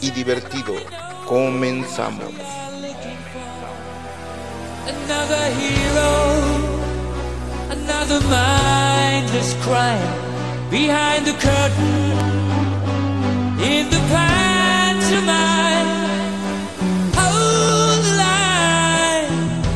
y 0.00 0.10
divertido. 0.10 0.74
Comenzamos. 1.26 2.32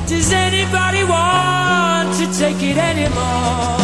Does 0.08 0.32
anybody 0.32 1.04
want 1.04 2.14
to 2.16 2.26
take 2.38 2.62
it 2.62 2.78
anymore? 2.78 3.75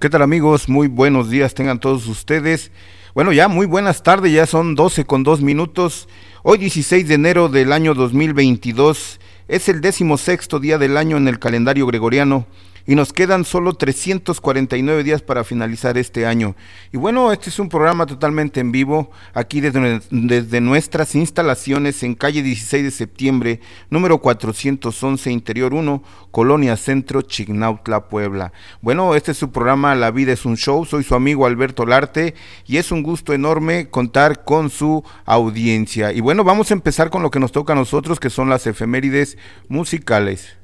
¿Qué 0.00 0.08
tal 0.08 0.22
amigos? 0.22 0.68
Muy 0.68 0.86
buenos 0.86 1.28
días 1.28 1.54
tengan 1.54 1.80
todos 1.80 2.06
ustedes. 2.06 2.70
Bueno, 3.16 3.32
ya 3.32 3.48
muy 3.48 3.66
buenas 3.66 4.04
tardes, 4.04 4.32
ya 4.32 4.46
son 4.46 4.76
12 4.76 5.04
con 5.06 5.24
2 5.24 5.40
minutos. 5.40 6.08
Hoy 6.44 6.58
16 6.58 7.08
de 7.08 7.14
enero 7.14 7.48
del 7.48 7.72
año 7.72 7.94
2022 7.94 9.18
es 9.48 9.68
el 9.68 9.80
décimo 9.80 10.16
sexto 10.16 10.60
día 10.60 10.78
del 10.78 10.96
año 10.96 11.16
en 11.16 11.26
el 11.26 11.40
calendario 11.40 11.84
gregoriano 11.84 12.46
y 12.88 12.94
nos 12.94 13.12
quedan 13.12 13.44
solo 13.44 13.74
349 13.74 15.04
días 15.04 15.20
para 15.20 15.44
finalizar 15.44 15.98
este 15.98 16.24
año. 16.24 16.56
Y 16.90 16.96
bueno, 16.96 17.30
este 17.32 17.50
es 17.50 17.58
un 17.58 17.68
programa 17.68 18.06
totalmente 18.06 18.60
en 18.60 18.72
vivo, 18.72 19.10
aquí 19.34 19.60
desde, 19.60 20.00
desde 20.10 20.62
nuestras 20.62 21.14
instalaciones 21.14 22.02
en 22.02 22.14
calle 22.14 22.42
16 22.42 22.84
de 22.84 22.90
septiembre, 22.90 23.60
número 23.90 24.22
411, 24.22 25.30
Interior 25.30 25.74
1, 25.74 26.02
Colonia 26.30 26.78
Centro, 26.78 27.20
Chignautla, 27.20 28.08
Puebla. 28.08 28.54
Bueno, 28.80 29.14
este 29.14 29.32
es 29.32 29.36
su 29.36 29.52
programa 29.52 29.94
La 29.94 30.10
Vida 30.10 30.32
es 30.32 30.46
un 30.46 30.56
Show, 30.56 30.86
soy 30.86 31.04
su 31.04 31.14
amigo 31.14 31.44
Alberto 31.44 31.84
Larte 31.84 32.34
y 32.64 32.78
es 32.78 32.90
un 32.90 33.02
gusto 33.02 33.34
enorme 33.34 33.90
contar 33.90 34.44
con 34.44 34.70
su 34.70 35.04
audiencia. 35.26 36.12
Y 36.12 36.22
bueno, 36.22 36.42
vamos 36.42 36.70
a 36.70 36.74
empezar 36.74 37.10
con 37.10 37.22
lo 37.22 37.30
que 37.30 37.38
nos 37.38 37.52
toca 37.52 37.74
a 37.74 37.76
nosotros, 37.76 38.18
que 38.18 38.30
son 38.30 38.48
las 38.48 38.66
efemérides 38.66 39.36
musicales. 39.68 40.58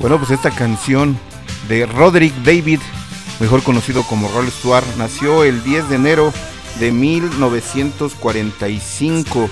Bueno, 0.00 0.18
pues 0.18 0.30
esta 0.30 0.50
canción 0.50 1.18
de 1.68 1.84
Roderick 1.84 2.34
David, 2.36 2.80
mejor 3.38 3.62
conocido 3.62 4.02
como 4.04 4.28
Roll 4.28 4.50
Stewart, 4.50 4.86
nació 4.96 5.44
el 5.44 5.62
10 5.62 5.90
de 5.90 5.96
enero 5.96 6.32
de 6.80 6.90
1945. 6.90 9.50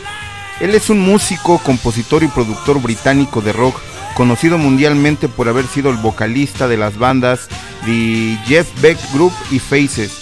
Él 0.61 0.75
es 0.75 0.89
un 0.89 1.01
músico, 1.01 1.59
compositor 1.59 2.23
y 2.23 2.29
productor 2.29 2.81
británico 2.81 3.43
de 3.43 3.53
rock, 3.53 3.79
conocido 4.15 4.57
mundialmente 4.57 5.29
por 5.29 5.51
haber 5.51 5.67
sido 5.67 5.91
el 5.91 5.99
vocalista 5.99 6.67
de 6.67 6.79
las 6.79 6.97
bandas 6.97 7.49
The 7.85 8.39
Jeff 8.47 8.67
Beck 8.81 8.97
Group 9.13 9.35
y 9.51 9.59
Faces, 9.59 10.13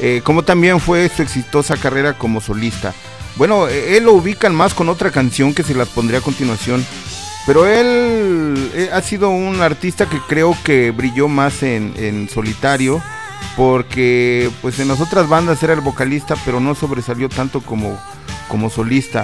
eh, 0.00 0.20
como 0.24 0.42
también 0.42 0.80
fue 0.80 1.08
su 1.08 1.22
exitosa 1.22 1.76
carrera 1.76 2.18
como 2.18 2.40
solista. 2.40 2.92
Bueno, 3.36 3.68
eh, 3.68 3.96
él 3.96 4.02
lo 4.04 4.14
ubican 4.14 4.52
más 4.52 4.74
con 4.74 4.88
otra 4.88 5.12
canción 5.12 5.54
que 5.54 5.62
se 5.62 5.76
las 5.76 5.90
pondré 5.90 6.16
a 6.16 6.22
continuación, 6.22 6.84
pero 7.46 7.64
él 7.64 8.70
eh, 8.74 8.90
ha 8.92 9.00
sido 9.00 9.30
un 9.30 9.62
artista 9.62 10.06
que 10.06 10.18
creo 10.28 10.56
que 10.64 10.90
brilló 10.90 11.28
más 11.28 11.62
en, 11.62 12.28
solitario, 12.28 13.00
porque 13.56 14.50
pues 14.60 14.80
en 14.80 14.88
las 14.88 15.00
otras 15.00 15.28
bandas 15.28 15.62
era 15.62 15.72
el 15.72 15.80
vocalista, 15.80 16.34
pero 16.44 16.58
no 16.58 16.74
sobresalió 16.74 17.28
tanto 17.28 17.60
como, 17.60 17.98
como 18.48 18.68
solista. 18.68 19.22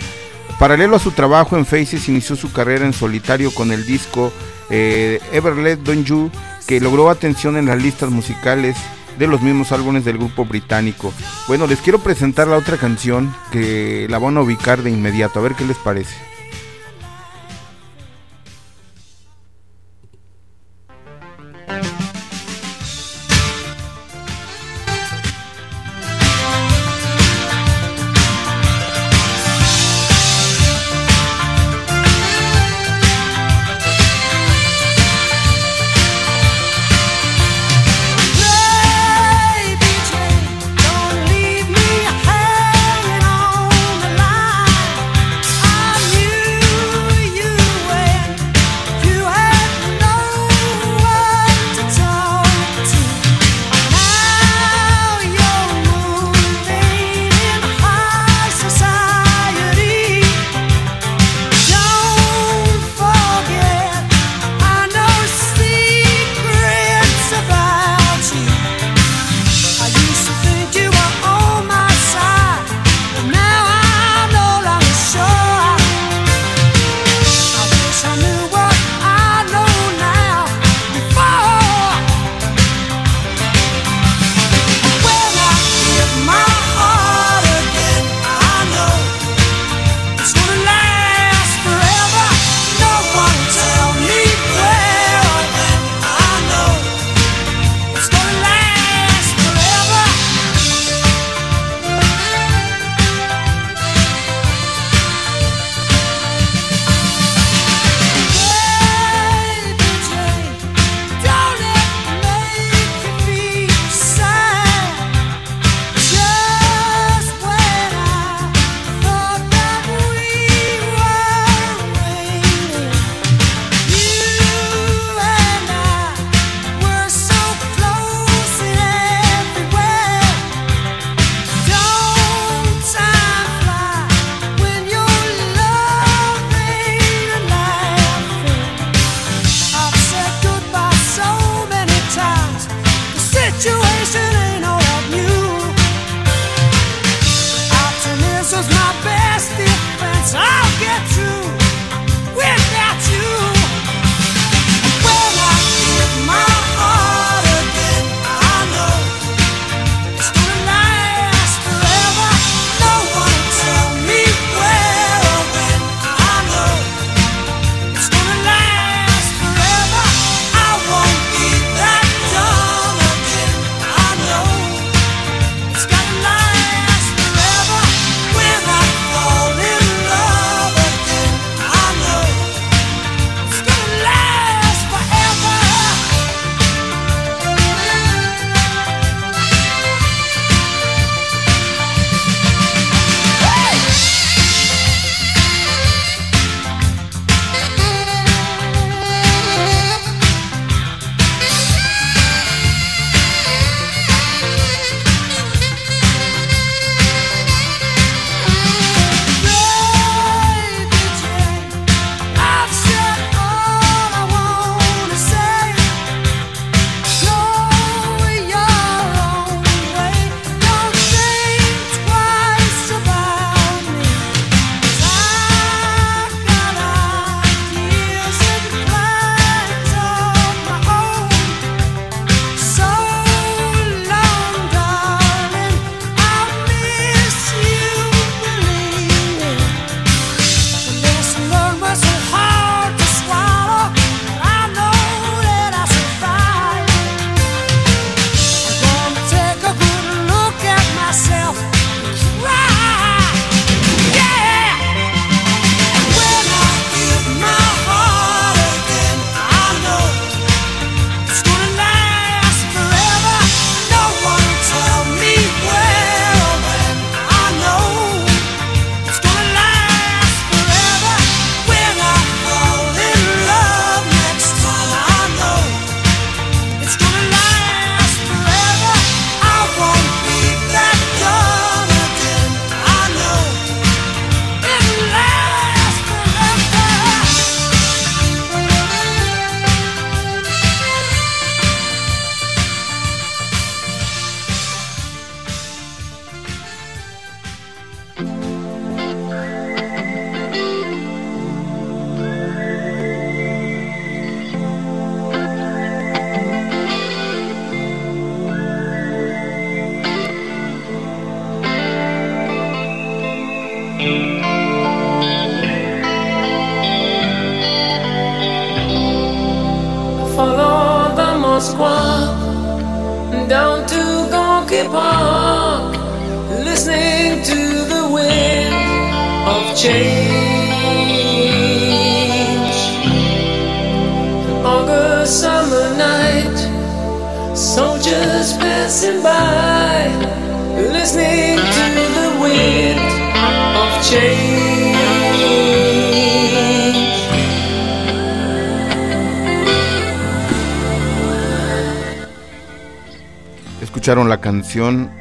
Paralelo 0.58 0.96
a 0.96 1.00
su 1.00 1.10
trabajo 1.10 1.56
en 1.56 1.66
Faces, 1.66 2.08
inició 2.08 2.36
su 2.36 2.52
carrera 2.52 2.86
en 2.86 2.92
solitario 2.92 3.52
con 3.52 3.72
el 3.72 3.84
disco 3.84 4.32
eh, 4.70 5.20
Ever 5.32 5.56
Let 5.56 5.78
Don't 5.78 6.06
You, 6.06 6.30
que 6.68 6.80
logró 6.80 7.10
atención 7.10 7.56
en 7.56 7.66
las 7.66 7.82
listas 7.82 8.10
musicales 8.10 8.76
de 9.18 9.26
los 9.26 9.42
mismos 9.42 9.72
álbumes 9.72 10.04
del 10.04 10.18
grupo 10.18 10.44
británico. 10.44 11.12
Bueno, 11.48 11.66
les 11.66 11.80
quiero 11.80 11.98
presentar 11.98 12.46
la 12.46 12.56
otra 12.56 12.76
canción 12.76 13.34
que 13.50 14.06
la 14.08 14.18
van 14.18 14.36
a 14.36 14.42
ubicar 14.42 14.82
de 14.82 14.90
inmediato, 14.90 15.40
a 15.40 15.42
ver 15.42 15.54
qué 15.54 15.64
les 15.64 15.76
parece. 15.76 16.31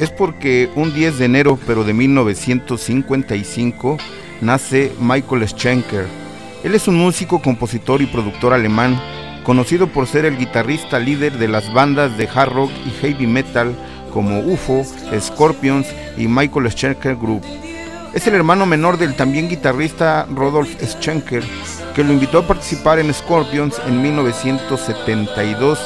Es 0.01 0.10
porque 0.10 0.72
un 0.75 0.93
10 0.93 1.20
de 1.20 1.25
enero, 1.25 1.60
pero 1.67 1.84
de 1.84 1.93
1955, 1.93 3.98
nace 4.41 4.91
Michael 5.00 5.48
Schenker. 5.48 6.08
Él 6.63 6.74
es 6.74 6.88
un 6.88 6.96
músico, 6.96 7.39
compositor 7.39 8.01
y 8.01 8.08
productor 8.08 8.53
alemán, 8.53 9.00
conocido 9.43 9.88
por 9.88 10.08
ser 10.08 10.25
el 10.25 10.39
guitarrista 10.39 10.98
líder 10.98 11.38
de 11.38 11.48
las 11.48 11.72
bandas 11.72 12.17
de 12.17 12.27
hard 12.27 12.51
rock 12.51 12.72
y 12.84 12.89
heavy 13.00 13.27
metal 13.27 13.75
como 14.12 14.39
UFO, 14.39 14.84
Scorpions 15.20 15.88
y 16.17 16.27
Michael 16.27 16.72
Schenker 16.72 17.15
Group. 17.15 17.43
Es 18.15 18.25
el 18.25 18.34
hermano 18.34 18.65
menor 18.65 18.98
del 18.98 19.15
también 19.15 19.50
guitarrista 19.50 20.25
Rodolf 20.34 20.81
Schenker, 20.84 21.43
que 21.93 22.03
lo 22.03 22.12
invitó 22.12 22.39
a 22.39 22.48
participar 22.48 22.98
en 22.98 23.13
Scorpions 23.13 23.79
en 23.86 24.01
1972 24.01 25.79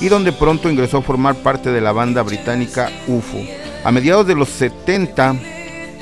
y 0.00 0.08
donde 0.08 0.32
pronto 0.32 0.70
ingresó 0.70 0.98
a 0.98 1.02
formar 1.02 1.36
parte 1.36 1.70
de 1.70 1.80
la 1.80 1.92
banda 1.92 2.22
británica 2.22 2.90
UFO. 3.06 3.38
A 3.84 3.92
mediados 3.92 4.26
de 4.26 4.34
los 4.34 4.48
70, 4.48 5.36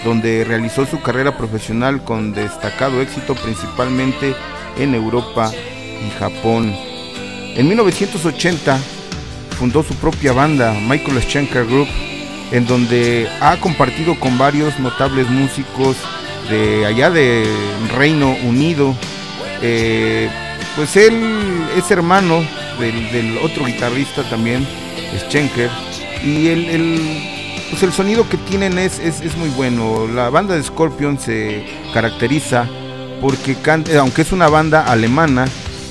donde 0.04 0.44
realizó 0.44 0.86
su 0.86 1.00
carrera 1.00 1.36
profesional 1.36 2.04
con 2.04 2.32
destacado 2.32 3.00
éxito 3.00 3.34
principalmente 3.34 4.34
en 4.78 4.94
Europa 4.94 5.50
y 5.52 6.10
Japón. 6.18 6.74
En 7.54 7.68
1980 7.68 8.78
fundó 9.58 9.82
su 9.82 9.94
propia 9.94 10.32
banda, 10.32 10.74
Michael 10.88 11.22
Schenker 11.22 11.66
Group, 11.66 11.88
en 12.50 12.66
donde 12.66 13.28
ha 13.40 13.56
compartido 13.58 14.18
con 14.18 14.38
varios 14.38 14.78
notables 14.78 15.28
músicos 15.28 15.96
de 16.50 16.86
allá 16.86 17.10
de 17.10 17.44
Reino 17.96 18.36
Unido. 18.44 18.94
Eh, 19.62 20.28
pues 20.76 20.96
él 20.96 21.66
es 21.76 21.90
hermano 21.90 22.44
del, 22.78 23.38
otro 23.38 23.64
guitarrista 23.64 24.22
también, 24.28 24.66
Schenker, 25.28 25.70
y 26.24 26.48
el, 26.48 27.22
pues 27.70 27.82
el 27.82 27.92
sonido 27.92 28.28
que 28.28 28.36
tienen 28.36 28.78
es, 28.78 28.98
es, 29.00 29.36
muy 29.36 29.48
bueno. 29.50 30.06
La 30.08 30.30
banda 30.30 30.54
de 30.54 30.62
Scorpion 30.62 31.18
se 31.18 31.64
caracteriza 31.92 32.68
porque, 33.20 33.54
canta, 33.56 33.98
aunque 33.98 34.22
es 34.22 34.32
una 34.32 34.48
banda 34.48 34.84
alemana, 34.84 35.46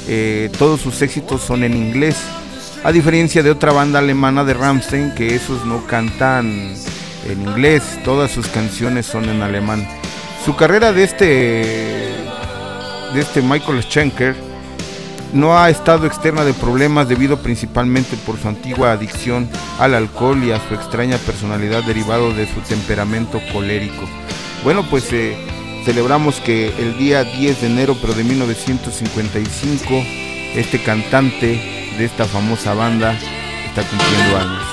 eh, 0.08 0.50
todos 0.58 0.82
sus 0.82 1.02
éxitos 1.02 1.42
son 1.42 1.64
en 1.64 1.76
inglés. 1.76 2.18
A 2.84 2.92
diferencia 2.92 3.44
de 3.44 3.52
otra 3.52 3.72
banda 3.72 4.00
alemana 4.00 4.44
de 4.44 4.56
Ramstein, 4.56 5.14
que 5.14 5.36
esos 5.36 5.66
no 5.66 5.86
cantan 5.86 6.74
en 7.30 7.42
inglés, 7.42 8.00
todas 8.04 8.32
sus 8.32 8.48
canciones 8.48 9.06
son 9.06 9.30
en 9.30 9.42
alemán. 9.44 9.88
Su 10.44 10.56
carrera 10.56 10.92
de 10.92 11.04
este, 11.04 11.26
de 13.14 13.20
este 13.20 13.44
Michael 13.44 13.84
Schenker 13.84 14.51
no 15.34 15.58
ha 15.58 15.70
estado 15.70 16.06
externa 16.06 16.44
de 16.44 16.54
problemas 16.54 17.08
debido 17.08 17.38
principalmente 17.38 18.18
por 18.26 18.38
su 18.38 18.48
antigua 18.48 18.92
adicción 18.92 19.50
al 19.80 19.96
alcohol 19.96 20.44
y 20.44 20.52
a 20.52 20.60
su 20.68 20.76
extraña 20.76 21.18
personalidad 21.18 21.84
derivado 21.84 22.34
de 22.34 22.48
su 22.48 22.60
temperamento 22.62 23.42
colérico. 23.54 24.08
Bueno, 24.64 24.84
pues 24.90 25.12
eh, 25.14 25.38
celebramos 25.86 26.40
que 26.40 26.68
el 26.78 26.98
día 26.98 27.24
10 27.24 27.62
de 27.62 27.68
enero 27.68 27.98
pero 28.02 28.14
de 28.14 28.24
1955 28.24 30.04
este 30.56 30.82
cantante 30.84 31.92
de 31.98 32.06
esta 32.06 32.26
famosa 32.26 32.74
banda 32.74 33.18
está 33.68 33.84
cumpliendo 33.84 34.38
años. 34.38 34.71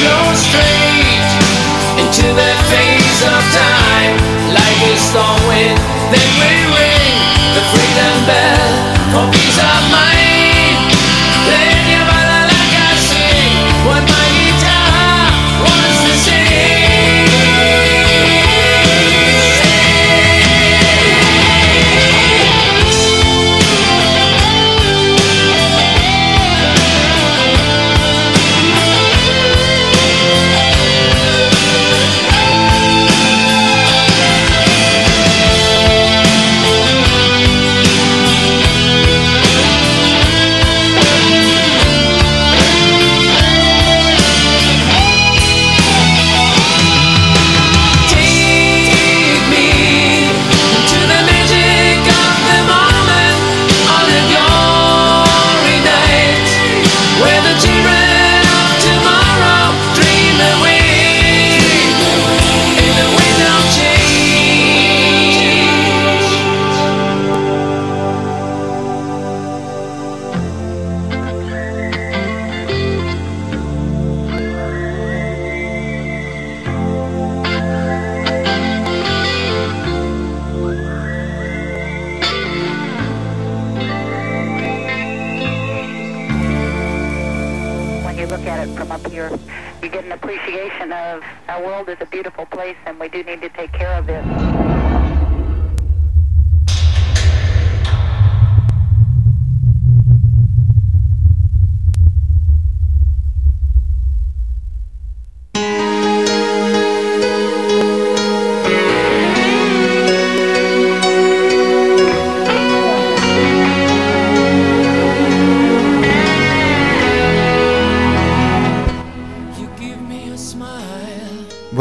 Blows 0.00 0.40
straight 0.48 1.30
into 2.00 2.26
the 2.32 2.52
face 2.72 3.20
of 3.22 3.42
time 3.52 4.16
like 4.56 4.78
a 4.88 4.96
storm 4.96 5.40
wind. 5.48 5.99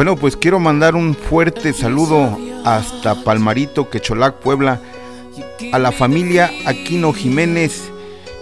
Bueno, 0.09 0.21
pues 0.21 0.37
quiero 0.37 0.59
mandar 0.59 0.95
un 0.95 1.13
fuerte 1.13 1.71
saludo 1.71 2.35
hasta 2.65 3.23
Palmarito, 3.23 3.91
Quecholac, 3.91 4.37
Puebla, 4.37 4.81
a 5.71 5.77
la 5.77 5.91
familia 5.91 6.49
Aquino 6.65 7.13
Jiménez, 7.13 7.91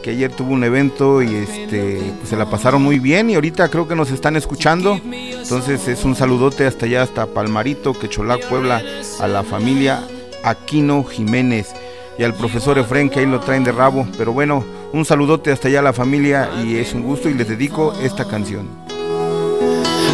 que 0.01 0.12
ayer 0.12 0.31
tuvo 0.31 0.53
un 0.53 0.63
evento 0.63 1.21
y 1.21 1.36
este 1.36 2.13
pues, 2.19 2.29
se 2.29 2.38
la 2.38 2.50
pasaron 2.50 2.81
muy 2.81 3.00
bien 3.00 3.29
y 3.29 3.36
ahorita 3.36 3.67
creo 3.67 3.86
que 3.86 3.97
nos 3.97 4.12
están 4.12 4.38
escuchando. 4.38 5.01
Entonces 5.03 5.89
es 5.89 6.05
un 6.05 6.15
saludote 6.15 6.65
hasta 6.65 6.86
allá, 6.86 7.01
hasta 7.01 7.25
Palmarito, 7.25 7.91
Quecholac, 7.91 8.47
Puebla, 8.47 8.81
a 9.19 9.27
la 9.27 9.43
familia 9.43 10.07
Aquino 10.45 11.03
Jiménez 11.03 11.74
y 12.17 12.24
al 12.24 12.33
profesor 12.33 12.77
Efren 12.77 13.09
que 13.09 13.19
ahí 13.19 13.25
lo 13.25 13.41
traen 13.41 13.65
de 13.65 13.74
rabo. 13.74 14.07
Pero 14.17 14.31
bueno, 14.31 14.63
un 14.93 15.03
saludote 15.03 15.51
hasta 15.51 15.67
allá 15.67 15.79
a 15.79 15.83
la 15.83 15.91
familia 15.91 16.50
y 16.65 16.77
es 16.77 16.93
un 16.93 17.03
gusto 17.03 17.27
y 17.27 17.33
les 17.33 17.50
dedico 17.50 17.93
esta 18.01 18.25
canción. 18.25 18.87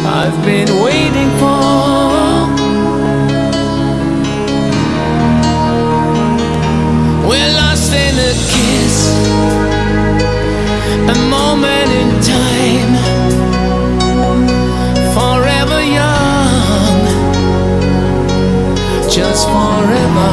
I've 0.06 0.44
been 0.44 0.68
waiting 0.82 1.30
for. 1.40 2.44
We're 7.26 7.52
lost 7.56 7.90
in 7.92 8.14
a 8.18 8.32
kiss, 8.52 8.96
a 11.08 11.16
moment 11.30 11.90
in 12.00 12.10
time, 12.20 12.92
forever 15.16 15.82
young, 15.82 17.00
just 19.10 19.48
forever, 19.48 20.32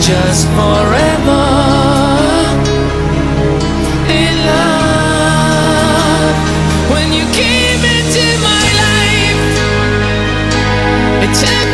just 0.00 0.46
forever. 0.54 1.55
It 11.42 11.65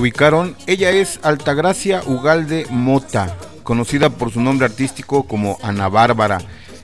ubicaron. 0.00 0.56
Ella 0.66 0.90
es 0.90 1.20
Altagracia 1.22 2.02
Ugalde 2.06 2.66
Mota, 2.70 3.36
conocida 3.62 4.10
por 4.10 4.32
su 4.32 4.40
nombre 4.40 4.66
artístico 4.66 5.24
como 5.24 5.58
Ana 5.62 5.88
Bárbara. 5.88 6.38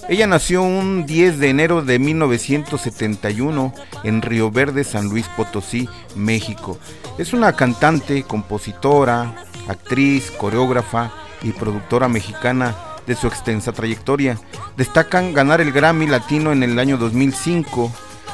Ella 0.09 0.27
nació 0.27 0.63
un 0.63 1.05
10 1.07 1.39
de 1.39 1.49
enero 1.49 1.83
de 1.83 1.99
1971 1.99 3.75
en 4.05 4.23
Río 4.23 4.51
Verde, 4.51 4.85
San 4.85 5.09
Luis 5.09 5.27
Potosí, 5.29 5.89
México. 6.15 6.79
Es 7.19 7.33
una 7.33 7.55
cantante, 7.55 8.23
compositora, 8.23 9.35
actriz, 9.67 10.31
coreógrafa 10.31 11.13
y 11.43 11.53
productora 11.53 12.09
mexicana 12.09 12.77
de 13.07 13.17
su 13.17 13.27
extensa 13.27 13.73
trayectoria. 13.73 14.39
Destacan 14.77 15.33
ganar 15.33 15.61
el 15.61 15.73
Grammy 15.73 16.07
Latino 16.07 16.53
en 16.53 16.63
el 16.63 16.79
año 16.79 16.99
2005 16.99 17.91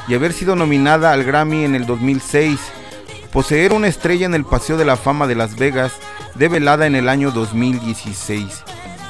y 0.07 0.13
haber 0.13 0.33
sido 0.33 0.55
nominada 0.55 1.11
al 1.13 1.23
Grammy 1.23 1.63
en 1.63 1.73
el 1.73 1.85
2006 1.85 2.59
poseer 3.33 3.73
una 3.73 3.87
estrella 3.87 4.27
en 4.27 4.35
el 4.35 4.45
Paseo 4.45 4.77
de 4.77 4.85
la 4.85 4.95
Fama 4.95 5.25
de 5.25 5.33
Las 5.33 5.55
Vegas, 5.57 5.93
develada 6.35 6.85
en 6.85 6.93
el 6.93 7.09
año 7.09 7.31
2016, 7.31 8.63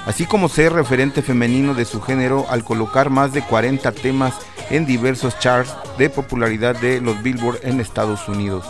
así 0.05 0.25
como 0.25 0.47
ser 0.47 0.71
referente 0.71 1.21
femenino 1.21 1.73
de 1.73 1.83
su 1.83 2.01
género 2.01 2.45
al 2.49 2.63
colocar 2.63 3.09
más 3.09 3.33
de 3.33 3.41
40 3.41 3.91
temas 3.91 4.33
en 4.69 4.86
diversos 4.86 5.38
charts 5.39 5.75
de 5.97 6.09
popularidad 6.09 6.79
de 6.79 7.01
los 7.01 7.21
Billboard 7.21 7.59
en 7.63 7.81
Estados 7.81 8.29
Unidos. 8.29 8.65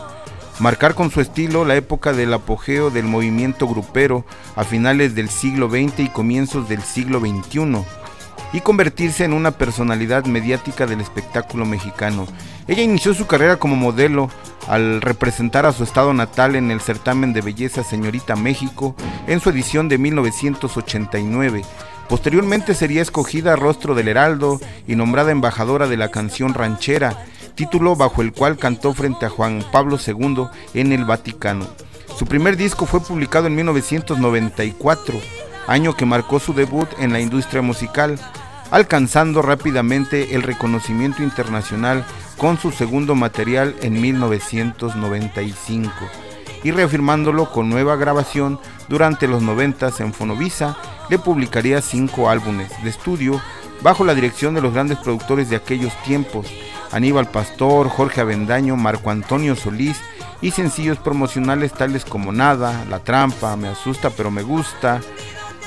Marcar 0.60 0.96
con 0.96 1.12
su 1.12 1.22
estilo 1.22 1.66
la 1.66 1.76
época 1.76 2.14
del 2.14 2.34
apogeo 2.34 2.90
del 2.90 3.06
movimiento 3.06 3.68
grupero 3.68 4.26
a 4.56 4.64
finales 4.64 5.14
del 5.14 5.30
siglo 5.30 5.70
XX 5.70 6.00
y 6.00 6.10
comienzos 6.10 6.68
del 6.68 6.82
siglo 6.82 7.20
XXI. 7.20 7.86
Y 8.54 8.62
convertirse 8.62 9.26
en 9.26 9.34
una 9.34 9.52
personalidad 9.52 10.26
mediática 10.26 10.86
del 10.86 11.02
espectáculo 11.02 11.66
mexicano. 11.66 12.28
Ella 12.68 12.84
inició 12.84 13.14
su 13.14 13.28
carrera 13.28 13.58
como 13.58 13.76
modelo 13.76 14.30
al 14.68 15.02
representar 15.02 15.66
a 15.66 15.74
su 15.74 15.84
estado 15.84 16.14
natal 16.14 16.56
en 16.56 16.72
el 16.72 16.80
certamen 16.80 17.34
de 17.34 17.42
belleza 17.42 17.84
Señorita 17.84 18.36
México 18.36 18.96
en 19.28 19.40
su 19.40 19.50
edición 19.50 19.90
de 19.90 19.98
1989. 19.98 21.64
Posteriormente 22.08 22.74
sería 22.76 23.02
escogida 23.02 23.56
Rostro 23.56 23.96
del 23.96 24.08
Heraldo 24.08 24.60
y 24.88 24.96
nombrada 24.96 25.32
embajadora 25.32 25.88
de 25.88 25.98
la 25.98 26.12
canción 26.12 26.54
ranchera, 26.54 27.26
título 27.56 27.96
bajo 27.96 28.22
el 28.22 28.34
cual 28.34 28.58
cantó 28.58 28.94
frente 28.94 29.26
a 29.26 29.30
Juan 29.30 29.64
Pablo 29.72 29.98
II 30.06 30.48
en 30.74 30.92
el 30.92 31.06
Vaticano. 31.06 31.68
Su 32.18 32.26
primer 32.26 32.58
disco 32.58 32.86
fue 32.86 33.02
publicado 33.02 33.48
en 33.48 33.56
1994, 33.56 35.20
año 35.68 35.96
que 35.96 36.06
marcó 36.06 36.40
su 36.40 36.54
debut 36.54 36.88
en 37.00 37.12
la 37.12 37.20
industria 37.20 37.62
musical, 37.62 38.20
alcanzando 38.74 39.42
rápidamente 39.44 40.34
el 40.34 40.42
reconocimiento 40.42 41.22
internacional 41.22 42.04
con 42.38 42.58
su 42.58 42.72
segundo 42.72 43.14
material 43.14 43.76
en 43.84 44.02
1995 44.02 45.92
y 46.64 46.72
reafirmándolo 46.72 47.52
con 47.52 47.70
nueva 47.70 47.98
grabación 47.98 48.60
durante 48.90 49.28
los 49.28 49.44
90 49.44 49.92
en 50.00 50.12
Fonovisa, 50.12 50.76
le 51.08 51.20
publicaría 51.20 51.84
cinco 51.84 52.32
álbumes 52.32 52.72
de 52.84 52.90
estudio 52.90 53.40
bajo 53.84 54.06
la 54.06 54.16
dirección 54.16 54.56
de 54.56 54.62
los 54.62 54.74
grandes 54.74 54.98
productores 54.98 55.52
de 55.52 55.58
aquellos 55.58 55.94
tiempos, 56.02 56.48
Aníbal 56.92 57.30
Pastor, 57.30 57.90
Jorge 57.90 58.22
Avendaño, 58.22 58.76
Marco 58.76 59.12
Antonio 59.12 59.56
Solís 59.56 60.02
y 60.42 60.50
sencillos 60.50 60.98
promocionales 60.98 61.74
tales 61.74 62.06
como 62.06 62.32
Nada, 62.32 62.86
La 62.90 62.98
Trampa, 62.98 63.56
Me 63.56 63.68
Asusta 63.68 64.10
pero 64.10 64.32
Me 64.32 64.42
Gusta, 64.42 65.00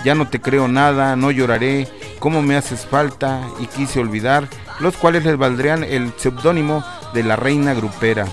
Ya 0.04 0.14
no 0.14 0.28
te 0.28 0.40
creo 0.40 0.68
nada, 0.68 1.16
No 1.16 1.30
lloraré, 1.30 1.88
Cómo 2.18 2.42
me 2.42 2.56
haces 2.56 2.86
falta 2.86 3.40
y 3.60 3.66
Quise 3.66 4.00
olvidar, 4.00 4.48
los 4.80 4.96
cuales 4.96 5.24
les 5.24 5.36
valdrían 5.36 5.84
el 5.84 6.12
seudónimo 6.16 6.84
de 7.14 7.22
la 7.22 7.36
reina 7.36 7.74
grupera. 7.74 8.26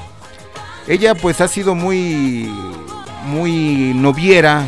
Ella 0.87 1.15
pues 1.15 1.41
ha 1.41 1.47
sido 1.47 1.75
muy 1.75 2.51
muy 3.25 3.93
noviera, 3.95 4.65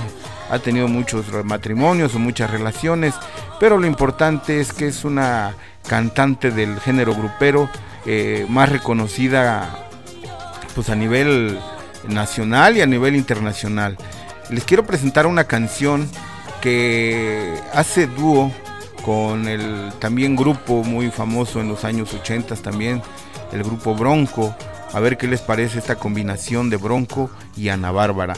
ha 0.50 0.60
tenido 0.60 0.88
muchos 0.88 1.26
matrimonios 1.44 2.16
o 2.16 2.20
muchas 2.20 2.50
relaciones, 2.50 3.14
pero 3.60 3.78
lo 3.78 3.86
importante 3.86 4.62
es 4.62 4.72
que 4.72 4.88
es 4.88 5.04
una 5.04 5.56
cantante 5.88 6.52
del 6.52 6.80
género 6.80 7.14
grupero 7.14 7.70
eh, 8.06 8.46
más 8.50 8.70
reconocida 8.70 9.88
pues 10.74 10.90
a 10.90 10.96
nivel 10.96 11.60
nacional 12.08 12.78
y 12.78 12.82
a 12.82 12.86
nivel 12.86 13.16
internacional. 13.16 13.98
Les 14.50 14.64
quiero 14.64 14.86
presentar 14.86 15.26
una 15.26 15.46
canción 15.46 16.10
que 16.66 17.62
hace 17.74 18.08
dúo 18.08 18.52
con 19.04 19.48
el 19.48 19.94
también 20.00 20.36
grupo 20.36 20.84
muy 20.84 21.12
famoso 21.12 21.62
en 21.62 21.68
los 21.68 21.84
años 21.84 22.12
80 22.12 22.56
también, 22.56 23.04
el 23.52 23.62
grupo 23.62 23.94
Bronco. 23.94 24.56
A 24.92 25.00
ver 25.00 25.16
qué 25.16 25.28
les 25.28 25.42
parece 25.42 25.78
esta 25.78 25.98
combinación 25.98 26.72
de 26.72 26.78
Bronco 26.78 27.30
y 27.56 27.70
Ana 27.70 27.92
Bárbara. 27.92 28.34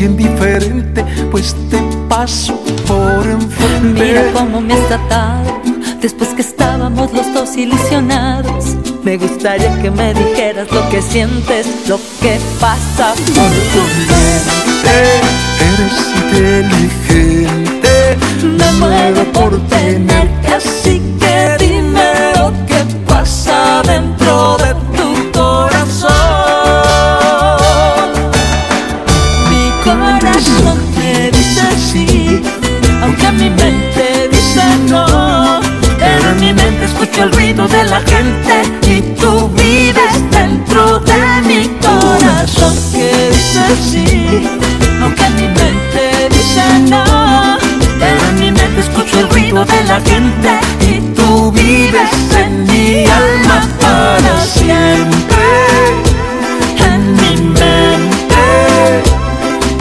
soy 0.00 0.02
indiferente, 0.06 1.04
pues 1.30 1.54
te 1.68 1.78
paso 2.08 2.58
por 2.86 3.26
enfrente. 3.26 4.02
Mira 4.02 4.32
cómo 4.32 4.60
me 4.60 4.74
has 4.74 4.88
tratado 4.88 5.60
después 6.00 6.30
que 6.30 6.42
estábamos 6.42 7.12
los 7.12 7.32
dos 7.34 7.56
ilusionados. 7.56 8.76
Me 9.04 9.16
gustaría 9.16 9.80
que 9.80 9.90
me 9.90 10.12
dijeras 10.14 10.70
lo 10.72 10.88
que 10.88 11.02
sientes, 11.02 11.66
lo 11.88 11.98
que 12.20 12.38
pasa 12.60 13.14
por 13.14 13.50
tu 13.72 13.82
mente. 14.08 15.20
Eres 15.68 15.98
inteligente, 16.16 17.92
Me 18.42 18.72
muero 18.72 19.24
por 19.32 19.52
tenerte, 19.68 20.54
así 20.54 21.00
que 21.18 21.56
dime 21.58 21.79
mi 33.40 33.48
mente 33.48 34.28
dice 34.30 34.62
no. 34.88 35.60
Pero 35.98 36.30
en 36.30 36.40
mi 36.40 36.52
mente 36.52 36.84
escucho 36.84 37.22
el 37.22 37.32
ruido 37.32 37.66
de 37.68 37.84
la 37.84 38.00
gente 38.00 38.54
y 38.86 39.00
tú 39.18 39.48
vives 39.48 40.30
dentro 40.30 41.00
de 41.00 41.22
mi 41.46 41.68
corazón 41.80 42.74
que 42.92 43.30
dice 43.30 43.64
sí, 43.90 44.48
aunque 45.02 45.30
mi 45.30 45.48
mente 45.48 46.28
dice 46.30 46.64
no. 46.90 47.04
Pero 47.98 48.20
en 48.28 48.40
mi 48.40 48.50
mente 48.50 48.80
escucho 48.80 49.20
el 49.20 49.28
ruido 49.30 49.64
de 49.64 49.84
la 49.84 50.00
gente 50.00 50.50
y 50.90 51.00
tú 51.14 51.50
vives 51.52 52.10
en 52.36 52.64
mi 52.64 53.06
alma 53.06 53.66
para 53.80 54.44
siempre. 54.44 55.46
En 56.92 57.14
mi 57.14 57.36
mente 57.58 59.02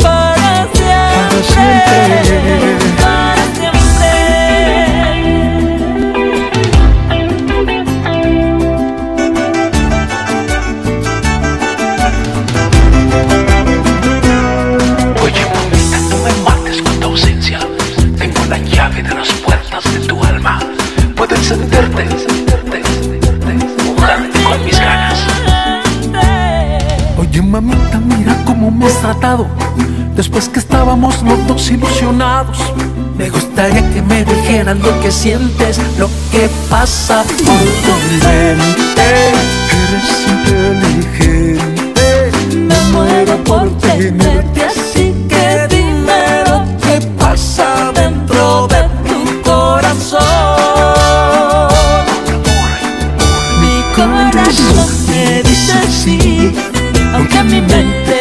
para 0.02 0.67
siempre. 0.74 2.29
Mira 28.80 28.80
cómo 28.80 28.80
me 28.80 28.88
has 28.88 29.02
tratado. 29.02 29.48
Después 30.15 30.48
que 30.50 30.60
estábamos 30.60 31.22
los 31.24 31.48
dos 31.48 31.72
ilusionados 31.72 32.58
Me 33.18 33.30
gustaría 33.30 33.89
que 33.92 34.02
me 34.02 34.26
dijeras 34.26 34.78
lo 34.80 35.00
que 35.00 35.12
sientes 35.12 35.80
Lo 35.98 36.10
que 36.30 36.50
pasa. 36.70 37.24
Por 37.24 37.38
tu 37.38 37.46
mente 38.26 38.98
Eres 38.98 40.28
inteligente. 40.28 42.32
Me 42.54 42.78
muero 42.92 43.42
por 43.46 43.70
tenerte 43.78 44.65
así 44.65 45.15
que 45.30 45.68
dime 45.70 46.44
lo 46.48 46.65
que 46.82 47.00
pasa 47.18 47.94
dentro 47.94 48.68
de 48.68 48.84
tu 49.08 49.42
corazón. 49.42 50.20
Mi 53.62 53.82
corazón 53.96 54.89
me 55.08 55.42
dice 55.44 55.80
sí, 55.89 56.54
aunque 57.13 57.42
mi 57.44 57.62
mente 57.62 58.18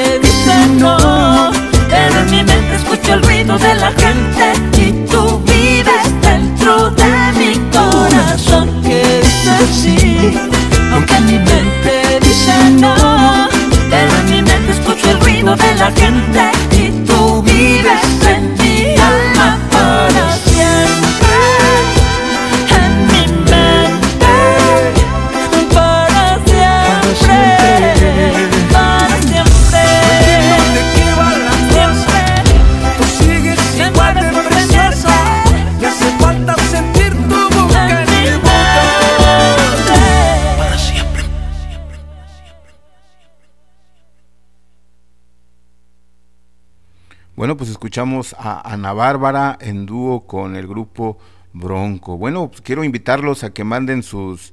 escuchamos 47.89 48.37
a 48.39 48.71
Ana 48.71 48.93
Bárbara 48.93 49.57
en 49.63 49.87
dúo 49.87 50.27
con 50.27 50.57
el 50.57 50.67
grupo 50.67 51.17
Bronco. 51.55 52.19
Bueno, 52.19 52.49
pues 52.51 52.61
quiero 52.61 52.85
invitarlos 52.85 53.45
a 53.45 53.55
que 53.55 53.65
manden 53.65 54.03
sus 54.03 54.53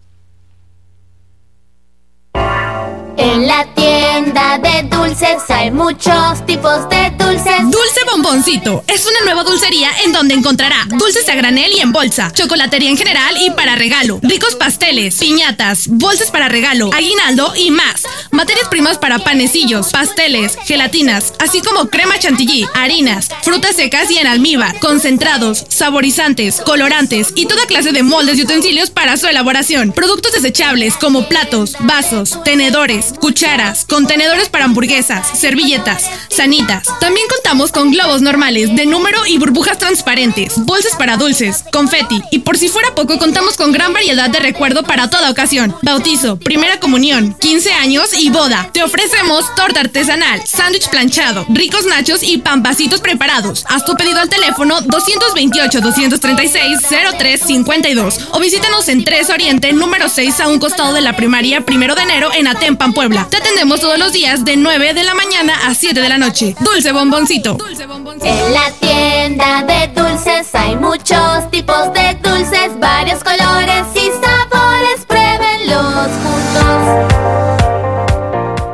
En 3.16 3.46
la 3.46 3.64
tienda 4.12 4.58
de 4.58 4.82
dulces 4.94 5.42
hay 5.48 5.70
muchos 5.70 6.44
tipos 6.46 6.86
de 6.90 7.10
dulces. 7.18 7.62
Dulce 7.62 8.00
Bomboncito 8.10 8.84
es 8.86 9.06
una 9.06 9.20
nueva 9.24 9.42
dulcería 9.42 9.88
en 10.04 10.12
donde 10.12 10.34
encontrará 10.34 10.86
dulces 10.88 11.26
a 11.30 11.34
granel 11.34 11.72
y 11.72 11.80
en 11.80 11.92
bolsa, 11.92 12.30
chocolatería 12.32 12.90
en 12.90 12.96
general 12.98 13.36
y 13.40 13.50
para 13.50 13.74
regalo, 13.74 14.20
ricos 14.22 14.56
pasteles, 14.56 15.14
piñatas, 15.16 15.88
bolsas 15.88 16.30
para 16.30 16.48
regalo, 16.48 16.90
aguinaldo 16.92 17.54
y 17.56 17.70
más. 17.70 18.02
Materias 18.30 18.68
primas 18.68 18.98
para 18.98 19.18
panecillos, 19.18 19.90
pasteles, 19.90 20.58
gelatinas, 20.64 21.32
así 21.38 21.60
como 21.60 21.88
crema 21.88 22.18
chantilly, 22.18 22.66
harinas, 22.74 23.28
frutas 23.42 23.76
secas 23.76 24.10
y 24.10 24.18
en 24.18 24.26
almíbar, 24.26 24.78
concentrados, 24.80 25.64
saborizantes, 25.68 26.60
colorantes 26.60 27.32
y 27.34 27.46
toda 27.46 27.66
clase 27.66 27.92
de 27.92 28.02
moldes 28.02 28.38
y 28.38 28.42
utensilios 28.42 28.90
para 28.90 29.16
su 29.16 29.26
elaboración. 29.26 29.92
Productos 29.92 30.32
desechables 30.32 30.96
como 30.96 31.28
platos, 31.28 31.76
vasos, 31.80 32.42
tenedores, 32.44 33.14
cucharas, 33.18 33.86
contenedores 34.02 34.48
para 34.48 34.64
hamburguesas, 34.64 35.38
servilletas, 35.38 36.10
sanitas. 36.28 36.88
También 36.98 37.24
contamos 37.28 37.70
con 37.70 37.92
globos 37.92 38.20
normales 38.20 38.74
de 38.74 38.84
número 38.84 39.24
y 39.28 39.38
burbujas 39.38 39.78
transparentes, 39.78 40.54
bolsas 40.64 40.96
para 40.96 41.16
dulces, 41.16 41.64
confeti 41.72 42.20
y 42.32 42.40
por 42.40 42.58
si 42.58 42.68
fuera 42.68 42.96
poco 42.96 43.16
contamos 43.20 43.56
con 43.56 43.70
gran 43.70 43.92
variedad 43.92 44.28
de 44.28 44.40
recuerdo 44.40 44.82
para 44.82 45.08
toda 45.08 45.30
ocasión. 45.30 45.72
Bautizo, 45.82 46.36
primera 46.36 46.80
comunión, 46.80 47.36
15 47.38 47.74
años 47.74 48.10
y 48.18 48.30
boda. 48.30 48.70
Te 48.72 48.82
ofrecemos 48.82 49.44
torta 49.54 49.78
artesanal, 49.78 50.42
sándwich 50.44 50.88
planchado, 50.88 51.46
ricos 51.50 51.86
nachos 51.86 52.24
y 52.24 52.38
pampacitos 52.38 53.00
preparados. 53.00 53.64
Haz 53.68 53.84
tu 53.84 53.94
pedido 53.94 54.18
al 54.18 54.28
teléfono 54.28 54.80
228 54.80 55.80
236 55.80 56.80
0352 57.20 58.18
o 58.32 58.40
visítanos 58.40 58.88
en 58.88 59.04
3 59.04 59.30
Oriente, 59.30 59.72
número 59.72 60.08
6 60.08 60.40
a 60.40 60.48
un 60.48 60.58
costado 60.58 60.92
de 60.92 61.02
la 61.02 61.14
primaria, 61.14 61.60
primero 61.60 61.94
de 61.94 62.02
enero 62.02 62.30
en 62.34 62.48
Atempan, 62.48 62.94
Puebla. 62.94 63.28
Te 63.30 63.36
atendemos 63.36 63.78
todos 63.80 63.91
los 63.98 64.12
días 64.12 64.44
de 64.44 64.56
9 64.56 64.94
de 64.94 65.04
la 65.04 65.14
mañana 65.14 65.54
a 65.66 65.74
7 65.74 66.00
de 66.00 66.08
la 66.08 66.18
noche. 66.18 66.54
Dulce 66.60 66.92
bomboncito. 66.92 67.54
Dulce 67.54 67.86
bomboncito. 67.86 68.26
En 68.26 68.54
la 68.54 68.70
tienda 68.80 69.62
de 69.62 69.88
dulces 69.88 70.54
hay 70.54 70.76
muchos 70.76 71.50
tipos 71.50 71.92
de 71.92 72.14
dulces, 72.22 72.78
varios 72.78 73.22
colores 73.22 73.84
y 73.94 74.10
sabores. 74.24 75.04
Pruébenlos 75.06 76.08
juntos. 76.22 77.10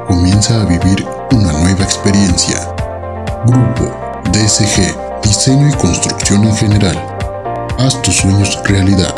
Comienza 0.06 0.60
a 0.60 0.64
vivir 0.66 1.04
una 1.32 1.52
nueva 1.52 1.82
experiencia. 1.82 2.56
Grupo 3.46 4.20
DSG, 4.32 5.22
diseño 5.22 5.68
y 5.68 5.72
construcción 5.72 6.44
en 6.44 6.56
general. 6.56 6.96
Haz 7.78 8.00
tus 8.02 8.16
sueños 8.16 8.58
realidad. 8.64 9.14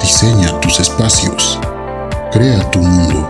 Diseña 0.00 0.60
tus 0.60 0.78
espacios. 0.80 1.58
Crea 2.32 2.70
tu 2.70 2.80
mundo. 2.80 3.28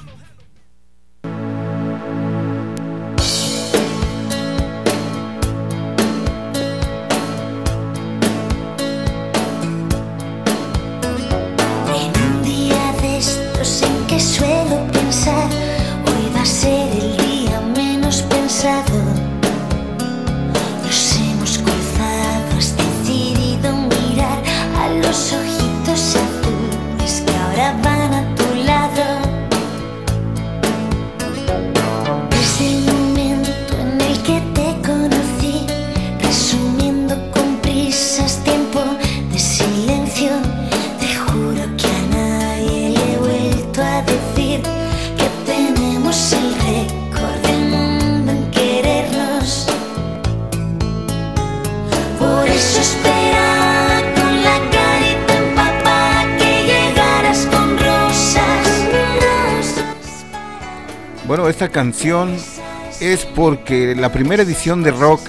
Primera 64.20 64.44
edición 64.44 64.84
de 64.84 64.92
Rock 64.92 65.22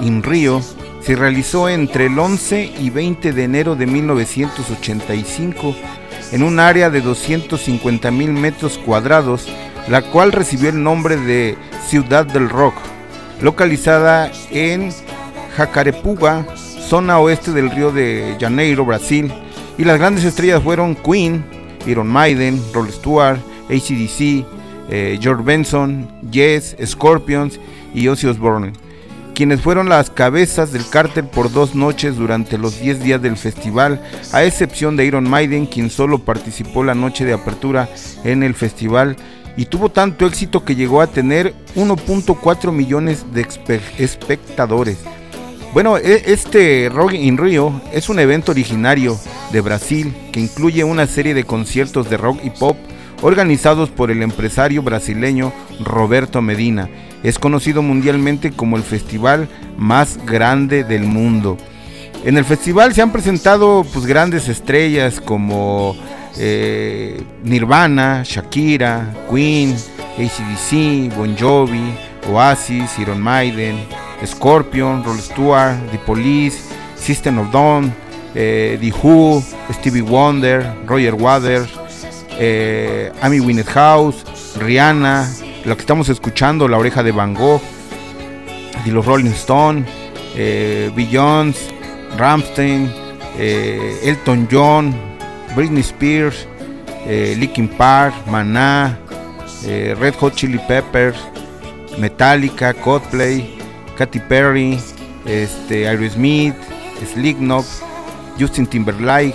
in 0.00 0.22
Rio 0.22 0.60
se 1.00 1.16
realizó 1.16 1.68
entre 1.68 2.06
el 2.06 2.16
11 2.16 2.72
y 2.78 2.88
20 2.88 3.32
de 3.32 3.42
enero 3.42 3.74
de 3.74 3.84
1985 3.84 5.74
en 6.30 6.44
un 6.44 6.60
área 6.60 6.88
de 6.88 7.00
250 7.00 8.12
mil 8.12 8.32
metros 8.32 8.78
cuadrados, 8.78 9.48
la 9.88 10.02
cual 10.02 10.30
recibió 10.30 10.68
el 10.68 10.80
nombre 10.84 11.16
de 11.16 11.56
Ciudad 11.88 12.24
del 12.24 12.48
Rock, 12.48 12.74
localizada 13.40 14.30
en 14.52 14.90
Jacarepuga, 15.56 16.46
zona 16.56 17.18
oeste 17.18 17.50
del 17.50 17.72
río 17.72 17.90
de 17.90 18.36
Janeiro, 18.38 18.84
Brasil, 18.84 19.32
y 19.76 19.82
las 19.82 19.98
grandes 19.98 20.22
estrellas 20.22 20.62
fueron 20.62 20.94
Queen, 20.94 21.44
Iron 21.88 22.06
Maiden, 22.06 22.62
Roll 22.72 22.88
Stewart, 22.92 23.40
ACDC, 23.68 24.46
eh, 24.90 25.18
George 25.20 25.42
Benson, 25.42 26.06
Yes, 26.30 26.76
Scorpions 26.84 27.58
y 27.94 28.08
Ozzy 28.08 28.26
Osbourne. 28.28 28.72
quienes 29.34 29.62
fueron 29.62 29.88
las 29.88 30.10
cabezas 30.10 30.72
del 30.72 30.86
cártel 30.88 31.24
por 31.24 31.50
dos 31.50 31.74
noches 31.74 32.16
durante 32.16 32.58
los 32.58 32.78
10 32.80 33.02
días 33.02 33.22
del 33.22 33.38
festival, 33.38 34.02
a 34.32 34.44
excepción 34.44 34.94
de 34.96 35.06
Iron 35.06 35.28
Maiden, 35.28 35.64
quien 35.64 35.88
solo 35.88 36.18
participó 36.18 36.84
la 36.84 36.94
noche 36.94 37.24
de 37.24 37.32
apertura 37.32 37.88
en 38.24 38.42
el 38.42 38.54
festival 38.54 39.16
y 39.56 39.64
tuvo 39.64 39.88
tanto 39.88 40.26
éxito 40.26 40.64
que 40.66 40.74
llegó 40.74 41.00
a 41.00 41.06
tener 41.06 41.54
1.4 41.76 42.72
millones 42.72 43.24
de 43.32 43.46
espe- 43.46 43.80
espectadores. 43.98 44.98
Bueno, 45.72 45.96
e- 45.96 46.24
este 46.26 46.90
Rock 46.92 47.14
in 47.14 47.38
Rio 47.38 47.80
es 47.92 48.10
un 48.10 48.18
evento 48.18 48.52
originario 48.52 49.18
de 49.50 49.60
Brasil 49.62 50.14
que 50.30 50.40
incluye 50.40 50.84
una 50.84 51.06
serie 51.06 51.32
de 51.32 51.44
conciertos 51.44 52.10
de 52.10 52.18
rock 52.18 52.38
y 52.44 52.50
pop 52.50 52.76
organizados 53.22 53.88
por 53.88 54.10
el 54.10 54.22
empresario 54.22 54.82
brasileño 54.82 55.52
Roberto 55.82 56.42
Medina. 56.42 56.88
Es 57.22 57.38
conocido 57.38 57.82
mundialmente 57.82 58.50
como 58.50 58.76
el 58.76 58.82
festival 58.82 59.48
más 59.76 60.18
grande 60.26 60.84
del 60.84 61.02
mundo. 61.02 61.56
En 62.24 62.36
el 62.36 62.44
festival 62.44 62.94
se 62.94 63.02
han 63.02 63.12
presentado 63.12 63.84
pues, 63.92 64.06
grandes 64.06 64.48
estrellas 64.48 65.20
como 65.20 65.96
eh, 66.38 67.22
Nirvana, 67.42 68.22
Shakira, 68.24 69.12
Queen, 69.30 69.74
ACDC, 70.16 71.16
Bon 71.16 71.36
Jovi, 71.36 71.94
Oasis, 72.30 72.98
Iron 72.98 73.20
Maiden, 73.20 73.76
Scorpion, 74.24 75.02
Roll 75.04 75.18
Stewart, 75.18 75.76
The 75.90 75.98
Police, 75.98 76.58
System 76.96 77.38
of 77.38 77.50
Dawn, 77.50 77.92
eh, 78.34 78.78
The 78.80 78.92
Who, 79.02 79.42
Stevie 79.72 80.02
Wonder, 80.02 80.74
Roger 80.86 81.14
Waters, 81.14 81.68
eh, 82.38 83.12
Amy 83.20 83.40
Winehouse, 83.40 84.24
Rihanna, 84.58 85.28
lo 85.64 85.76
que 85.76 85.80
estamos 85.80 86.08
escuchando, 86.08 86.68
La 86.68 86.78
Oreja 86.78 87.02
de 87.02 87.12
Van 87.12 87.34
Gogh, 87.34 87.60
de 88.84 88.90
los 88.90 89.06
Rolling 89.06 89.30
Stone, 89.30 89.84
eh, 90.34 90.90
Beyoncé, 90.94 91.72
Ramstein, 92.16 92.92
eh, 93.38 94.00
Elton 94.02 94.48
John, 94.50 94.94
Britney 95.54 95.82
Spears, 95.82 96.46
eh, 97.06 97.36
Linkin 97.38 97.68
Park, 97.68 98.14
Maná, 98.26 98.98
eh, 99.64 99.94
Red 99.98 100.14
Hot 100.20 100.34
Chili 100.34 100.58
Peppers, 100.66 101.16
Metallica, 101.98 102.74
Coldplay, 102.74 103.56
Katy 103.96 104.20
Perry, 104.20 104.78
este, 105.26 105.88
Aerosmith, 105.88 106.56
Slipknot, 107.12 107.64
Justin 108.38 108.66
Timberlake, 108.66 109.34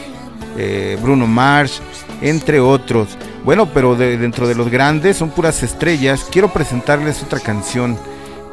eh, 0.58 0.98
Bruno 1.02 1.28
Mars, 1.28 1.82
entre 2.22 2.60
otros. 2.60 3.18
Bueno, 3.48 3.70
pero 3.74 3.96
de- 3.96 4.18
dentro 4.18 4.46
de 4.46 4.56
los 4.56 4.68
grandes 4.70 5.16
son 5.16 5.30
puras 5.30 5.64
estrellas. 5.64 6.28
Quiero 6.30 6.52
presentarles 6.52 7.24
otra 7.24 7.40
canción, 7.40 7.98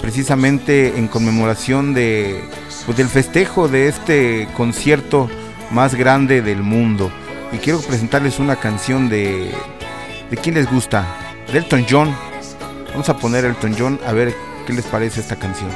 precisamente 0.00 0.96
en 0.96 1.08
conmemoración 1.08 1.94
de, 1.94 2.40
pues, 2.86 2.96
del 2.96 3.08
festejo 3.08 3.66
de 3.66 3.88
este 3.88 4.46
concierto 4.56 5.28
más 5.72 5.96
grande 5.96 6.42
del 6.42 6.62
mundo. 6.62 7.10
Y 7.50 7.56
quiero 7.56 7.80
presentarles 7.80 8.38
una 8.38 8.54
canción 8.54 9.08
de, 9.08 9.50
de 10.30 10.36
quién 10.36 10.54
les 10.54 10.70
gusta, 10.70 11.04
de 11.50 11.58
Elton 11.58 11.86
John. 11.90 12.14
Vamos 12.92 13.08
a 13.08 13.16
poner 13.16 13.44
Elton 13.44 13.74
John 13.76 13.98
a 14.06 14.12
ver 14.12 14.32
qué 14.64 14.74
les 14.74 14.84
parece 14.84 15.22
esta 15.22 15.34
canción. 15.34 15.70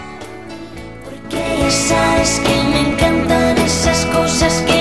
Que 1.29 1.59
ya 1.59 1.71
sabes 1.73 2.41
que 2.45 2.63
me 2.71 2.93
encantan 2.93 3.59
esas 3.59 4.07
cosas 4.07 4.63
que 4.65 4.78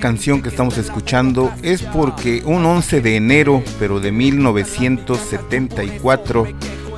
canción 0.00 0.42
que 0.42 0.48
estamos 0.48 0.76
escuchando 0.78 1.52
es 1.62 1.82
porque 1.82 2.42
un 2.44 2.66
11 2.66 3.02
de 3.02 3.14
enero, 3.16 3.62
pero 3.78 4.00
de 4.00 4.10
1974, 4.10 6.48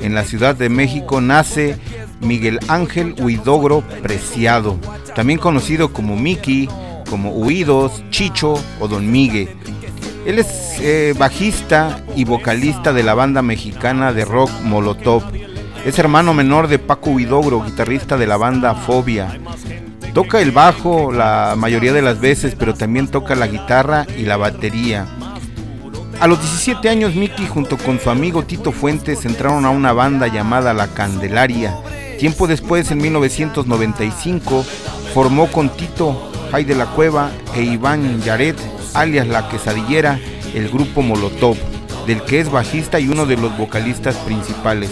en 0.00 0.14
la 0.14 0.24
Ciudad 0.24 0.56
de 0.56 0.70
México 0.70 1.20
nace 1.20 1.76
Miguel 2.20 2.60
Ángel 2.68 3.14
Huidogro 3.20 3.82
Preciado, 4.02 4.78
también 5.14 5.38
conocido 5.38 5.92
como 5.92 6.16
Miki, 6.16 6.70
como 7.10 7.32
Huidos, 7.32 8.02
Chicho 8.10 8.54
o 8.80 8.88
Don 8.88 9.10
Migue. 9.10 9.54
Él 10.24 10.38
es 10.38 10.78
eh, 10.80 11.14
bajista 11.18 12.02
y 12.16 12.24
vocalista 12.24 12.92
de 12.92 13.02
la 13.02 13.14
banda 13.14 13.42
mexicana 13.42 14.12
de 14.12 14.24
rock 14.24 14.50
Molotov. 14.62 15.24
Es 15.84 15.98
hermano 15.98 16.32
menor 16.32 16.68
de 16.68 16.78
Paco 16.78 17.10
Huidogro, 17.10 17.64
guitarrista 17.64 18.16
de 18.16 18.28
la 18.28 18.36
banda 18.36 18.74
Fobia. 18.74 19.40
Toca 20.14 20.42
el 20.42 20.52
bajo 20.52 21.10
la 21.10 21.54
mayoría 21.56 21.94
de 21.94 22.02
las 22.02 22.20
veces, 22.20 22.54
pero 22.58 22.74
también 22.74 23.08
toca 23.08 23.34
la 23.34 23.46
guitarra 23.46 24.06
y 24.18 24.24
la 24.24 24.36
batería. 24.36 25.06
A 26.20 26.26
los 26.26 26.38
17 26.38 26.88
años, 26.90 27.14
Mickey 27.14 27.46
junto 27.46 27.78
con 27.78 27.98
su 27.98 28.10
amigo 28.10 28.44
Tito 28.44 28.72
Fuentes 28.72 29.24
entraron 29.24 29.64
a 29.64 29.70
una 29.70 29.94
banda 29.94 30.26
llamada 30.26 30.74
La 30.74 30.88
Candelaria. 30.88 31.74
Tiempo 32.18 32.46
después, 32.46 32.90
en 32.90 32.98
1995, 32.98 34.64
formó 35.14 35.46
con 35.50 35.70
Tito 35.70 36.30
Jai 36.50 36.64
de 36.64 36.74
la 36.74 36.86
Cueva 36.86 37.30
e 37.56 37.62
Iván 37.62 38.20
Yaret, 38.20 38.56
alias 38.92 39.26
La 39.26 39.48
Quesadillera, 39.48 40.20
el 40.54 40.68
grupo 40.68 41.00
Molotov, 41.00 41.56
del 42.06 42.22
que 42.22 42.38
es 42.38 42.50
bajista 42.50 43.00
y 43.00 43.08
uno 43.08 43.24
de 43.24 43.38
los 43.38 43.56
vocalistas 43.56 44.16
principales. 44.16 44.90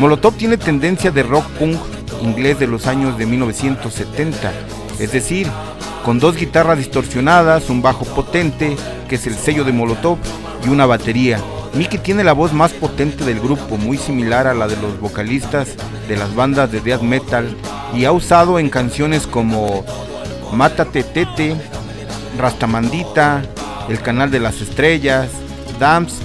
Molotov 0.00 0.34
tiene 0.34 0.56
tendencia 0.56 1.12
de 1.12 1.22
rock 1.22 1.46
punk 1.58 1.78
inglés 2.22 2.58
de 2.58 2.66
los 2.66 2.86
años 2.86 3.18
de 3.18 3.26
1970, 3.26 4.52
es 4.98 5.12
decir, 5.12 5.48
con 6.04 6.18
dos 6.18 6.36
guitarras 6.36 6.78
distorsionadas, 6.78 7.70
un 7.70 7.82
bajo 7.82 8.04
potente, 8.04 8.76
que 9.08 9.16
es 9.16 9.26
el 9.26 9.34
sello 9.34 9.64
de 9.64 9.72
Molotov, 9.72 10.18
y 10.64 10.68
una 10.68 10.86
batería. 10.86 11.38
Mickey 11.74 11.98
tiene 11.98 12.24
la 12.24 12.32
voz 12.32 12.52
más 12.52 12.72
potente 12.72 13.24
del 13.24 13.40
grupo, 13.40 13.76
muy 13.76 13.96
similar 13.96 14.46
a 14.46 14.54
la 14.54 14.68
de 14.68 14.76
los 14.76 15.00
vocalistas 15.00 15.68
de 16.08 16.16
las 16.16 16.34
bandas 16.34 16.70
de 16.70 16.80
death 16.80 17.02
metal, 17.02 17.56
y 17.94 18.04
ha 18.04 18.12
usado 18.12 18.58
en 18.58 18.68
canciones 18.68 19.26
como 19.26 19.84
Mátate 20.52 21.02
Tete, 21.02 21.56
Rastamandita, 22.38 23.42
El 23.88 24.00
Canal 24.00 24.30
de 24.30 24.40
las 24.40 24.60
Estrellas, 24.60 25.28
Dams, 25.78 26.18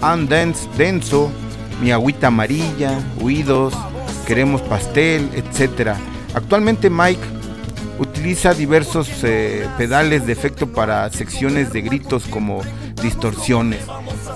And 0.00 0.28
Dance 0.28 0.68
Denso, 0.76 1.30
Mi 1.80 1.92
Agüita 1.92 2.28
Amarilla, 2.28 2.98
Huidos, 3.20 3.74
Queremos 4.28 4.60
Pastel, 4.60 5.30
etc. 5.34 5.94
Actualmente 6.34 6.90
Mike 6.90 7.22
utiliza 7.98 8.52
diversos 8.52 9.08
eh, 9.22 9.66
pedales 9.78 10.26
de 10.26 10.34
efecto 10.34 10.70
para 10.70 11.08
secciones 11.08 11.72
de 11.72 11.80
gritos 11.80 12.24
como 12.26 12.60
distorsiones. 13.02 13.80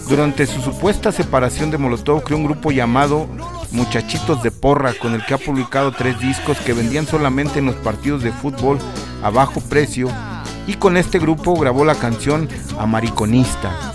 Durante 0.09 0.47
su 0.47 0.62
supuesta 0.62 1.12
separación 1.12 1.70
de 1.70 1.76
Molotov 1.76 2.22
creó 2.22 2.38
un 2.38 2.45
grupo 2.45 2.72
llamado 2.72 3.28
Muchachitos 3.70 4.43
de 4.43 4.51
Porra 4.51 4.95
con 4.95 5.12
el 5.12 5.26
que 5.26 5.34
ha 5.34 5.38
publicado 5.38 5.93
tres 5.93 6.18
discos 6.18 6.57
que 6.61 6.72
vendían 6.72 7.07
solamente 7.07 7.59
en 7.59 7.66
los 7.66 7.76
partidos 7.76 8.22
de 8.22 8.32
fútbol 8.32 8.78
a 9.22 9.28
bajo 9.28 9.61
precio 9.61 10.09
y 10.66 10.72
con 10.72 10.97
este 10.97 11.18
grupo 11.18 11.55
grabó 11.55 11.84
la 11.84 11.97
canción 11.97 12.49
Amariconista. 12.78 13.93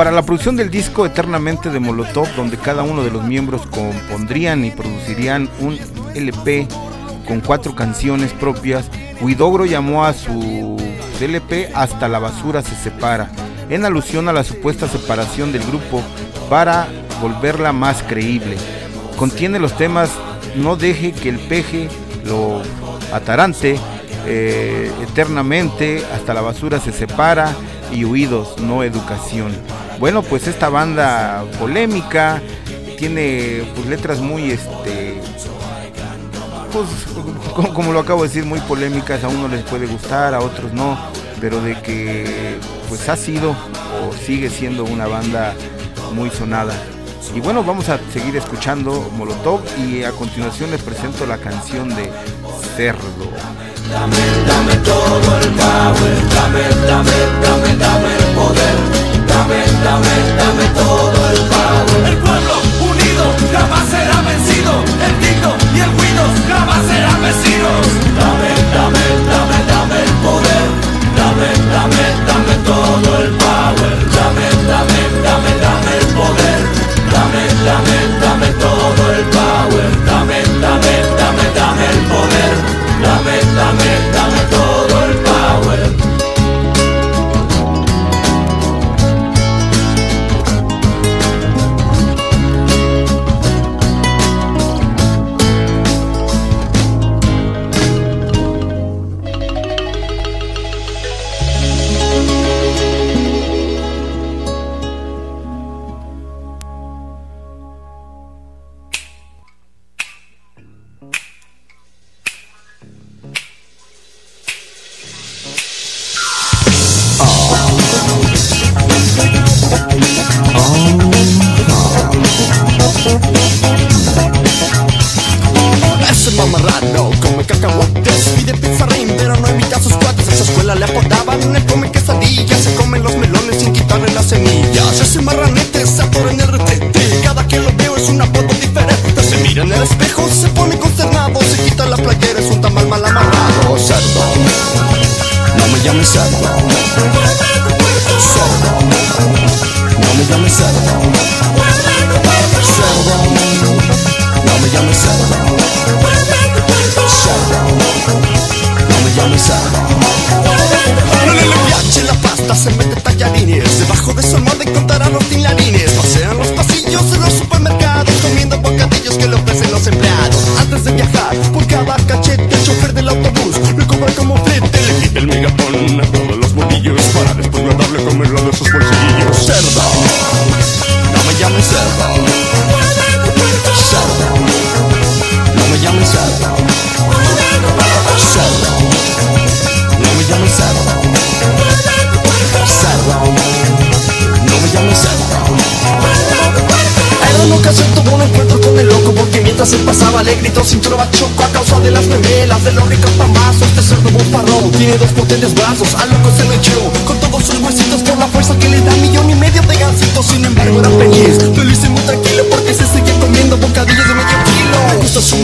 Para 0.00 0.12
la 0.12 0.22
producción 0.22 0.56
del 0.56 0.70
disco 0.70 1.04
Eternamente 1.04 1.68
de 1.68 1.78
Molotov, 1.78 2.26
donde 2.34 2.56
cada 2.56 2.82
uno 2.82 3.04
de 3.04 3.10
los 3.10 3.22
miembros 3.22 3.66
compondrían 3.66 4.64
y 4.64 4.70
producirían 4.70 5.50
un 5.60 5.78
LP 6.14 6.66
con 7.28 7.40
cuatro 7.42 7.74
canciones 7.74 8.32
propias, 8.32 8.86
Huidogro 9.20 9.66
llamó 9.66 10.06
a 10.06 10.14
su 10.14 10.78
LP 11.20 11.72
Hasta 11.74 12.08
la 12.08 12.18
basura 12.18 12.62
se 12.62 12.74
separa, 12.76 13.30
en 13.68 13.84
alusión 13.84 14.26
a 14.30 14.32
la 14.32 14.42
supuesta 14.42 14.88
separación 14.88 15.52
del 15.52 15.64
grupo 15.64 16.02
para 16.48 16.88
volverla 17.20 17.74
más 17.74 18.02
creíble. 18.02 18.56
Contiene 19.18 19.58
los 19.58 19.76
temas 19.76 20.08
No 20.56 20.76
deje 20.76 21.12
que 21.12 21.28
el 21.28 21.38
peje 21.38 21.90
lo 22.24 22.62
atarante, 23.12 23.78
eh, 24.24 24.90
Eternamente, 25.02 26.02
Hasta 26.14 26.32
la 26.32 26.40
basura 26.40 26.80
se 26.80 26.90
separa 26.90 27.52
y 27.92 28.06
Huidos, 28.06 28.58
no 28.60 28.82
educación. 28.82 29.52
Bueno, 30.00 30.22
pues 30.22 30.48
esta 30.48 30.70
banda 30.70 31.44
polémica 31.58 32.40
tiene 32.98 33.62
pues 33.74 33.86
letras 33.86 34.18
muy 34.18 34.50
este 34.50 35.20
pues 36.72 36.86
como, 37.74 37.92
lo 37.92 38.00
acabo 38.00 38.22
de 38.22 38.28
decir 38.28 38.44
muy 38.44 38.60
polémicas, 38.60 39.24
a 39.24 39.28
uno 39.28 39.48
les 39.48 39.62
puede 39.62 39.86
gustar, 39.86 40.34
a 40.34 40.40
otros 40.40 40.72
no, 40.72 40.96
pero 41.40 41.60
de 41.60 41.80
que 41.82 42.58
pues 42.88 43.08
ha 43.08 43.16
sido 43.16 43.50
o 43.50 44.12
sigue 44.24 44.48
siendo 44.48 44.84
una 44.84 45.06
banda 45.06 45.54
muy 46.14 46.30
sonada. 46.30 46.72
Y 47.34 47.40
bueno, 47.40 47.62
vamos 47.62 47.88
a 47.88 47.98
seguir 48.12 48.36
escuchando 48.36 49.10
Molotov 49.16 49.60
y 49.78 50.02
a 50.02 50.12
continuación 50.12 50.70
les 50.70 50.82
presento 50.82 51.26
la 51.26 51.38
canción 51.38 51.88
de 51.90 52.10
Cerdo. 52.76 53.30
Dame, 53.90 54.16
dame 54.46 54.76
todo 54.76 55.38
el 55.38 55.56
dame, 55.56 56.10
dame, 56.34 57.12
dame, 57.42 57.76
dame 57.76 58.16
el 58.16 58.24
poder, 58.34 59.09
dame, 59.50 59.64
dame, 59.82 60.14
dame 60.38 60.64
todo 60.74 61.30
el 61.30 61.40
power. 61.50 62.06
El 62.06 62.16
pueblo 62.18 62.54
unido 62.80 63.24
jamás 63.52 63.88
será 63.88 64.22
vencido, 64.22 64.72
el 65.06 65.14
Tito 65.18 65.56
y 65.74 65.80
el 65.80 65.90
Guidos 65.98 66.32
jamás 66.48 66.86
serán 66.86 67.20
vecinos. 67.22 67.82
Dame, 68.20 68.50
dame, 68.74 69.04
dame, 69.30 69.58
dame 69.72 69.98
el 70.06 70.12
poder, 70.22 70.66
dame, 71.18 71.48
dame, 71.74 72.04
dame 72.26 72.54
todo 72.64 73.10
el 73.24 73.30
power, 73.30 73.96
dame, 74.14 74.46
dame, 74.70 75.00
dame, 75.24 75.50
dame 75.64 75.92
el 75.98 76.06
poder, 76.14 76.60
dame, 77.10 77.42
dame, 77.66 77.99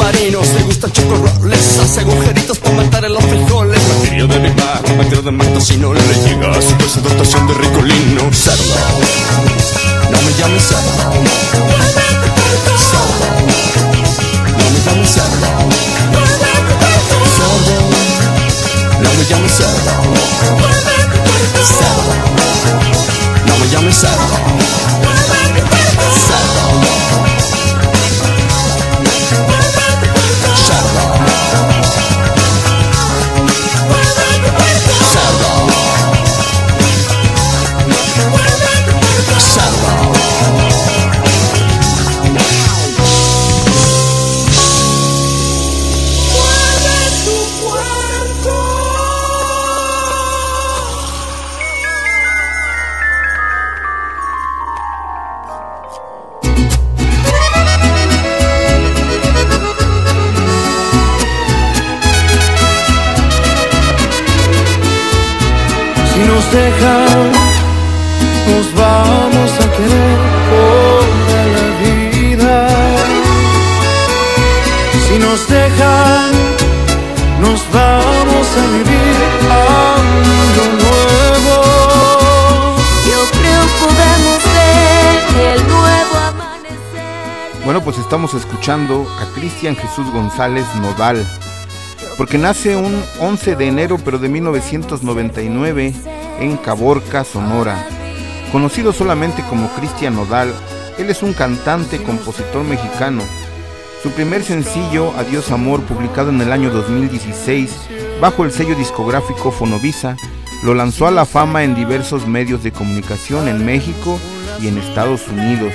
submarinos, 0.07 0.49
le 0.55 0.63
gustan 0.63 0.93
chocorroles 0.93 1.79
Hace 1.79 2.01
agujeritos 2.01 2.59
para 2.59 2.75
matar 2.77 3.05
a 3.05 3.09
los 3.09 3.25
frijoles. 3.25 3.81
Batería 3.89 4.27
de 4.27 4.39
Bang, 4.39 4.99
batería 4.99 5.23
de 5.23 5.31
Marta 5.31 5.61
Si 5.61 5.77
no 5.77 5.93
le 5.93 6.01
llega 6.01 6.51
a 6.51 6.63
su 6.63 7.01
dotación 7.01 7.47
de 7.49 7.55
ricolino. 7.55 8.33
Cerdo, 8.33 8.75
no 10.11 10.23
me 10.23 10.33
llames 10.39 10.63
cerdo. 10.63 11.13
Cerdo, 12.91 13.27
no 14.59 14.71
me 14.71 14.81
llames 14.85 15.11
Cerdo, 15.11 15.49
no 19.03 19.11
me 19.15 19.25
llames 19.25 19.53
cerdo. 19.53 19.87
Cerdo, 21.67 22.13
no 23.47 23.59
me 23.59 23.69
llames 23.69 23.97
cerdo 23.97 25.16
Escuchando 88.35 89.07
a 89.21 89.35
Cristian 89.37 89.77
Jesús 89.77 90.11
González 90.11 90.67
Nodal, 90.81 91.25
porque 92.19 92.39
nace 92.39 92.75
un 92.75 93.01
11 93.21 93.55
de 93.55 93.69
enero 93.69 93.99
pero 94.05 94.19
de 94.19 94.29
1999 94.29 95.95
en 96.41 96.57
Caborca, 96.57 97.23
Sonora. 97.23 97.87
Conocido 98.51 98.93
solamente 98.93 99.45
como 99.49 99.69
Cristian 99.75 100.17
Nodal, 100.17 100.53
él 100.99 101.09
es 101.09 101.23
un 101.23 101.35
cantante, 101.35 102.03
compositor 102.03 102.65
mexicano. 102.65 103.23
Su 104.03 104.11
primer 104.11 104.43
sencillo, 104.43 105.13
Adiós 105.17 105.53
Amor, 105.53 105.83
publicado 105.83 106.31
en 106.31 106.41
el 106.41 106.51
año 106.51 106.71
2016 106.71 107.71
bajo 108.21 108.45
el 108.45 108.51
sello 108.51 108.75
discográfico 108.75 109.53
Fonovisa, 109.53 110.17
lo 110.65 110.75
lanzó 110.75 111.07
a 111.07 111.13
la 111.13 111.27
fama 111.27 111.63
en 111.63 111.77
diversos 111.77 112.27
medios 112.27 112.65
de 112.65 112.73
comunicación 112.73 113.47
en 113.47 113.65
México 113.65 114.19
y 114.61 114.67
en 114.67 114.79
Estados 114.79 115.29
Unidos. 115.29 115.73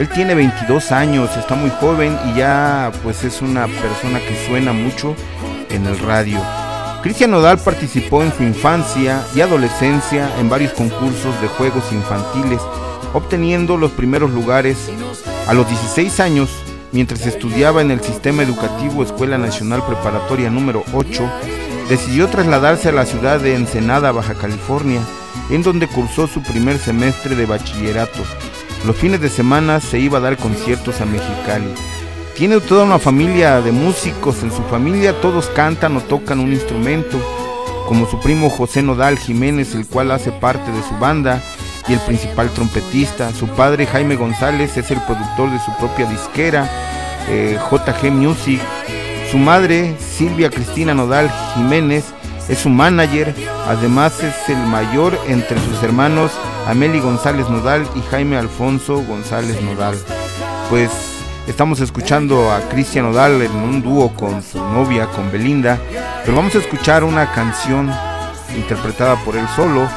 Él 0.00 0.08
tiene 0.08 0.34
22 0.34 0.92
años, 0.92 1.36
está 1.36 1.54
muy 1.54 1.68
joven 1.78 2.18
y 2.30 2.38
ya 2.38 2.90
pues 3.02 3.22
es 3.22 3.42
una 3.42 3.66
persona 3.66 4.18
que 4.18 4.46
suena 4.46 4.72
mucho 4.72 5.14
en 5.68 5.84
el 5.84 5.98
radio. 5.98 6.40
Cristian 7.02 7.32
Nodal 7.32 7.58
participó 7.58 8.22
en 8.22 8.32
su 8.32 8.42
infancia 8.42 9.22
y 9.34 9.42
adolescencia 9.42 10.30
en 10.40 10.48
varios 10.48 10.72
concursos 10.72 11.38
de 11.42 11.48
juegos 11.48 11.92
infantiles, 11.92 12.62
obteniendo 13.12 13.76
los 13.76 13.90
primeros 13.90 14.30
lugares 14.30 14.90
a 15.46 15.52
los 15.52 15.68
16 15.68 16.18
años 16.20 16.48
mientras 16.92 17.26
estudiaba 17.26 17.82
en 17.82 17.90
el 17.90 18.00
sistema 18.00 18.42
educativo 18.42 19.02
Escuela 19.02 19.36
Nacional 19.36 19.84
Preparatoria 19.84 20.48
número 20.48 20.82
8, 20.94 21.30
decidió 21.90 22.26
trasladarse 22.28 22.88
a 22.88 22.92
la 22.92 23.04
ciudad 23.04 23.38
de 23.38 23.54
Ensenada, 23.54 24.12
Baja 24.12 24.32
California, 24.32 25.02
en 25.50 25.62
donde 25.62 25.88
cursó 25.88 26.26
su 26.26 26.42
primer 26.42 26.78
semestre 26.78 27.36
de 27.36 27.44
bachillerato. 27.44 28.22
Los 28.86 28.96
fines 28.96 29.20
de 29.20 29.28
semana 29.28 29.78
se 29.80 29.98
iba 29.98 30.18
a 30.18 30.22
dar 30.22 30.38
conciertos 30.38 31.00
a 31.00 31.04
Mexicali. 31.04 31.74
Tiene 32.34 32.60
toda 32.60 32.84
una 32.84 32.98
familia 32.98 33.60
de 33.60 33.72
músicos, 33.72 34.42
en 34.42 34.50
su 34.50 34.62
familia 34.62 35.20
todos 35.20 35.46
cantan 35.48 35.96
o 35.98 36.00
tocan 36.00 36.40
un 36.40 36.52
instrumento, 36.52 37.18
como 37.86 38.08
su 38.08 38.18
primo 38.20 38.48
José 38.48 38.82
Nodal 38.82 39.18
Jiménez, 39.18 39.74
el 39.74 39.86
cual 39.86 40.10
hace 40.10 40.32
parte 40.32 40.72
de 40.72 40.82
su 40.82 40.96
banda, 40.98 41.42
y 41.88 41.92
el 41.92 42.00
principal 42.00 42.48
trompetista. 42.50 43.32
Su 43.32 43.46
padre 43.48 43.86
Jaime 43.86 44.16
González 44.16 44.76
es 44.78 44.90
el 44.90 45.00
productor 45.02 45.50
de 45.50 45.58
su 45.58 45.76
propia 45.78 46.06
disquera, 46.06 46.70
eh, 47.28 47.58
JG 47.70 48.10
Music. 48.10 48.60
Su 49.30 49.36
madre, 49.36 49.94
Silvia 49.98 50.48
Cristina 50.48 50.94
Nodal 50.94 51.30
Jiménez, 51.54 52.04
es 52.50 52.58
su 52.58 52.68
manager, 52.68 53.32
además 53.68 54.20
es 54.24 54.48
el 54.48 54.58
mayor 54.58 55.16
entre 55.28 55.56
sus 55.60 55.80
hermanos 55.84 56.32
Ameli 56.66 56.98
González 56.98 57.48
Nodal 57.48 57.88
y 57.94 58.02
Jaime 58.10 58.36
Alfonso 58.36 59.02
González 59.04 59.62
Nodal. 59.62 59.96
Pues 60.68 60.90
estamos 61.46 61.80
escuchando 61.80 62.50
a 62.50 62.60
Cristian 62.68 63.06
Nodal 63.06 63.40
en 63.40 63.52
un 63.52 63.80
dúo 63.82 64.12
con 64.14 64.42
su 64.42 64.58
novia, 64.58 65.06
con 65.06 65.30
Belinda, 65.30 65.78
pero 66.24 66.36
vamos 66.36 66.54
a 66.56 66.58
escuchar 66.58 67.04
una 67.04 67.30
canción 67.32 67.88
interpretada 68.56 69.14
por 69.24 69.36
él 69.36 69.46
solo 69.54 69.88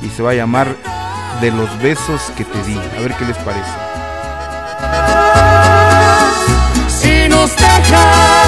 y 0.00 0.08
se 0.08 0.22
va 0.22 0.30
a 0.30 0.34
llamar 0.34 0.74
De 1.42 1.50
los 1.50 1.70
besos 1.80 2.32
que 2.36 2.44
te 2.44 2.62
di. 2.64 2.76
A 2.96 3.00
ver 3.00 3.14
qué 3.14 3.24
les 3.26 3.36
parece. 3.36 3.70
Si 6.88 7.28
nos 7.28 7.54
dejan, 7.54 8.47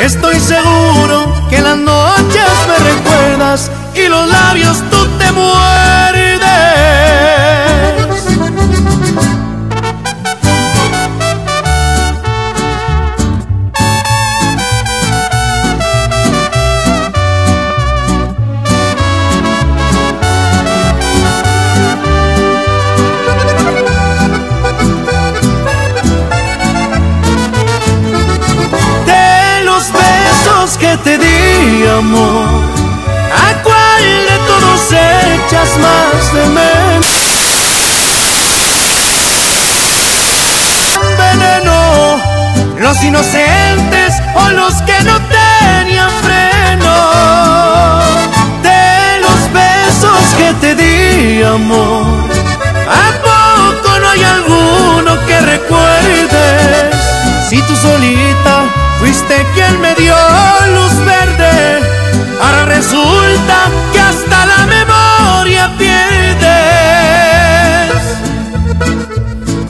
Estoy 0.00 0.40
seguro 0.40 1.30
que 1.50 1.60
las 1.60 1.76
noches 1.76 2.48
me 2.66 2.90
recuerdas 2.90 3.70
y 3.94 4.08
los 4.08 4.26
labios 4.28 4.82
tú 4.90 5.06
te 5.18 5.30
muerdes. 5.30 5.89
Amor. 31.98 32.46
¿A 33.32 33.62
cuál 33.62 34.02
de 34.28 34.36
todos 34.46 34.92
echas 34.92 35.76
más 35.78 36.32
de 36.32 36.46
menos? 36.46 37.10
Veneno, 41.18 42.20
los 42.78 43.02
inocentes 43.02 44.14
o 44.34 44.48
los 44.50 44.74
que 44.82 45.00
no 45.04 45.18
tenían 45.28 46.10
freno. 46.22 46.96
De 48.62 49.20
los 49.20 49.52
besos 49.52 50.34
que 50.36 50.54
te 50.60 50.74
di, 50.74 51.42
amor. 51.42 52.30
¿A 52.88 53.12
poco 53.22 53.98
no 53.98 54.08
hay 54.08 54.22
alguno 54.22 55.26
que 55.26 55.40
recuerdes? 55.40 56.96
Si 57.48 57.60
tú 57.62 57.74
solita 57.76 58.64
fuiste 59.00 59.46
quien 59.54 59.80
me 59.80 59.94
dio 59.94 60.14
luz 60.74 60.94
verde, 61.04 61.79
ahora 62.40 62.64
resulta 62.64 63.70
que 63.92 64.00
hasta 64.00 64.46
la 64.46 64.66
memoria 64.66 65.70
pierdes. 65.78 66.00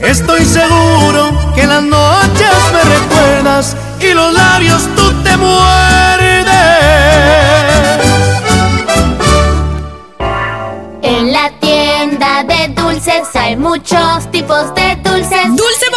Estoy 0.01 0.45
seguro 0.45 1.31
que 1.55 1.61
en 1.63 1.69
las 1.69 1.83
noches 1.83 2.51
me 2.73 2.81
recuerdas 2.95 3.75
y 3.99 4.13
los 4.13 4.33
labios 4.33 4.81
tú 4.95 5.13
te 5.23 5.37
muerdes. 5.37 5.71
En 11.03 11.31
la 11.31 11.51
tienda 11.59 12.43
de 12.43 12.69
dulces 12.69 13.35
hay 13.35 13.55
muchos 13.55 14.29
tipos 14.31 14.73
de 14.75 14.95
dulces. 15.03 15.47
Dulce 15.49 15.90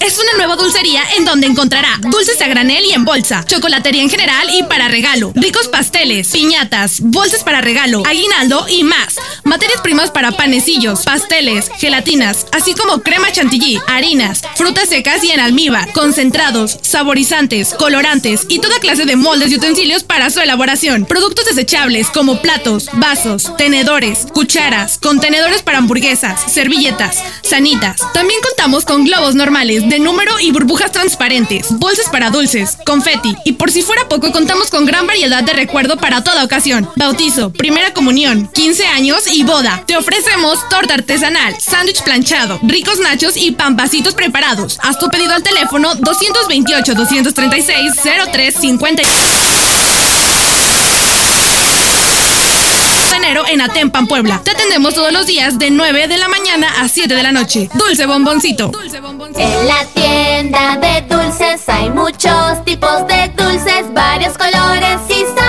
Es 0.00 0.18
una 0.18 0.32
nueva 0.38 0.56
dulcería 0.56 1.02
en 1.18 1.26
donde 1.26 1.46
encontrará 1.46 2.00
dulces 2.00 2.40
a 2.40 2.48
granel 2.48 2.82
y 2.86 2.92
en 2.92 3.04
bolsa, 3.04 3.44
chocolatería 3.44 4.00
en 4.00 4.08
general 4.08 4.48
y 4.54 4.62
para 4.62 4.88
regalo, 4.88 5.32
ricos 5.34 5.68
pasteles, 5.68 6.28
piñatas, 6.28 7.00
bolsas 7.00 7.44
para 7.44 7.60
regalo, 7.60 8.02
aguinaldo 8.06 8.66
y 8.68 8.84
más. 8.84 9.16
Materias 9.44 9.82
primas 9.82 10.10
para 10.10 10.32
panecillos, 10.32 11.02
pasteles, 11.02 11.70
gelatinas, 11.76 12.46
así 12.52 12.72
como 12.72 13.02
crema 13.02 13.30
chantilly, 13.30 13.78
harinas, 13.86 14.40
frutas 14.56 14.88
secas 14.88 15.22
y 15.22 15.30
en 15.30 15.40
almíbar, 15.40 15.92
concentrados, 15.92 16.78
saborizantes, 16.80 17.74
colorantes 17.74 18.46
y 18.48 18.60
toda 18.60 18.80
clase 18.80 19.04
de 19.04 19.16
moldes 19.16 19.50
y 19.50 19.56
utensilios 19.56 20.04
para 20.04 20.30
su 20.30 20.40
elaboración. 20.40 21.04
Productos 21.04 21.44
desechables 21.44 22.08
como 22.08 22.40
platos, 22.40 22.88
vasos, 22.94 23.54
tenedores, 23.58 24.26
cucharas, 24.32 24.98
contenedores 24.98 25.62
para 25.62 25.78
hamburguesas, 25.78 26.50
servilletas, 26.50 27.22
sanitas. 27.42 28.00
También 28.14 28.40
contamos 28.40 28.86
con 28.86 29.04
globos 29.18 29.34
normales 29.34 29.88
de 29.88 29.98
número 29.98 30.38
y 30.38 30.52
burbujas 30.52 30.92
transparentes, 30.92 31.66
bolsas 31.70 32.08
para 32.08 32.30
dulces, 32.30 32.78
confeti 32.86 33.34
y 33.44 33.52
por 33.52 33.72
si 33.72 33.82
fuera 33.82 34.08
poco 34.08 34.30
contamos 34.30 34.70
con 34.70 34.86
gran 34.86 35.08
variedad 35.08 35.42
de 35.42 35.52
recuerdo 35.54 35.96
para 35.96 36.22
toda 36.22 36.44
ocasión. 36.44 36.88
Bautizo, 36.94 37.50
primera 37.50 37.92
comunión, 37.92 38.48
15 38.54 38.86
años 38.86 39.24
y 39.26 39.42
boda. 39.42 39.82
Te 39.86 39.96
ofrecemos 39.96 40.60
torta 40.68 40.94
artesanal, 40.94 41.56
sándwich 41.60 42.02
planchado, 42.02 42.60
ricos 42.62 43.00
nachos 43.00 43.36
y 43.36 43.50
pampacitos 43.52 44.14
preparados. 44.14 44.78
Haz 44.82 45.00
tu 45.00 45.08
pedido 45.08 45.32
al 45.32 45.42
teléfono 45.42 45.96
228 45.96 46.94
236 46.94 47.94
0350 48.32 49.02
enero 53.16 53.44
en 53.48 53.60
Atempan, 53.60 54.06
Puebla. 54.06 54.40
Te 54.44 54.50
atendemos 54.50 54.94
todos 54.94 55.12
los 55.12 55.26
días 55.26 55.58
de 55.58 55.70
9 55.70 56.08
de 56.08 56.18
la 56.18 56.28
mañana 56.28 56.68
a 56.80 56.88
7 56.88 57.14
de 57.14 57.22
la 57.22 57.32
noche. 57.32 57.68
Dulce 57.74 58.06
bomboncito. 58.06 58.70
En 59.36 59.66
la 59.66 59.84
tienda 59.94 60.76
de 60.76 61.02
dulces 61.02 61.68
hay 61.68 61.90
muchos 61.90 62.64
tipos 62.64 63.06
de 63.06 63.28
dulces, 63.36 63.92
varios 63.92 64.36
colores 64.36 64.98
y 65.08 65.24
sabores. 65.26 65.47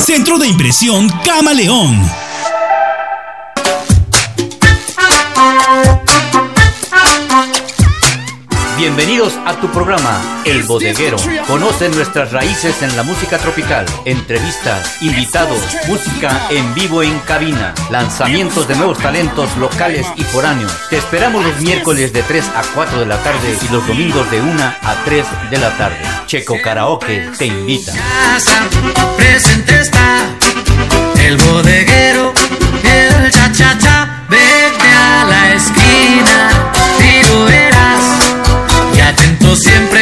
Centro 0.00 0.38
de 0.38 0.48
Impresión 0.48 1.10
Camaleón. 1.26 2.27
Bienvenidos 8.88 9.38
a 9.44 9.60
tu 9.60 9.70
programa 9.70 10.42
El 10.46 10.62
Bodeguero. 10.62 11.18
Conoce 11.46 11.90
nuestras 11.90 12.32
raíces 12.32 12.80
en 12.80 12.96
la 12.96 13.02
música 13.02 13.36
tropical, 13.36 13.84
entrevistas, 14.06 15.02
invitados, 15.02 15.60
música 15.86 16.46
en 16.48 16.72
vivo 16.72 17.02
en 17.02 17.18
cabina, 17.20 17.74
lanzamientos 17.90 18.66
de 18.66 18.76
nuevos 18.76 18.96
talentos 18.96 19.54
locales 19.58 20.06
y 20.16 20.22
foráneos. 20.22 20.72
Te 20.88 20.96
esperamos 20.96 21.44
los 21.44 21.60
miércoles 21.60 22.14
de 22.14 22.22
3 22.22 22.48
a 22.56 22.62
4 22.74 23.00
de 23.00 23.06
la 23.06 23.22
tarde 23.22 23.58
y 23.60 23.70
los 23.70 23.86
domingos 23.86 24.30
de 24.30 24.40
1 24.40 24.62
a 24.62 25.04
3 25.04 25.26
de 25.50 25.58
la 25.58 25.76
tarde. 25.76 25.98
Checo 26.24 26.56
Karaoke 26.62 27.30
te 27.36 27.44
invita. 27.44 27.92
Presente 29.18 29.80
está 29.80 30.34
el 31.20 31.36
bodeguero, 31.36 32.32
siempre 39.56 39.97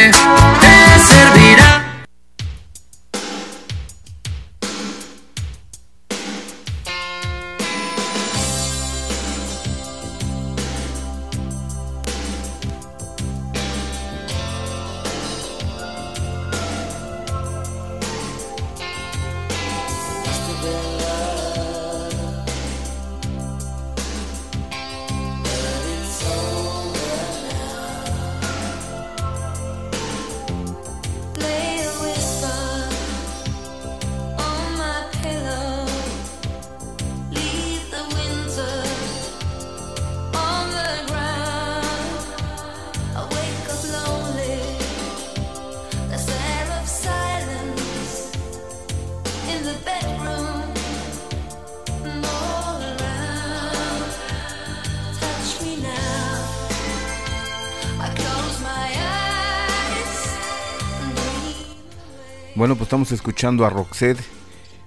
escuchando 63.27 63.67
a 63.67 63.71
Roxette 63.71 64.23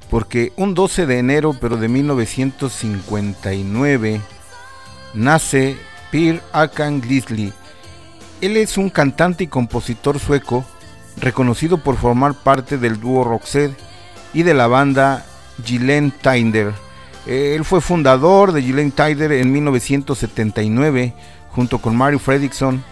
porque 0.10 0.54
un 0.56 0.74
12 0.74 1.06
de 1.06 1.20
enero, 1.20 1.58
pero 1.60 1.76
de 1.76 1.90
1959, 1.90 4.22
nace 5.14 5.76
Per 6.10 6.42
Akan 6.54 7.02
Glisley. 7.02 7.52
Él 8.40 8.56
es 8.56 8.78
un 8.78 8.90
cantante 8.90 9.44
y 9.44 9.48
compositor 9.48 10.20
sueco 10.20 10.64
reconocido 11.18 11.84
por 11.84 11.98
formar 11.98 12.34
parte 12.34 12.78
del 12.78 13.02
dúo 13.02 13.26
Roxette 13.26 13.78
y 14.34 14.44
de 14.44 14.54
la 14.54 14.68
banda 14.68 15.26
Gillen 15.66 16.12
Tinder. 16.12 16.72
Él 17.26 17.66
fue 17.66 17.82
fundador 17.82 18.54
de 18.54 18.62
Gillen 18.62 18.94
Tinder 18.94 19.34
en 19.34 19.52
1979 19.52 21.14
junto 21.50 21.80
con 21.80 21.94
Mario 21.94 22.20
Fredriksson. 22.20 22.86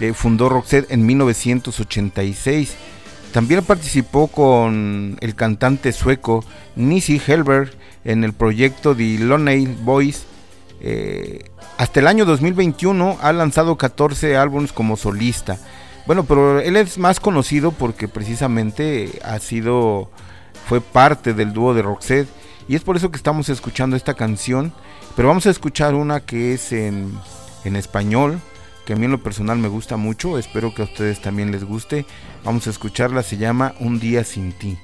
eh, 0.00 0.12
fundó 0.14 0.48
Roxette 0.48 0.92
en 0.92 1.04
1986. 1.04 2.76
También 3.32 3.64
participó 3.64 4.28
con 4.28 5.16
el 5.20 5.34
cantante 5.34 5.92
sueco 5.92 6.44
Nisi 6.76 7.20
Helberg 7.26 7.70
en 8.04 8.24
el 8.24 8.34
proyecto 8.34 8.94
The 8.94 9.18
Lonely 9.18 9.66
Boys. 9.82 10.26
Eh, 10.80 11.50
hasta 11.78 12.00
el 12.00 12.08
año 12.08 12.26
2021 12.26 13.18
ha 13.22 13.32
lanzado 13.32 13.76
14 13.76 14.36
álbumes 14.36 14.72
como 14.72 14.96
solista. 14.96 15.58
Bueno, 16.06 16.24
pero 16.24 16.60
él 16.60 16.76
es 16.76 16.98
más 16.98 17.20
conocido 17.20 17.72
porque 17.72 18.06
precisamente 18.06 19.20
ha 19.24 19.38
sido, 19.38 20.10
fue 20.66 20.80
parte 20.80 21.32
del 21.32 21.54
dúo 21.54 21.72
de 21.72 21.82
Roxette 21.82 22.28
y 22.68 22.74
es 22.74 22.82
por 22.82 22.96
eso 22.96 23.10
que 23.10 23.16
estamos 23.16 23.48
escuchando 23.48 23.96
esta 23.96 24.14
canción. 24.14 24.74
Pero 25.16 25.28
vamos 25.28 25.46
a 25.46 25.50
escuchar 25.50 25.94
una 25.94 26.20
que 26.20 26.54
es 26.54 26.72
en, 26.72 27.12
en 27.64 27.76
español, 27.76 28.40
que 28.84 28.92
a 28.92 28.96
mí 28.96 29.04
en 29.04 29.12
lo 29.12 29.22
personal 29.22 29.58
me 29.58 29.68
gusta 29.68 29.96
mucho. 29.96 30.38
Espero 30.38 30.74
que 30.74 30.82
a 30.82 30.86
ustedes 30.86 31.20
también 31.20 31.52
les 31.52 31.64
guste. 31.64 32.06
Vamos 32.44 32.66
a 32.66 32.70
escucharla, 32.70 33.22
se 33.22 33.36
llama 33.36 33.74
Un 33.80 34.00
día 34.00 34.24
sin 34.24 34.52
ti. 34.52 34.78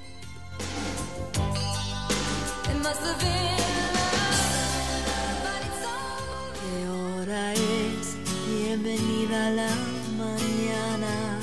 ¿Qué 6.61 6.89
hora 6.89 7.53
es? 7.53 8.17
Bienvenida 8.49 9.49
a 9.49 9.51
la 9.51 9.71
mañana, 10.17 11.41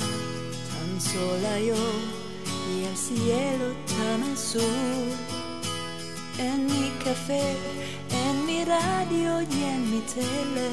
tan 0.70 1.00
sola 1.00 1.60
yo 1.60 1.74
y 2.74 2.84
el 2.84 2.96
cielo 2.96 3.74
tan 3.86 4.32
azul. 4.32 4.62
En 6.38 6.66
mi 6.66 6.90
café, 7.02 7.56
en 8.10 8.46
mi 8.46 8.64
radio 8.64 9.42
y 9.42 9.64
en 9.64 9.90
mi 9.90 10.00
tele, 10.00 10.68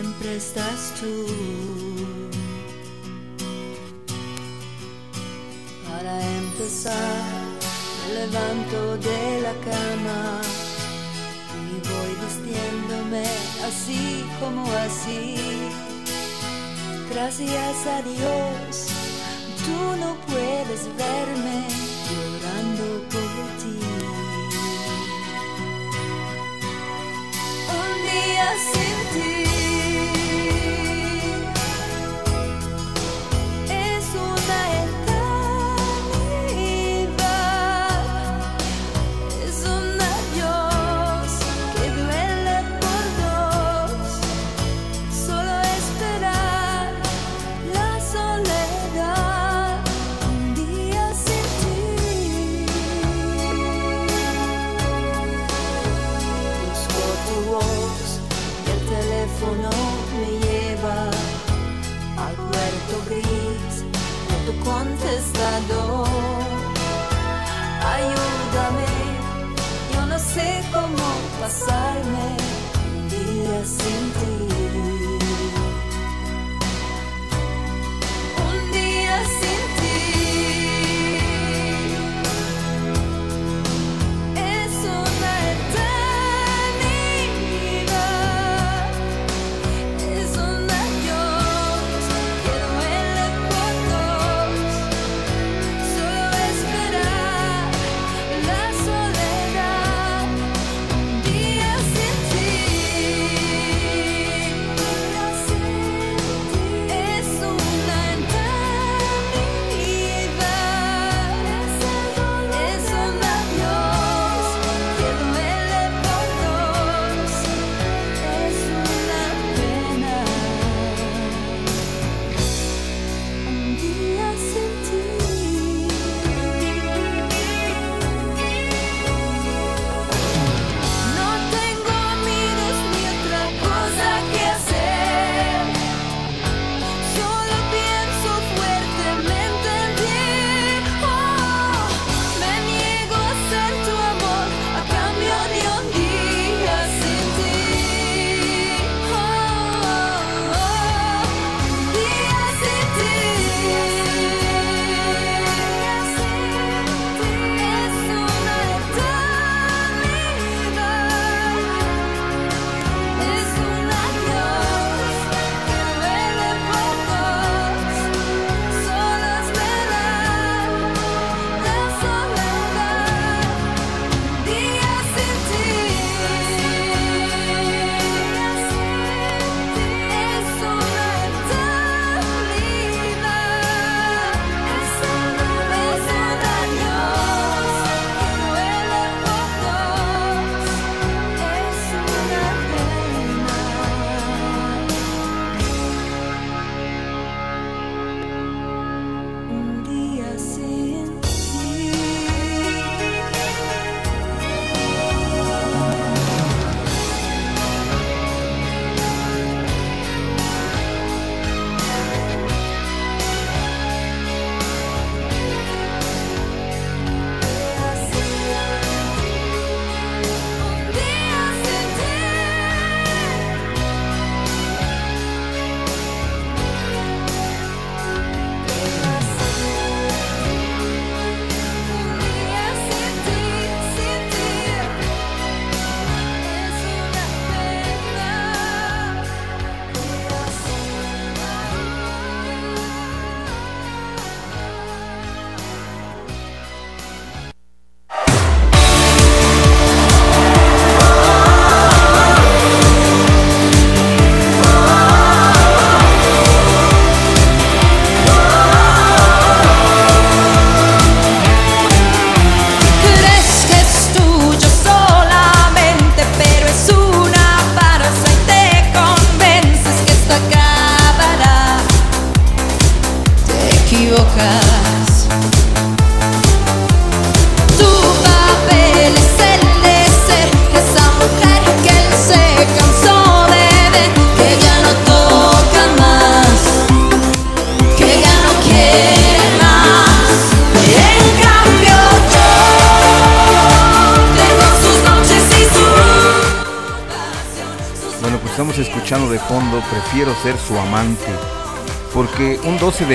siempre 0.00 0.36
estás 0.36 0.94
tú. 0.98 1.26
Para 5.88 6.14
empezar, 6.42 7.22
me 8.00 8.14
levanto 8.20 8.96
de 9.08 9.40
la 9.46 9.54
cama 9.70 10.20
y 11.72 11.76
voy 11.90 12.12
vistiéndome 12.24 13.24
así 13.68 14.24
como 14.40 14.64
así. 14.86 15.36
Gracias 17.12 17.76
a 17.96 17.98
Dios, 18.12 18.86
tú 19.64 19.78
no 20.02 20.10
puedes 20.30 20.82
verme 21.04 21.58
llorando 22.08 22.86
por 23.12 23.44
ti. 23.60 23.76
Un 27.80 27.92
día 28.08 28.48
sin 28.72 28.89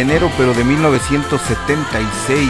enero 0.02 0.32
pero 0.38 0.54
de 0.54 0.64
1976 0.64 2.50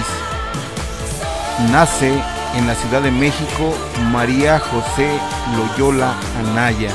nace 1.72 2.14
en 2.56 2.68
la 2.68 2.76
Ciudad 2.76 3.02
de 3.02 3.12
México 3.12 3.74
María 4.12 4.60
José 4.60 5.10
Loyola 5.56 6.16
Anaya, 6.40 6.92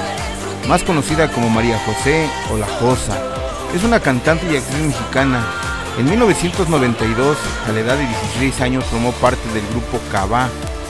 más 0.69 0.83
conocida 0.83 1.31
como 1.31 1.51
María 1.51 1.79
José 1.85 2.29
o 2.53 2.57
La 2.57 2.67
Josa. 2.67 3.17
Es 3.75 3.85
una 3.85 4.01
cantante 4.01 4.47
y 4.51 4.57
actriz 4.57 4.83
mexicana. 4.83 5.45
En 5.99 6.09
1992, 6.09 7.37
a 7.69 7.73
la 7.73 7.81
edad 7.81 7.97
de 7.97 8.07
16 8.07 8.61
años, 8.61 8.85
formó 8.85 9.13
parte 9.13 9.47
del 9.53 9.67
grupo 9.69 10.01
Cabá, 10.11 10.49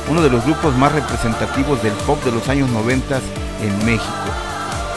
uno 0.08 0.22
de 0.22 0.30
los 0.30 0.44
grupos 0.44 0.76
más 0.76 0.92
representativos 0.92 1.82
del 1.82 1.92
pop 1.92 2.22
de 2.24 2.32
los 2.32 2.48
años 2.48 2.70
90 2.70 3.20
en 3.62 3.84
México. 3.84 4.12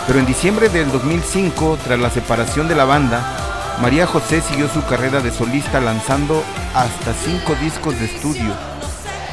Pero 0.08 0.20
en 0.20 0.26
diciembre 0.26 0.70
del 0.70 0.92
2005, 0.92 1.78
tras 1.84 2.00
la 2.00 2.10
separación 2.10 2.68
de 2.68 2.76
la 2.76 2.86
banda, 2.86 3.43
María 3.82 4.08
José 4.08 4.42
siguió 4.42 4.70
su 4.70 4.84
carrera 4.86 5.20
de 5.22 5.32
solista 5.32 5.82
lanzando 5.82 6.44
hasta 6.74 7.14
cinco 7.14 7.56
discos 7.62 8.00
de 8.00 8.06
estudio. 8.06 8.54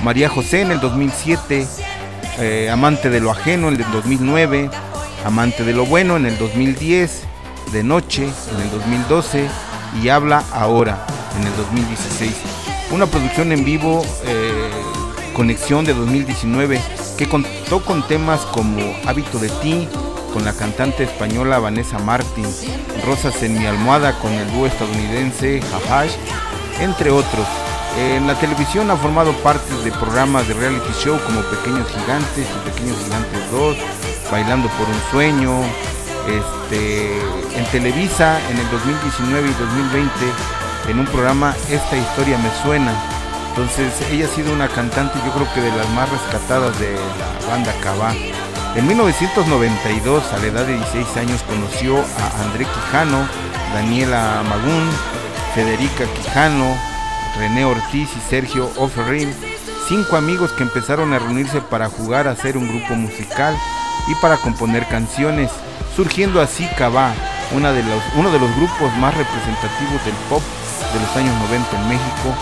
María 0.02 0.28
José 0.28 0.62
en 0.62 0.72
el 0.72 0.80
2007, 0.80 1.66
eh, 2.38 2.70
Amante 2.70 3.10
de 3.10 3.20
lo 3.20 3.30
Ajeno 3.30 3.68
en 3.68 3.76
el 3.76 3.90
2009, 3.92 4.70
Amante 5.24 5.64
de 5.64 5.72
lo 5.72 5.86
Bueno 5.86 6.16
en 6.16 6.26
el 6.26 6.38
2010, 6.38 7.22
De 7.72 7.84
Noche 7.84 8.24
en 8.24 8.62
el 8.62 8.70
2012 8.70 9.46
y 10.02 10.08
Habla 10.08 10.42
Ahora 10.52 11.06
en 11.38 11.46
el 11.46 11.56
2016. 11.56 12.32
Una 12.90 13.06
producción 13.06 13.52
en 13.52 13.64
vivo, 13.64 14.02
eh, 14.24 14.70
Conexión 15.34 15.84
de 15.84 15.94
2019, 15.94 16.80
que 17.16 17.28
contó 17.28 17.84
con 17.84 18.06
temas 18.08 18.40
como 18.40 18.80
Hábito 19.06 19.38
de 19.38 19.48
ti, 19.62 19.86
con 20.32 20.44
la 20.44 20.52
cantante 20.52 21.04
española 21.04 21.58
Vanessa 21.58 21.98
Rosas 23.04 23.42
en 23.42 23.58
mi 23.58 23.66
almohada 23.66 24.18
con 24.18 24.32
el 24.32 24.50
dúo 24.52 24.66
estadounidense 24.66 25.60
Jahash, 25.60 26.12
entre 26.80 27.10
otros. 27.10 27.46
En 27.98 28.26
la 28.26 28.38
televisión 28.38 28.90
ha 28.90 28.96
formado 28.96 29.32
parte 29.42 29.74
de 29.84 29.90
programas 29.92 30.46
de 30.46 30.54
reality 30.54 30.92
show 31.02 31.18
como 31.26 31.42
Pequeños 31.42 31.88
Gigantes 31.88 32.46
y 32.46 32.70
Pequeños 32.70 32.96
Gigantes 33.04 33.50
2, 33.50 33.76
Bailando 34.30 34.68
por 34.68 34.88
un 34.88 35.00
Sueño, 35.10 35.60
este, 36.28 37.18
en 37.58 37.64
Televisa 37.72 38.40
en 38.50 38.58
el 38.58 38.70
2019 38.70 39.48
y 39.48 39.52
2020 39.52 40.10
en 40.88 40.98
un 40.98 41.06
programa 41.06 41.54
Esta 41.70 41.96
historia 41.96 42.38
me 42.38 42.50
suena. 42.62 42.92
Entonces 43.50 43.92
ella 44.10 44.26
ha 44.26 44.28
sido 44.28 44.52
una 44.52 44.68
cantante 44.68 45.18
yo 45.24 45.32
creo 45.32 45.52
que 45.54 45.60
de 45.60 45.76
las 45.76 45.88
más 45.90 46.08
rescatadas 46.08 46.78
de 46.78 46.94
la 46.94 47.46
banda 47.48 47.72
Cabá. 47.82 48.14
En 48.76 48.86
1992, 48.86 50.32
a 50.32 50.38
la 50.38 50.46
edad 50.46 50.64
de 50.64 50.74
16 50.74 51.16
años, 51.16 51.42
conoció 51.42 51.96
a 51.98 52.42
André 52.44 52.64
Quijano, 52.64 53.26
Daniela 53.74 54.44
Magún, 54.48 54.88
Federica 55.56 56.04
Quijano, 56.14 56.76
René 57.36 57.64
Ortiz 57.64 58.08
y 58.16 58.30
Sergio 58.30 58.70
Offerin, 58.76 59.34
cinco 59.88 60.16
amigos 60.16 60.52
que 60.52 60.62
empezaron 60.62 61.12
a 61.12 61.18
reunirse 61.18 61.60
para 61.60 61.88
jugar 61.88 62.28
a 62.28 62.30
hacer 62.30 62.56
un 62.56 62.68
grupo 62.68 62.94
musical 62.94 63.56
y 64.06 64.14
para 64.22 64.36
componer 64.36 64.86
canciones, 64.86 65.50
surgiendo 65.96 66.40
así 66.40 66.64
Cabá, 66.78 67.12
uno 67.52 67.72
de 67.72 67.82
los 67.82 68.56
grupos 68.56 68.96
más 68.98 69.16
representativos 69.16 70.04
del 70.04 70.14
pop 70.28 70.42
de 70.92 71.00
los 71.00 71.16
años 71.16 71.34
90 71.48 71.76
en 71.76 71.88
México, 71.88 72.34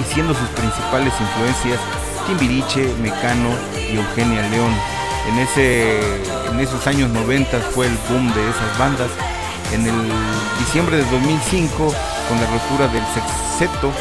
y 0.00 0.14
siendo 0.14 0.32
sus 0.32 0.48
principales 0.48 1.12
influencias 1.20 1.80
Timbiriche, 2.26 2.94
Mecano 3.02 3.50
y 3.90 3.96
Eugenia 3.96 4.48
León. 4.48 4.97
En, 5.28 5.38
ese, 5.38 6.00
en 6.50 6.58
esos 6.58 6.86
años 6.86 7.10
90 7.10 7.58
fue 7.74 7.86
el 7.86 7.96
boom 8.08 8.32
de 8.34 8.48
esas 8.48 8.78
bandas. 8.78 9.10
En 9.72 9.86
el 9.86 10.12
diciembre 10.58 10.96
de 10.96 11.04
2005, 11.04 11.76
con 11.76 12.40
la 12.40 12.46
ruptura 12.46 12.88
del 12.88 13.04
sexteto, 13.12 13.92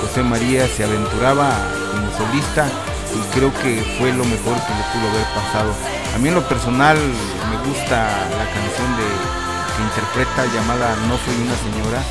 José 0.00 0.22
María 0.22 0.68
se 0.68 0.84
aventuraba 0.84 1.50
como 1.90 2.10
solista 2.16 2.68
y 3.14 3.34
creo 3.34 3.52
que 3.62 3.82
fue 3.98 4.12
lo 4.12 4.24
mejor 4.24 4.54
que 4.54 4.74
le 4.74 4.84
pudo 4.94 5.10
haber 5.10 5.26
pasado. 5.34 5.72
A 6.14 6.18
mí 6.18 6.28
en 6.28 6.36
lo 6.36 6.48
personal 6.48 6.96
me 6.96 7.68
gusta 7.68 8.06
la 8.38 8.46
canción 8.54 8.88
de, 8.96 9.48
que 9.74 9.82
interpreta 9.82 10.46
llamada 10.54 10.94
No 11.08 11.18
soy 11.18 11.34
una 11.42 11.56
señora 11.56 12.02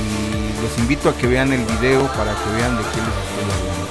y 0.00 0.62
los 0.62 0.78
invito 0.78 1.10
a 1.10 1.16
que 1.16 1.26
vean 1.26 1.52
el 1.52 1.64
video 1.64 2.06
para 2.12 2.32
que 2.32 2.50
vean 2.56 2.76
de 2.76 2.82
qué 2.82 3.00
les 3.04 3.16
estoy 3.20 3.44
hablando. 3.44 3.83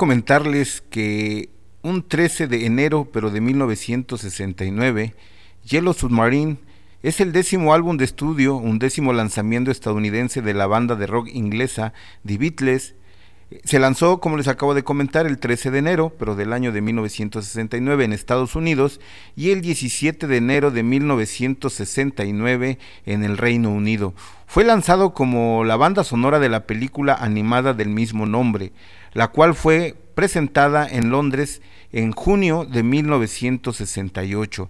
Comentarles 0.00 0.82
que 0.88 1.50
un 1.82 2.08
13 2.08 2.46
de 2.46 2.64
enero, 2.64 3.06
pero 3.12 3.30
de 3.30 3.42
1969, 3.42 5.12
Yellow 5.62 5.92
Submarine 5.92 6.56
es 7.02 7.20
el 7.20 7.32
décimo 7.32 7.74
álbum 7.74 7.98
de 7.98 8.06
estudio, 8.06 8.56
un 8.56 8.78
décimo 8.78 9.12
lanzamiento 9.12 9.70
estadounidense 9.70 10.40
de 10.40 10.54
la 10.54 10.66
banda 10.66 10.96
de 10.96 11.06
rock 11.06 11.28
inglesa 11.30 11.92
The 12.24 12.38
Beatles. 12.38 12.94
Se 13.64 13.78
lanzó, 13.78 14.20
como 14.20 14.38
les 14.38 14.48
acabo 14.48 14.72
de 14.72 14.84
comentar, 14.84 15.26
el 15.26 15.38
13 15.38 15.70
de 15.70 15.80
enero, 15.80 16.14
pero 16.18 16.34
del 16.34 16.54
año 16.54 16.72
de 16.72 16.80
1969 16.80 18.02
en 18.02 18.14
Estados 18.14 18.56
Unidos 18.56 19.02
y 19.36 19.50
el 19.50 19.60
17 19.60 20.26
de 20.28 20.36
enero 20.38 20.70
de 20.70 20.82
1969 20.82 22.78
en 23.04 23.22
el 23.22 23.36
Reino 23.36 23.70
Unido. 23.70 24.14
Fue 24.46 24.64
lanzado 24.64 25.12
como 25.12 25.62
la 25.64 25.76
banda 25.76 26.04
sonora 26.04 26.38
de 26.38 26.48
la 26.48 26.64
película 26.64 27.14
animada 27.14 27.74
del 27.74 27.90
mismo 27.90 28.24
nombre, 28.24 28.72
la 29.12 29.28
cual 29.28 29.54
fue 29.54 29.96
presentada 30.14 30.86
en 30.88 31.10
Londres 31.10 31.62
en 31.92 32.12
junio 32.12 32.64
de 32.64 32.82
1968. 32.82 34.68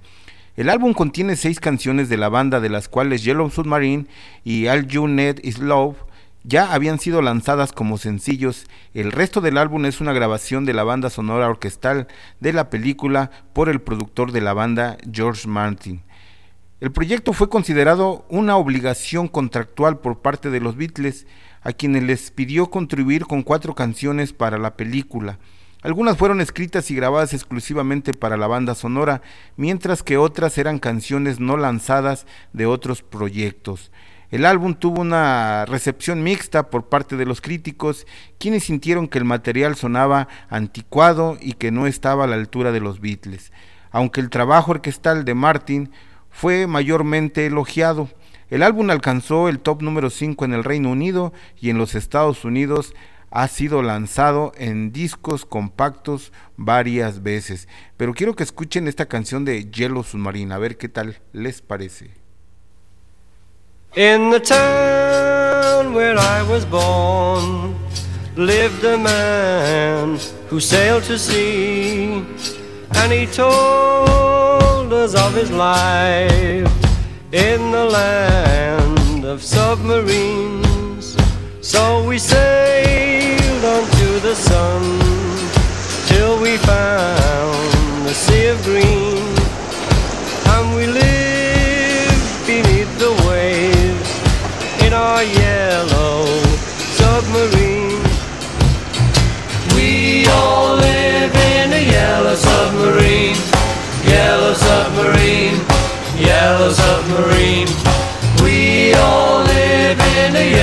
El 0.56 0.68
álbum 0.68 0.92
contiene 0.92 1.36
seis 1.36 1.60
canciones 1.60 2.08
de 2.08 2.16
la 2.16 2.28
banda, 2.28 2.60
de 2.60 2.68
las 2.68 2.88
cuales 2.88 3.24
Yellow 3.24 3.50
Submarine 3.50 4.06
y 4.44 4.66
All 4.66 4.86
You 4.86 5.08
Need 5.08 5.40
Is 5.42 5.58
Love 5.58 5.96
ya 6.42 6.72
habían 6.72 6.98
sido 6.98 7.22
lanzadas 7.22 7.72
como 7.72 7.98
sencillos. 7.98 8.66
El 8.94 9.12
resto 9.12 9.40
del 9.40 9.58
álbum 9.58 9.84
es 9.84 10.00
una 10.00 10.12
grabación 10.12 10.64
de 10.64 10.74
la 10.74 10.84
banda 10.84 11.10
sonora 11.10 11.48
orquestal 11.48 12.08
de 12.40 12.52
la 12.52 12.70
película 12.70 13.30
por 13.52 13.68
el 13.68 13.80
productor 13.80 14.32
de 14.32 14.40
la 14.40 14.52
banda, 14.52 14.96
George 15.10 15.46
Martin. 15.48 16.02
El 16.80 16.92
proyecto 16.92 17.34
fue 17.34 17.50
considerado 17.50 18.24
una 18.30 18.56
obligación 18.56 19.28
contractual 19.28 19.98
por 19.98 20.20
parte 20.20 20.48
de 20.48 20.60
los 20.60 20.76
Beatles, 20.76 21.26
a 21.62 21.72
quienes 21.72 22.02
les 22.02 22.30
pidió 22.30 22.70
contribuir 22.70 23.26
con 23.26 23.42
cuatro 23.42 23.74
canciones 23.74 24.32
para 24.32 24.58
la 24.58 24.76
película. 24.76 25.38
Algunas 25.82 26.18
fueron 26.18 26.42
escritas 26.42 26.90
y 26.90 26.94
grabadas 26.94 27.32
exclusivamente 27.32 28.12
para 28.12 28.36
la 28.36 28.46
banda 28.46 28.74
sonora, 28.74 29.22
mientras 29.56 30.02
que 30.02 30.18
otras 30.18 30.58
eran 30.58 30.78
canciones 30.78 31.40
no 31.40 31.56
lanzadas 31.56 32.26
de 32.52 32.66
otros 32.66 33.02
proyectos. 33.02 33.90
El 34.30 34.44
álbum 34.44 34.74
tuvo 34.74 35.00
una 35.00 35.64
recepción 35.64 36.22
mixta 36.22 36.70
por 36.70 36.88
parte 36.88 37.16
de 37.16 37.26
los 37.26 37.40
críticos, 37.40 38.06
quienes 38.38 38.64
sintieron 38.64 39.08
que 39.08 39.18
el 39.18 39.24
material 39.24 39.74
sonaba 39.74 40.28
anticuado 40.50 41.36
y 41.40 41.54
que 41.54 41.70
no 41.70 41.86
estaba 41.86 42.24
a 42.24 42.26
la 42.26 42.36
altura 42.36 42.70
de 42.72 42.80
los 42.80 43.00
Beatles, 43.00 43.50
aunque 43.90 44.20
el 44.20 44.30
trabajo 44.30 44.70
orquestal 44.70 45.24
de 45.24 45.34
Martin 45.34 45.90
fue 46.30 46.66
mayormente 46.66 47.46
elogiado. 47.46 48.08
El 48.50 48.64
álbum 48.64 48.90
alcanzó 48.90 49.48
el 49.48 49.60
top 49.60 49.80
número 49.80 50.10
5 50.10 50.44
en 50.44 50.54
el 50.54 50.64
Reino 50.64 50.90
Unido 50.90 51.32
y 51.60 51.70
en 51.70 51.78
los 51.78 51.94
Estados 51.94 52.44
Unidos 52.44 52.94
ha 53.30 53.46
sido 53.46 53.80
lanzado 53.80 54.50
en 54.56 54.90
discos 54.90 55.46
compactos 55.46 56.32
varias 56.56 57.22
veces. 57.22 57.68
Pero 57.96 58.12
quiero 58.12 58.34
que 58.34 58.42
escuchen 58.42 58.88
esta 58.88 59.06
canción 59.06 59.44
de 59.44 59.70
Yellow 59.70 60.02
Submarine, 60.02 60.52
a 60.52 60.58
ver 60.58 60.76
qué 60.76 60.88
tal 60.88 61.20
les 61.32 61.62
parece. 61.62 62.10
In 63.94 64.30
the 64.30 64.40
town 64.40 65.94
where 65.94 66.16
I 66.18 66.42
was 66.48 66.64
born 66.64 67.76
lived 68.36 68.84
a 68.84 68.96
man 68.96 70.18
who 70.50 70.60
sailed 70.60 71.04
to 71.04 71.18
sea, 71.18 72.24
and 72.94 73.12
he 73.12 73.26
told 73.26 74.92
us 74.92 75.14
of 75.14 75.36
his 75.36 75.50
life 75.52 76.89
in 77.32 77.70
the 77.70 77.84
land 77.84 79.24
of 79.24 79.40
submarines. 79.42 81.16
So 81.60 82.04
we 82.08 82.18
sailed 82.18 83.64
onto 83.64 84.18
the 84.20 84.34
sun 84.34 84.82
till 86.08 86.40
we 86.42 86.56
found 86.56 88.06
the 88.06 88.14
sea 88.14 88.48
of 88.48 88.60
green, 88.64 89.29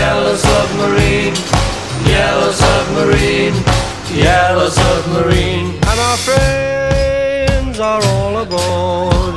yellow 0.07 0.35
submarine, 0.35 1.35
yellow 2.05 2.51
submarine, 2.51 3.55
yellow 4.15 4.69
submarine. 4.69 5.69
And 5.89 5.99
our 6.09 6.19
friends 6.27 7.77
are 7.81 8.01
all 8.13 8.37
aboard. 8.45 9.35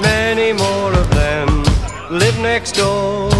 Many 0.00 0.52
more 0.52 0.92
of 1.02 1.08
them 1.10 1.48
live 2.08 2.38
next 2.38 2.72
door. 2.76 3.32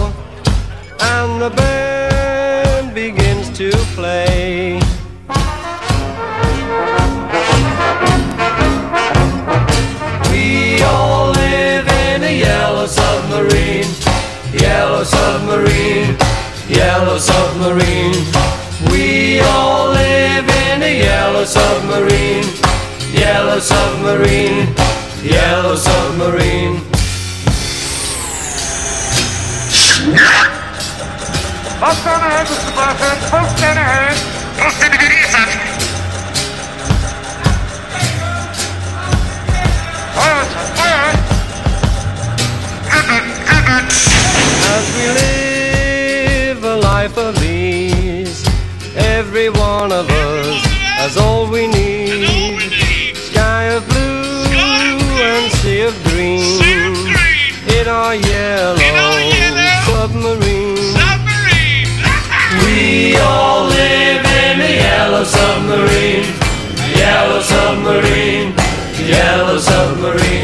And 1.13 1.41
the 1.41 1.51
band 1.51 2.95
begins 2.97 3.47
to 3.61 3.71
play. 3.95 4.81
We 10.33 10.83
all 10.83 11.31
live 11.31 11.87
in 12.07 12.25
a 12.25 12.35
yellow 12.49 12.87
submarine, 12.87 13.91
yellow 14.53 15.05
submarine, 15.05 16.20
yellow 16.71 17.19
submarine. 17.19 18.15
We 18.91 19.41
all 19.41 19.89
live 19.91 20.49
in 20.49 20.83
a 20.83 20.99
yellow 20.99 21.45
submarine, 21.45 22.47
yellow 23.13 23.59
submarine, 23.59 24.75
yellow 25.23 25.77
submarine. 25.77 26.81
Full 31.81 31.97
down 32.05 32.21
ahead, 32.21 32.47
Mr. 32.47 32.71
Barker. 32.77 33.15
Full 33.31 33.49
down 33.61 33.77
ahead. 33.77 34.17
Full 34.57 34.73
down 34.81 34.93
ahead. 34.93 35.71
As 44.73 44.87
we 44.95 45.05
live 45.09 45.40
in 58.01 58.07
our 58.07 58.17
yellow 58.17 59.77
submarine. 59.85 60.77
We 62.65 63.17
all 63.17 63.67
live 63.67 64.25
in 64.25 64.61
a 64.61 64.75
yellow 64.87 65.25
submarine, 65.25 66.25
yellow 66.97 67.43
submarine, 67.43 68.55
yellow 69.07 69.59
submarine. 69.59 70.40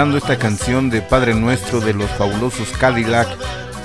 Esta 0.00 0.38
canción 0.38 0.88
de 0.88 1.02
Padre 1.02 1.34
Nuestro 1.34 1.78
de 1.80 1.92
los 1.92 2.10
fabulosos 2.12 2.70
Cadillac 2.70 3.28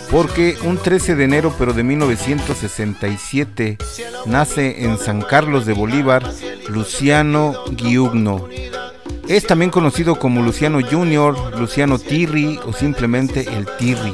porque 0.10 0.58
un 0.64 0.78
13 0.78 1.14
de 1.16 1.26
enero 1.26 1.54
pero 1.60 1.74
de 1.74 1.84
1967 1.84 3.78
nace 4.26 4.86
en 4.86 4.98
San 4.98 5.22
Carlos 5.22 5.66
de 5.66 5.74
Bolívar 5.74 6.24
Luciano 6.70 7.66
Giugno. 7.76 8.48
Es 9.28 9.46
también 9.46 9.72
conocido 9.72 10.18
como 10.18 10.42
Luciano 10.42 10.80
Junior, 10.90 11.60
Luciano 11.60 12.00
Tirri 12.00 12.62
o 12.66 12.72
simplemente 12.72 13.42
el 13.42 13.66
Tirri. 13.78 14.14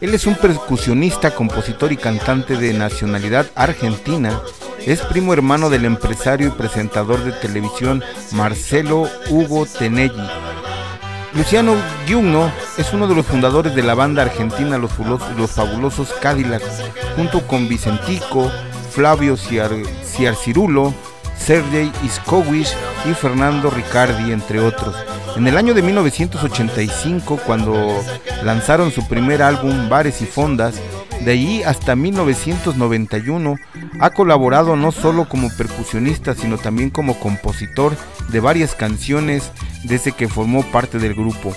Él 0.00 0.14
es 0.14 0.26
un 0.26 0.34
percusionista, 0.34 1.32
compositor 1.32 1.92
y 1.92 1.96
cantante 1.96 2.56
de 2.56 2.74
nacionalidad 2.74 3.46
argentina. 3.54 4.40
Es 4.84 5.00
primo 5.02 5.32
hermano 5.32 5.70
del 5.70 5.84
empresario 5.84 6.48
y 6.48 6.50
presentador 6.50 7.22
de 7.22 7.30
televisión 7.30 8.02
Marcelo 8.32 9.08
Hugo 9.30 9.64
Tenelli. 9.64 10.43
Luciano 11.34 11.74
Giugno 12.06 12.50
es 12.78 12.92
uno 12.92 13.08
de 13.08 13.14
los 13.14 13.26
fundadores 13.26 13.74
de 13.74 13.82
la 13.82 13.94
banda 13.94 14.22
argentina 14.22 14.78
Los, 14.78 14.92
Fabulosos 15.52 16.12
Cadillacs, 16.20 16.82
junto 17.16 17.46
con 17.46 17.68
Vicentico, 17.68 18.50
Flavio 18.92 19.34
Ciar- 19.36 19.84
Ciarcirulo, 20.04 20.94
Sergei 21.36 21.90
Iskowicz 22.04 22.74
y 23.10 23.14
Fernando 23.14 23.68
Ricardi, 23.70 24.32
entre 24.32 24.60
otros. 24.60 24.94
En 25.36 25.48
el 25.48 25.56
año 25.56 25.74
de 25.74 25.82
1985, 25.82 27.40
cuando 27.44 27.74
lanzaron 28.44 28.92
su 28.92 29.06
primer 29.08 29.42
álbum 29.42 29.88
Bares 29.88 30.22
y 30.22 30.26
Fondas, 30.26 30.76
de 31.24 31.32
allí 31.32 31.62
hasta 31.62 31.96
1991 31.96 33.56
ha 34.00 34.10
colaborado 34.10 34.76
no 34.76 34.92
solo 34.92 35.28
como 35.28 35.48
percusionista, 35.56 36.34
sino 36.34 36.58
también 36.58 36.90
como 36.90 37.18
compositor 37.18 37.96
de 38.28 38.40
varias 38.40 38.74
canciones 38.74 39.50
desde 39.84 40.12
que 40.12 40.28
formó 40.28 40.62
parte 40.70 40.98
del 40.98 41.14
grupo. 41.14 41.56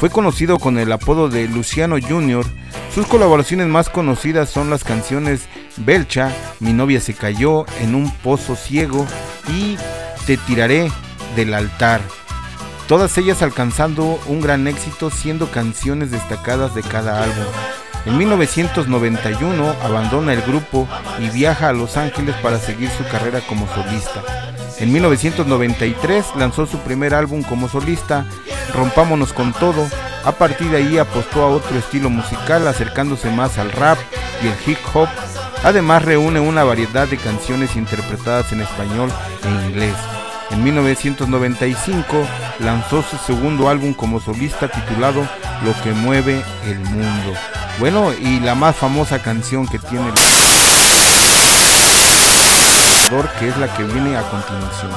Fue 0.00 0.10
conocido 0.10 0.58
con 0.58 0.78
el 0.78 0.90
apodo 0.90 1.28
de 1.28 1.46
Luciano 1.48 1.96
Jr. 2.00 2.44
Sus 2.94 3.06
colaboraciones 3.06 3.68
más 3.68 3.88
conocidas 3.88 4.50
son 4.50 4.68
las 4.68 4.84
canciones 4.84 5.48
Belcha, 5.76 6.32
Mi 6.60 6.72
novia 6.72 7.00
se 7.00 7.14
cayó 7.14 7.66
en 7.80 7.94
un 7.94 8.10
pozo 8.10 8.56
ciego 8.56 9.06
y 9.48 9.76
Te 10.26 10.36
tiraré 10.36 10.90
del 11.36 11.54
altar. 11.54 12.00
Todas 12.88 13.16
ellas 13.16 13.42
alcanzando 13.42 14.20
un 14.26 14.40
gran 14.40 14.66
éxito 14.66 15.10
siendo 15.10 15.50
canciones 15.50 16.10
destacadas 16.10 16.74
de 16.74 16.82
cada 16.82 17.22
álbum. 17.22 17.44
En 18.06 18.18
1991 18.18 19.76
abandona 19.82 20.32
el 20.32 20.42
grupo 20.42 20.86
y 21.18 21.30
viaja 21.30 21.68
a 21.68 21.72
Los 21.72 21.96
Ángeles 21.96 22.34
para 22.42 22.58
seguir 22.58 22.90
su 22.90 23.04
carrera 23.04 23.40
como 23.40 23.66
solista. 23.74 24.22
En 24.78 24.92
1993 24.92 26.36
lanzó 26.36 26.66
su 26.66 26.78
primer 26.78 27.14
álbum 27.14 27.42
como 27.42 27.68
solista, 27.68 28.26
Rompámonos 28.74 29.32
con 29.32 29.52
todo. 29.52 29.86
A 30.24 30.32
partir 30.32 30.70
de 30.70 30.78
ahí 30.78 30.98
apostó 30.98 31.42
a 31.42 31.48
otro 31.48 31.78
estilo 31.78 32.10
musical, 32.10 32.66
acercándose 32.66 33.30
más 33.30 33.58
al 33.58 33.70
rap 33.70 33.98
y 34.42 34.48
el 34.48 34.54
hip 34.66 34.78
hop. 34.92 35.08
Además 35.62 36.04
reúne 36.04 36.40
una 36.40 36.64
variedad 36.64 37.06
de 37.06 37.16
canciones 37.16 37.76
interpretadas 37.76 38.52
en 38.52 38.62
español 38.62 39.10
e 39.44 39.68
inglés. 39.68 39.94
En 40.50 40.62
1995 40.62 42.26
lanzó 42.60 43.02
su 43.02 43.16
segundo 43.16 43.68
álbum 43.68 43.94
como 43.94 44.20
solista 44.20 44.68
titulado 44.68 45.26
Lo 45.64 45.82
que 45.82 45.92
mueve 45.92 46.42
el 46.66 46.78
mundo. 46.80 47.32
Bueno, 47.78 48.12
y 48.12 48.40
la 48.40 48.54
más 48.54 48.76
famosa 48.76 49.20
canción 49.20 49.66
que 49.66 49.78
tiene 49.78 50.10
que 53.38 53.48
es 53.48 53.56
la 53.58 53.72
que 53.72 53.84
viene 53.84 54.16
a 54.16 54.22
continuación. 54.22 54.90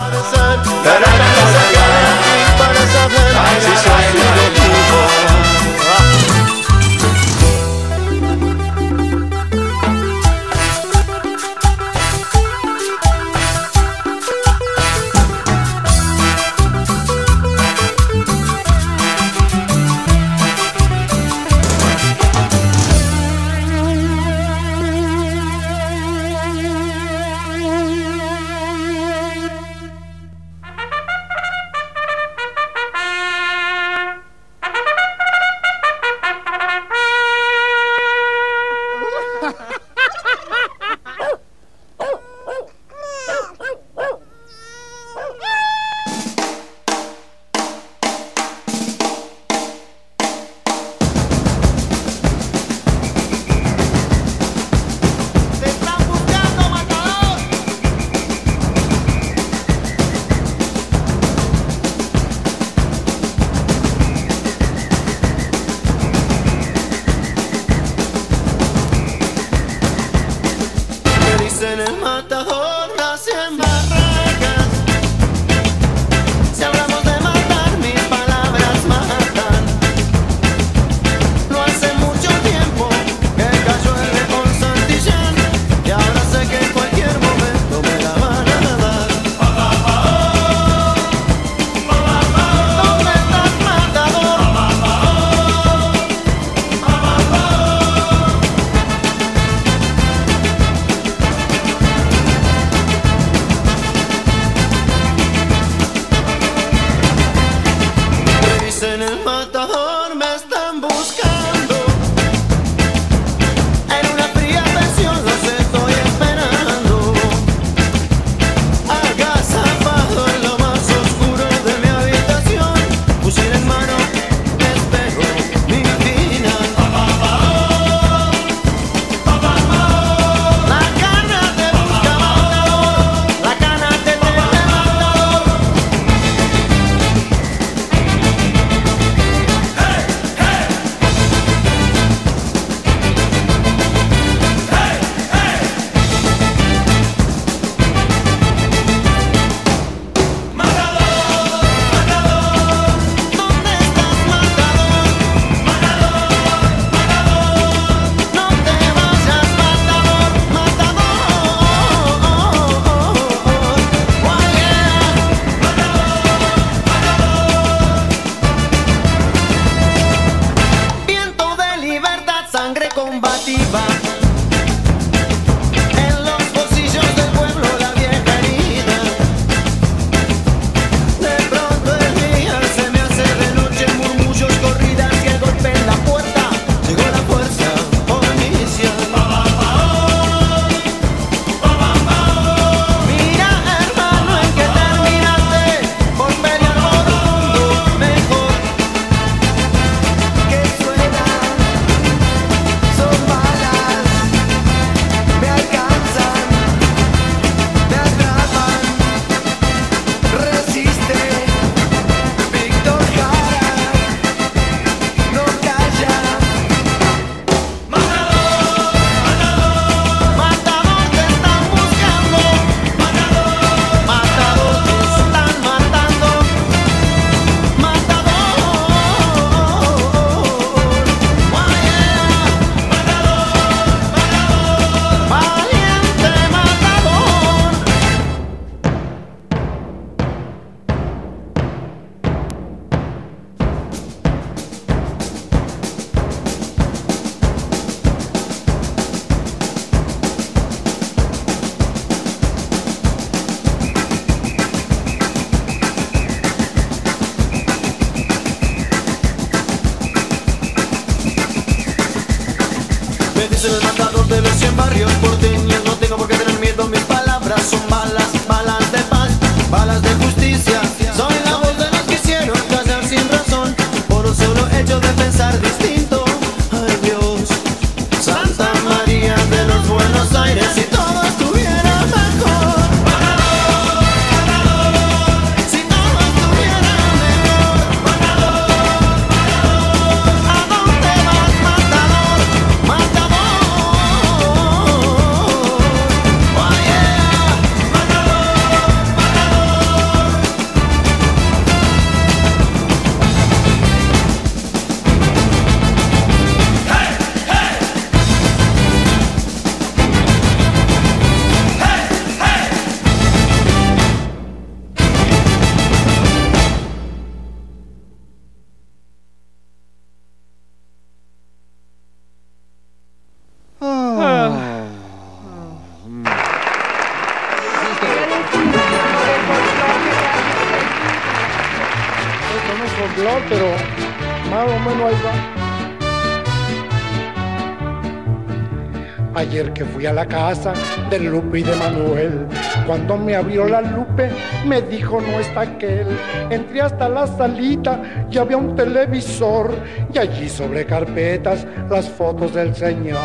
La 340.18 340.26
casa 340.26 340.74
de 341.12 341.20
Lupe 341.20 341.60
y 341.60 341.64
de 341.64 341.76
Manuel, 341.76 342.48
cuando 342.88 343.18
me 343.18 343.36
abrió 343.36 343.68
la 343.68 343.82
Lupe, 343.82 344.32
me 344.66 344.82
dijo 344.82 345.22
no 345.22 345.40
está 345.40 345.62
aquel. 345.62 346.08
Entré 346.50 346.82
hasta 346.82 347.08
la 347.08 347.28
salita 347.28 348.02
y 348.32 348.40
había 348.40 348.58
un 348.58 348.76
televisor 348.76 349.72
y 350.12 350.18
allí 350.18 350.50
sobre 350.50 350.88
carpetas 350.88 351.68
las 351.88 352.10
fotos 352.10 352.56
del 352.56 352.74
señor. 352.76 353.20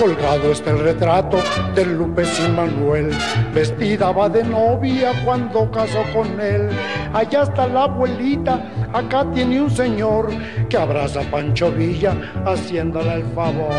Colgado 0.00 0.50
está 0.50 0.70
el 0.70 0.80
retrato 0.80 1.38
de 1.74 1.86
Lupe 1.86 2.24
sin 2.24 2.56
Manuel. 2.56 3.10
Vestida 3.54 4.10
va 4.10 4.28
de 4.28 4.42
novia 4.42 5.12
cuando 5.24 5.70
casó 5.70 6.02
con 6.12 6.40
él. 6.40 6.70
Allá 7.12 7.42
está 7.42 7.68
la 7.68 7.84
abuelita, 7.84 8.64
acá 8.92 9.26
tiene 9.32 9.60
un 9.60 9.70
señor 9.70 10.30
que 10.70 10.76
abraza 10.76 11.20
Pancho 11.22 11.70
Villa 11.72 12.14
haciéndole 12.46 13.14
el 13.14 13.24
favor. 13.34 13.74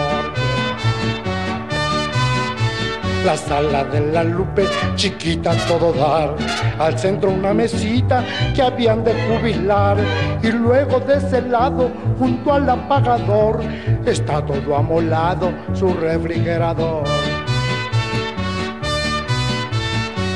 La 3.25 3.37
sala 3.37 3.83
de 3.85 4.11
la 4.11 4.23
Lupe, 4.23 4.65
chiquita 4.95 5.53
todo 5.67 5.93
dar. 5.93 6.35
Al 6.79 6.99
centro 6.99 7.29
una 7.29 7.53
mesita 7.53 8.23
que 8.53 8.61
habían 8.61 9.03
de 9.03 9.13
jubilar. 9.13 9.97
Y 10.43 10.51
luego 10.51 10.99
de 10.99 11.15
ese 11.15 11.41
lado, 11.43 11.89
junto 12.19 12.53
al 12.53 12.69
apagador, 12.69 13.61
está 14.05 14.45
todo 14.45 14.75
amolado 14.75 15.51
su 15.73 15.93
refrigerador. 15.93 17.10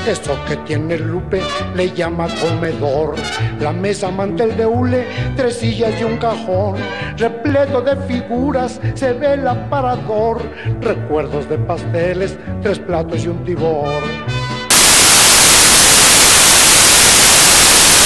Eso 0.07 0.37
que 0.47 0.55
tiene 0.57 0.99
Lupe 0.99 1.41
le 1.75 1.91
llama 1.91 2.27
comedor. 2.39 3.15
La 3.59 3.73
mesa 3.73 4.11
mantel 4.11 4.55
de 4.55 4.65
hule, 4.65 5.07
tres 5.35 5.55
sillas 5.55 5.99
y 5.99 6.03
un 6.03 6.17
cajón. 6.17 6.75
Repleto 7.17 7.81
de 7.81 7.95
figuras 8.07 8.79
se 8.93 9.13
ve 9.13 9.33
el 9.33 9.47
aparador. 9.47 10.41
Recuerdos 10.79 11.49
de 11.49 11.57
pasteles, 11.57 12.37
tres 12.61 12.77
platos 12.77 13.25
y 13.25 13.29
un 13.29 13.43
tibor. 13.43 14.03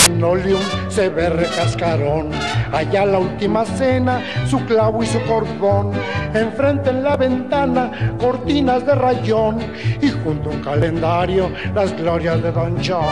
Linoleum 0.09 0.61
se 0.89 1.09
ve 1.09 1.29
recascarón. 1.29 2.29
Allá 2.71 3.05
la 3.05 3.19
última 3.19 3.65
cena, 3.65 4.21
su 4.47 4.59
clavo 4.65 5.03
y 5.03 5.05
su 5.05 5.21
cordón. 5.23 5.91
Enfrente 6.33 6.89
en 6.89 7.03
la 7.03 7.17
ventana, 7.17 8.15
cortinas 8.19 8.85
de 8.85 8.95
rayón. 8.95 9.59
Y 10.01 10.09
junto 10.09 10.49
a 10.49 10.53
un 10.53 10.61
calendario, 10.61 11.51
las 11.73 11.95
glorias 11.95 12.41
de 12.41 12.51
Don 12.51 12.77
John. 12.83 13.03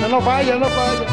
No, 0.00 0.08
no 0.08 0.20
vaya, 0.20 0.54
no 0.54 0.66
vaya. 0.66 1.06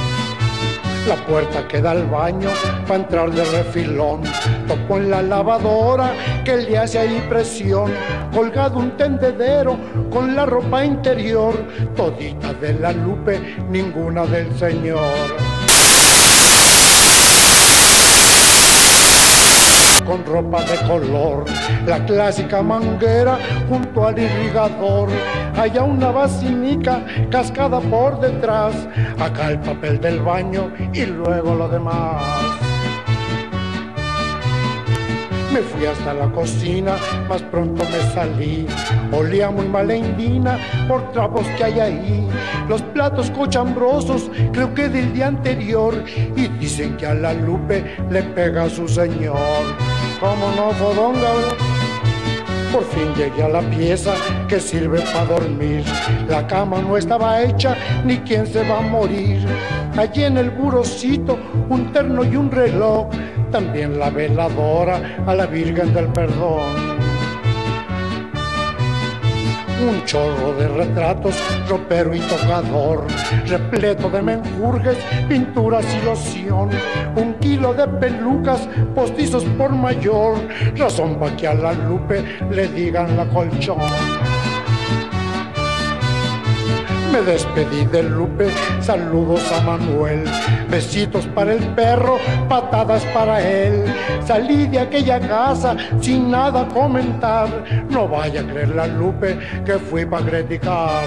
La 1.08 1.16
puerta 1.26 1.68
que 1.68 1.82
da 1.82 1.92
al 1.92 2.06
baño 2.06 2.50
para 2.88 2.96
entrar 2.96 3.32
de 3.32 3.44
refilón. 3.46 4.22
Tocó 4.68 4.98
en 4.98 5.10
la 5.10 5.22
lavadora 5.22 6.14
que 6.44 6.58
le 6.58 6.78
hace 6.78 7.00
ahí 7.00 7.26
presión. 7.28 7.92
Colgado 8.34 8.78
un 8.78 8.92
tendedero 8.98 9.78
con 10.12 10.36
la 10.36 10.46
ropa 10.46 10.86
interior. 10.86 11.56
Todita 11.96 12.54
de 12.54 12.74
la 12.74 12.92
Lupe, 12.92 13.58
ninguna 13.70 14.26
del 14.26 14.56
señor. 14.58 15.49
Con 20.10 20.26
ropa 20.26 20.64
de 20.64 20.76
color, 20.88 21.46
la 21.86 22.04
clásica 22.04 22.64
manguera 22.64 23.38
junto 23.70 24.08
al 24.08 24.18
irrigador, 24.18 25.08
allá 25.56 25.84
una 25.84 26.10
vacinica 26.10 27.06
cascada 27.30 27.80
por 27.80 28.20
detrás, 28.20 28.74
acá 29.20 29.52
el 29.52 29.60
papel 29.60 30.02
del 30.02 30.20
baño 30.20 30.74
y 30.94 31.06
luego 31.06 31.54
lo 31.54 31.70
demás. 31.70 32.24
Me 35.54 35.62
fui 35.62 35.86
hasta 35.86 36.14
la 36.14 36.32
cocina, 36.32 36.96
más 37.28 37.42
pronto 37.44 37.84
me 37.84 38.14
salí. 38.14 38.68
Olía 39.12 39.50
muy 39.50 39.68
mal 39.68 39.88
la 39.88 39.96
indina 39.96 40.60
por 40.88 41.12
trapos 41.12 41.46
que 41.58 41.64
hay 41.64 41.80
ahí. 41.80 42.28
Los 42.68 42.84
platos 42.84 43.32
cochambrosos, 43.32 44.30
creo 44.54 44.72
que 44.76 44.90
del 44.90 45.12
día 45.12 45.28
anterior. 45.28 46.04
Y 46.36 46.48
dicen 46.60 46.98
que 46.98 47.08
a 47.08 47.16
la 47.16 47.34
Lupe 47.34 47.84
le 48.12 48.22
pega 48.22 48.66
a 48.66 48.70
su 48.70 48.88
señor. 48.88 49.89
¿Cómo 50.20 50.52
no, 50.52 50.72
fodonga? 50.72 51.30
Por 52.74 52.84
fin 52.84 53.14
llegué 53.16 53.44
a 53.44 53.50
la 53.50 53.62
pieza 53.62 54.14
que 54.48 54.60
sirve 54.60 55.00
para 55.14 55.26
dormir. 55.26 55.84
La 56.28 56.46
cama 56.46 56.82
no 56.82 56.98
estaba 56.98 57.42
hecha, 57.42 57.76
ni 58.04 58.18
quién 58.18 58.46
se 58.46 58.68
va 58.68 58.80
a 58.80 58.82
morir. 58.82 59.48
Allí 59.98 60.24
en 60.24 60.38
el 60.38 60.50
burocito, 60.52 61.40
un 61.70 61.92
terno 61.94 62.24
y 62.24 62.36
un 62.36 62.52
reloj. 62.52 63.08
También 63.52 63.98
la 63.98 64.10
veladora 64.10 65.24
a 65.26 65.34
la 65.34 65.48
Virgen 65.48 65.94
del 65.94 66.08
Perdón 66.08 67.09
un 69.82 70.04
chorro 70.06 70.54
de 70.54 70.68
retratos, 70.68 71.36
ropero 71.68 72.14
y 72.14 72.20
tocador, 72.20 73.06
repleto 73.48 74.10
de 74.10 74.22
menjurjes, 74.22 74.98
pinturas 75.28 75.86
y 75.96 76.06
loción, 76.06 76.70
un 77.16 77.34
kilo 77.36 77.74
de 77.74 77.88
pelucas, 77.88 78.68
postizos 78.94 79.44
por 79.58 79.72
mayor, 79.72 80.38
razón 80.76 81.16
para 81.20 81.36
que 81.36 81.48
a 81.48 81.54
la 81.54 81.74
Lupe 81.74 82.24
le 82.52 82.68
digan 82.68 83.16
la 83.16 83.26
colchón. 83.30 83.80
Me 87.12 87.22
despedí 87.22 87.86
de 87.86 88.04
Lupe, 88.04 88.50
saludos 88.82 89.42
a 89.52 89.62
Manuel, 89.62 90.26
besitos 90.70 91.26
para 91.28 91.54
el 91.54 91.64
perro, 91.70 92.18
patadas 92.48 93.04
para 93.06 93.42
él. 93.42 93.84
Salí 94.26 94.68
de 94.68 94.80
aquella 94.80 95.20
casa 95.20 95.76
sin 96.02 96.30
nada 96.30 96.68
comentar, 96.68 97.48
no 97.90 98.08
vaya 98.08 98.42
a 98.42 98.44
creer 98.44 98.70
la 98.70 98.86
Lupe 98.86 99.40
que 99.66 99.80
fui 99.80 100.06
para 100.06 100.26
criticar. 100.26 101.04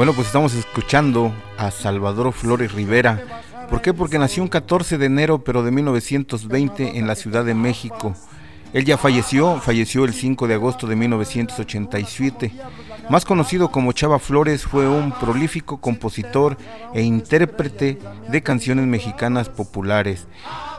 Bueno, 0.00 0.14
pues 0.14 0.28
estamos 0.28 0.54
escuchando 0.54 1.30
a 1.58 1.70
Salvador 1.70 2.32
Flores 2.32 2.72
Rivera. 2.72 3.22
¿Por 3.68 3.82
qué? 3.82 3.92
Porque 3.92 4.18
nació 4.18 4.42
un 4.42 4.48
14 4.48 4.96
de 4.96 5.04
enero, 5.04 5.44
pero 5.44 5.62
de 5.62 5.70
1920 5.72 6.96
en 6.96 7.06
la 7.06 7.14
Ciudad 7.14 7.44
de 7.44 7.52
México. 7.52 8.14
Él 8.72 8.86
ya 8.86 8.96
falleció, 8.96 9.60
falleció 9.60 10.06
el 10.06 10.14
5 10.14 10.48
de 10.48 10.54
agosto 10.54 10.86
de 10.86 10.96
1987. 10.96 12.50
Más 13.10 13.26
conocido 13.26 13.70
como 13.70 13.92
Chava 13.92 14.18
Flores, 14.18 14.62
fue 14.62 14.88
un 14.88 15.12
prolífico 15.12 15.82
compositor 15.82 16.56
e 16.94 17.02
intérprete 17.02 17.98
de 18.26 18.42
canciones 18.42 18.86
mexicanas 18.86 19.50
populares. 19.50 20.26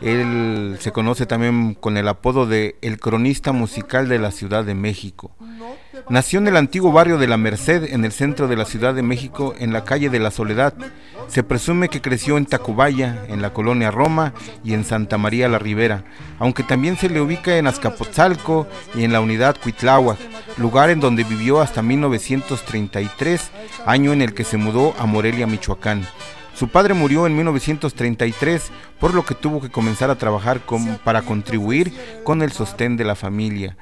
Él 0.02 0.78
se 0.80 0.92
conoce 0.92 1.28
también 1.28 1.76
con 1.76 1.98
el 1.98 2.08
apodo 2.08 2.48
de 2.48 2.76
El 2.82 3.00
cronista 3.00 3.52
musical 3.52 4.10
de 4.10 4.18
la 4.18 4.32
Ciudad 4.32 4.66
de 4.66 4.74
México. 4.74 5.36
Nació 6.10 6.40
en 6.40 6.48
el 6.48 6.58
antiguo 6.58 6.92
barrio 6.92 7.18
de 7.18 7.28
la 7.28 7.38
Merced, 7.38 7.94
en 7.94 8.04
el 8.06 8.12
centro 8.12 8.48
de 8.48 8.56
la 8.56 8.66
Ciudad 8.66 8.94
de 8.94 9.04
México, 9.04 9.56
en 9.58 9.72
la 9.72 9.84
calle 9.84 10.10
de 10.10 10.20
la 10.20 10.32
Soledad. 10.32 10.74
Se 11.28 11.44
presume 11.44 11.90
que 11.90 12.02
creció 12.02 12.38
en 12.38 12.46
Tacubaya, 12.46 13.26
en 13.30 13.42
la 13.42 13.54
colonia 13.54 13.92
Roma 13.92 14.34
y 14.64 14.74
en 14.74 14.84
Santa 14.84 15.18
María 15.18 15.48
la 15.48 15.60
Ribera, 15.60 16.04
aunque 16.40 16.64
también 16.64 16.98
se 16.98 17.10
le 17.10 17.22
ubica 17.22 17.58
en 17.58 17.68
Azcapotzalco 17.68 18.68
y 18.94 19.04
en 19.04 19.14
la 19.14 19.22
unidad 19.22 19.56
Cuitláhuac, 19.62 20.20
lugar 20.58 20.90
en 20.90 21.00
donde 21.00 21.24
vivió 21.24 21.62
hasta 21.62 21.82
1933, 21.82 23.52
año 23.86 24.12
en 24.12 24.22
el 24.22 24.34
que 24.34 24.44
se 24.44 24.58
mudó 24.58 24.94
a 25.00 25.06
Morelia, 25.06 25.48
Michoacán. 25.48 26.06
Su 26.54 26.68
padre 26.68 26.94
murió 26.94 27.26
en 27.26 27.36
1933, 27.36 28.72
por 29.00 29.14
lo 29.14 29.26
que 29.26 29.36
tuvo 29.36 29.62
que 29.62 29.70
comenzar 29.70 30.10
a 30.10 30.18
trabajar 30.18 30.60
para 31.04 31.22
contribuir 31.22 31.94
con 32.24 32.42
el 32.42 32.52
sostén 32.52 32.98
de 32.98 33.06
la 33.06 33.16
familia. 33.16 33.78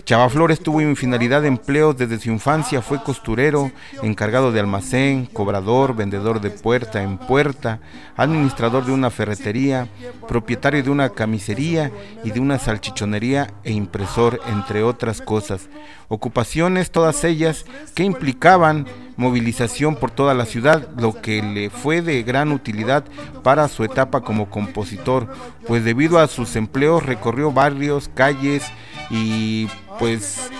Chava 0.00 0.28
Flores 0.30 0.60
tuvo 0.60 0.80
infinidad 0.80 1.42
de 1.42 1.48
empleos 1.48 1.96
desde 1.96 2.18
su 2.18 2.30
infancia, 2.30 2.80
fue 2.80 3.02
costurero, 3.02 3.70
encargado 4.02 4.50
de 4.50 4.60
almacén, 4.60 5.26
cobrador, 5.26 5.94
vendedor 5.94 6.40
de 6.40 6.50
puerta 6.50 7.02
en 7.02 7.18
puerta, 7.18 7.80
administrador 8.16 8.86
de 8.86 8.92
una 8.92 9.10
ferretería, 9.10 9.88
propietario 10.26 10.82
de 10.82 10.90
una 10.90 11.10
camisería 11.10 11.92
y 12.24 12.30
de 12.30 12.40
una 12.40 12.58
salchichonería 12.58 13.52
e 13.64 13.72
impresor, 13.72 14.40
entre 14.46 14.82
otras 14.82 15.20
cosas. 15.20 15.68
Ocupaciones, 16.08 16.90
todas 16.90 17.22
ellas 17.24 17.66
que 17.94 18.04
implicaban 18.04 18.86
movilización 19.16 19.96
por 19.96 20.10
toda 20.10 20.32
la 20.32 20.46
ciudad, 20.46 20.88
lo 20.96 21.20
que 21.20 21.42
le 21.42 21.68
fue 21.68 22.00
de 22.00 22.22
gran 22.22 22.50
utilidad 22.52 23.04
para 23.42 23.68
su 23.68 23.84
etapa 23.84 24.22
como 24.22 24.48
compositor, 24.48 25.28
pues 25.66 25.84
debido 25.84 26.18
a 26.18 26.28
sus 26.28 26.56
empleos 26.56 27.04
recorrió 27.04 27.52
barrios, 27.52 28.10
calles 28.14 28.64
y 29.10 29.68
pues 30.02 30.50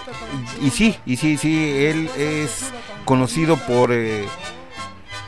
y 0.63 0.71
sí, 0.71 0.97
y 1.05 1.17
sí, 1.17 1.37
sí, 1.37 1.69
él 1.77 2.09
es 2.17 2.71
conocido 3.05 3.57
por 3.57 3.91
eh, 3.91 4.25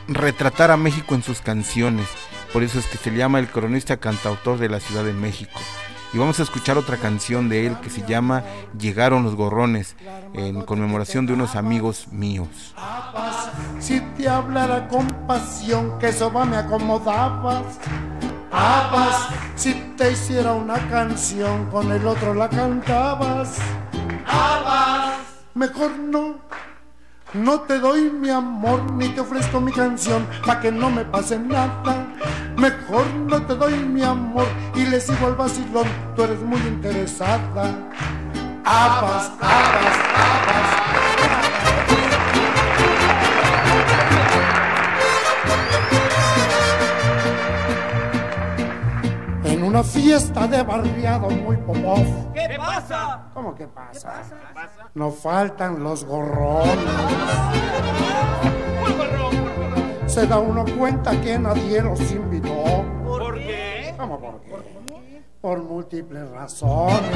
retratar 0.06 0.70
a 0.70 0.76
México 0.76 1.16
en 1.16 1.24
sus 1.24 1.40
canciones, 1.40 2.06
por 2.52 2.62
eso 2.62 2.78
es 2.78 2.86
que 2.86 2.96
se 2.96 3.10
le 3.10 3.18
llama 3.18 3.40
el 3.40 3.48
cronista 3.48 3.96
cantautor 3.96 4.58
de 4.58 4.68
la 4.68 4.78
Ciudad 4.78 5.02
de 5.02 5.12
México. 5.12 5.58
Y 6.12 6.18
vamos 6.18 6.38
a 6.38 6.44
escuchar 6.44 6.78
otra 6.78 6.96
canción 6.96 7.48
de 7.48 7.66
él 7.66 7.76
que 7.80 7.90
se 7.90 8.06
llama 8.06 8.44
Llegaron 8.78 9.24
los 9.24 9.34
gorrones, 9.34 9.96
en 10.32 10.62
conmemoración 10.62 11.26
de 11.26 11.32
unos 11.32 11.56
amigos 11.56 12.06
míos. 12.12 12.72
Si 13.80 13.98
te 14.16 14.28
hablara 14.28 14.86
con 14.86 15.08
pasión, 15.26 15.98
que 15.98 16.12
soba 16.12 16.44
me 16.44 16.56
acomodabas. 16.56 17.80
Papas, 18.48 19.30
si 19.56 19.74
te 19.96 20.12
hiciera 20.12 20.52
una 20.52 20.78
canción, 20.88 21.68
con 21.72 21.90
el 21.90 22.06
otro 22.06 22.32
la 22.32 22.48
cantabas. 22.48 23.58
Mejor 25.54 25.98
no. 25.98 26.36
No 27.32 27.60
te 27.62 27.78
doy 27.78 28.10
mi 28.10 28.30
amor 28.30 28.92
ni 28.92 29.08
te 29.08 29.20
ofrezco 29.20 29.60
mi 29.60 29.72
canción 29.72 30.26
pa' 30.46 30.60
que 30.60 30.70
no 30.70 30.90
me 30.90 31.04
pase 31.04 31.38
nada. 31.38 32.06
Mejor 32.56 33.06
no 33.14 33.42
te 33.42 33.54
doy 33.56 33.74
mi 33.74 34.02
amor 34.02 34.46
y 34.74 34.86
le 34.86 35.00
sigo 35.00 35.26
al 35.26 35.34
vacilón, 35.34 35.88
tú 36.14 36.22
eres 36.22 36.40
muy 36.40 36.60
interesada. 36.60 37.74
Apas, 38.64 39.32
apas, 39.40 39.96
apas. 40.14 40.43
Una 49.74 49.82
fiesta 49.82 50.46
de 50.46 50.62
barriado 50.62 51.28
muy 51.30 51.56
popov. 51.56 52.32
¿Qué 52.32 52.54
pasa? 52.56 53.24
¿Cómo 53.34 53.56
que 53.56 53.66
pasa? 53.66 54.22
No 54.94 55.10
faltan 55.10 55.82
los 55.82 56.04
gorrones. 56.04 56.78
Se 60.06 60.28
da 60.28 60.38
uno 60.38 60.64
cuenta 60.78 61.20
que 61.20 61.40
nadie 61.40 61.82
los 61.82 62.00
invitó. 62.12 62.84
¿Por 63.04 63.34
qué? 63.34 63.92
¿Cómo 63.98 64.20
por 64.20 64.40
qué? 64.42 65.22
Por 65.40 65.64
múltiples 65.64 66.30
razones. 66.30 67.10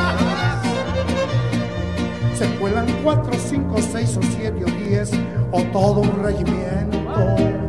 Se 2.34 2.56
cuelan 2.56 2.86
cuatro, 3.04 3.34
cinco, 3.34 3.76
seis 3.80 4.16
o 4.16 4.22
siete 4.22 4.64
o 4.64 4.66
diez 4.66 5.12
o 5.52 5.62
todo 5.70 6.00
un 6.00 6.24
regimiento. 6.24 7.67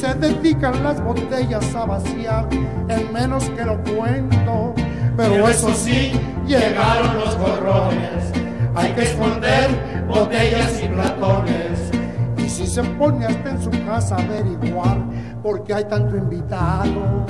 Se 0.00 0.14
dedican 0.14 0.82
las 0.82 0.98
botellas 1.04 1.74
a 1.74 1.84
vaciar 1.84 2.48
en 2.88 3.12
menos 3.12 3.44
que 3.50 3.62
lo 3.66 3.76
cuento. 3.84 4.74
Pero 5.14 5.46
eso 5.46 5.74
sí, 5.74 6.12
llegaron 6.46 7.18
los 7.18 7.36
gorrones. 7.36 8.32
Hay 8.74 8.92
que 8.92 9.02
esconder 9.02 9.68
botellas 10.08 10.82
y 10.82 10.88
platones. 10.88 11.90
Y 12.38 12.48
si 12.48 12.66
se 12.66 12.82
pone 12.82 13.26
hasta 13.26 13.50
en 13.50 13.62
su 13.62 13.68
casa 13.84 14.16
a 14.16 14.22
averiguar 14.22 14.96
por 15.42 15.64
qué 15.64 15.74
hay 15.74 15.84
tanto 15.84 16.16
invitado. 16.16 17.26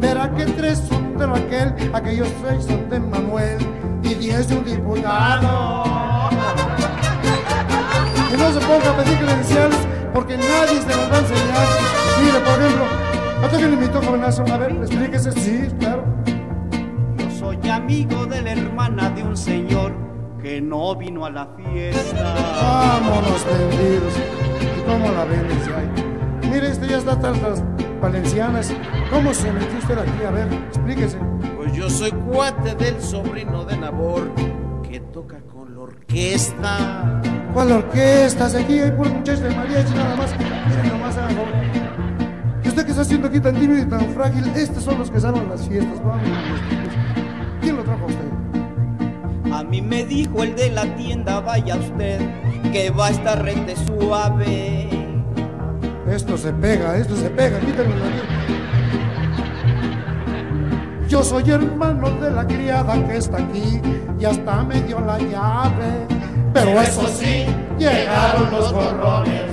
Verá 0.00 0.34
que 0.34 0.44
tres 0.44 0.82
son 0.88 1.18
de 1.18 1.24
Raquel, 1.24 1.72
aquellos 1.92 2.28
seis 2.44 2.64
son 2.64 2.90
de 2.90 2.98
Manuel 2.98 3.58
y 4.02 4.14
diez 4.14 4.48
de 4.48 4.56
un 4.56 4.64
diputado. 4.64 5.84
Y 8.30 8.36
no 8.36 8.52
se 8.52 8.60
ponga 8.60 8.90
a 8.90 8.96
pedir 8.98 9.18
credenciales 9.20 9.88
porque 10.12 10.36
nadie 10.36 10.80
se 10.80 10.88
las 10.88 11.10
va 11.10 11.16
a 11.16 11.20
enseñar. 11.20 11.68
Mire, 12.22 12.40
por 12.40 12.60
ejemplo, 12.60 12.84
¿a 13.44 13.48
quién 13.48 13.70
le 13.70 13.74
invitó, 13.74 14.02
jovenazo? 14.02 14.44
A 14.52 14.56
ver, 14.58 14.72
explíquese. 14.72 15.32
Sí, 15.32 15.68
claro. 15.78 16.04
Yo 17.16 17.30
soy 17.30 17.68
amigo 17.68 18.26
de 18.26 18.42
la 18.42 18.52
hermana 18.52 19.10
de 19.10 19.22
un 19.22 19.36
señor 19.36 19.92
que 20.42 20.60
no 20.60 20.94
vino 20.96 21.26
a 21.26 21.30
la 21.30 21.46
fiesta. 21.56 22.34
Vámonos 22.60 23.44
vendidos. 23.44 24.14
¿Y 24.78 24.80
cómo 24.88 25.12
la 25.12 25.24
ya? 25.24 26.48
Mire, 26.50 26.68
este 26.68 26.88
ya 26.88 26.98
está 26.98 27.18
tras 27.18 27.40
las 27.42 27.62
valencianas. 28.00 28.72
¿Cómo 29.10 29.34
se 29.34 29.52
metió 29.52 29.78
usted 29.78 29.98
aquí? 29.98 30.24
A 30.26 30.30
ver, 30.30 30.48
explíquese. 30.68 31.18
Pues 31.56 31.72
yo 31.72 31.90
soy 31.90 32.10
cuate 32.12 32.74
del 32.74 33.00
sobrino 33.00 33.64
de 33.64 33.76
Nabor 33.76 34.30
que 34.88 35.00
toca 35.00 35.38
orquesta. 36.08 37.20
¿Cuál 37.52 37.72
orquesta? 37.72 38.46
Aquí 38.46 38.78
hay 38.78 38.90
puros 38.92 39.12
muchachos 39.12 39.42
de 39.42 39.50
mariachi 39.54 39.94
nada 39.94 40.16
más. 40.16 40.30
Miren 40.38 40.88
nomás, 40.88 41.14
favor. 41.14 41.48
¿Y 42.64 42.68
usted 42.68 42.84
qué 42.84 42.90
está 42.90 43.02
haciendo 43.02 43.28
aquí 43.28 43.40
tan 43.40 43.54
tímido 43.54 43.82
y 43.82 43.86
tan 43.86 44.08
frágil? 44.14 44.46
Estos 44.56 44.84
son 44.84 44.98
los 44.98 45.10
que 45.10 45.20
salen 45.20 45.46
a 45.46 45.50
las 45.50 45.68
fiestas. 45.68 46.02
Vamos. 46.02 46.22
¿Quién 47.60 47.76
lo 47.76 47.84
trajo 47.84 48.04
a 48.04 48.06
usted? 48.06 49.52
A 49.52 49.62
mí 49.64 49.82
me 49.82 50.04
dijo 50.04 50.42
el 50.42 50.54
de 50.56 50.70
la 50.70 50.84
tienda, 50.96 51.40
vaya 51.40 51.76
usted, 51.76 52.20
que 52.72 52.90
va 52.90 53.08
a 53.08 53.10
estar 53.10 53.42
rete 53.42 53.74
suave. 53.76 54.88
Esto 56.10 56.38
se 56.38 56.52
pega, 56.52 56.96
esto 56.96 57.16
se 57.16 57.28
pega. 57.30 57.58
Quítenlo 57.60 57.94
de 57.96 58.02
aquí. 58.02 58.67
Yo 61.08 61.22
soy 61.22 61.50
hermano 61.50 62.10
de 62.20 62.30
la 62.30 62.46
criada 62.46 62.94
que 63.06 63.16
está 63.16 63.38
aquí 63.38 63.80
y 64.20 64.24
hasta 64.26 64.62
me 64.62 64.78
dio 64.82 65.00
la 65.00 65.18
llave. 65.18 66.06
Pero 66.52 66.82
eso 66.82 67.08
sí, 67.08 67.46
llegaron 67.78 68.50
los 68.50 68.70
gorrones. 68.70 69.44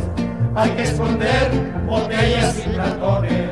Hay 0.54 0.72
que 0.72 0.84
esconder 0.84 1.74
botellas 1.88 2.60
y 2.60 2.70
platones. 2.70 3.50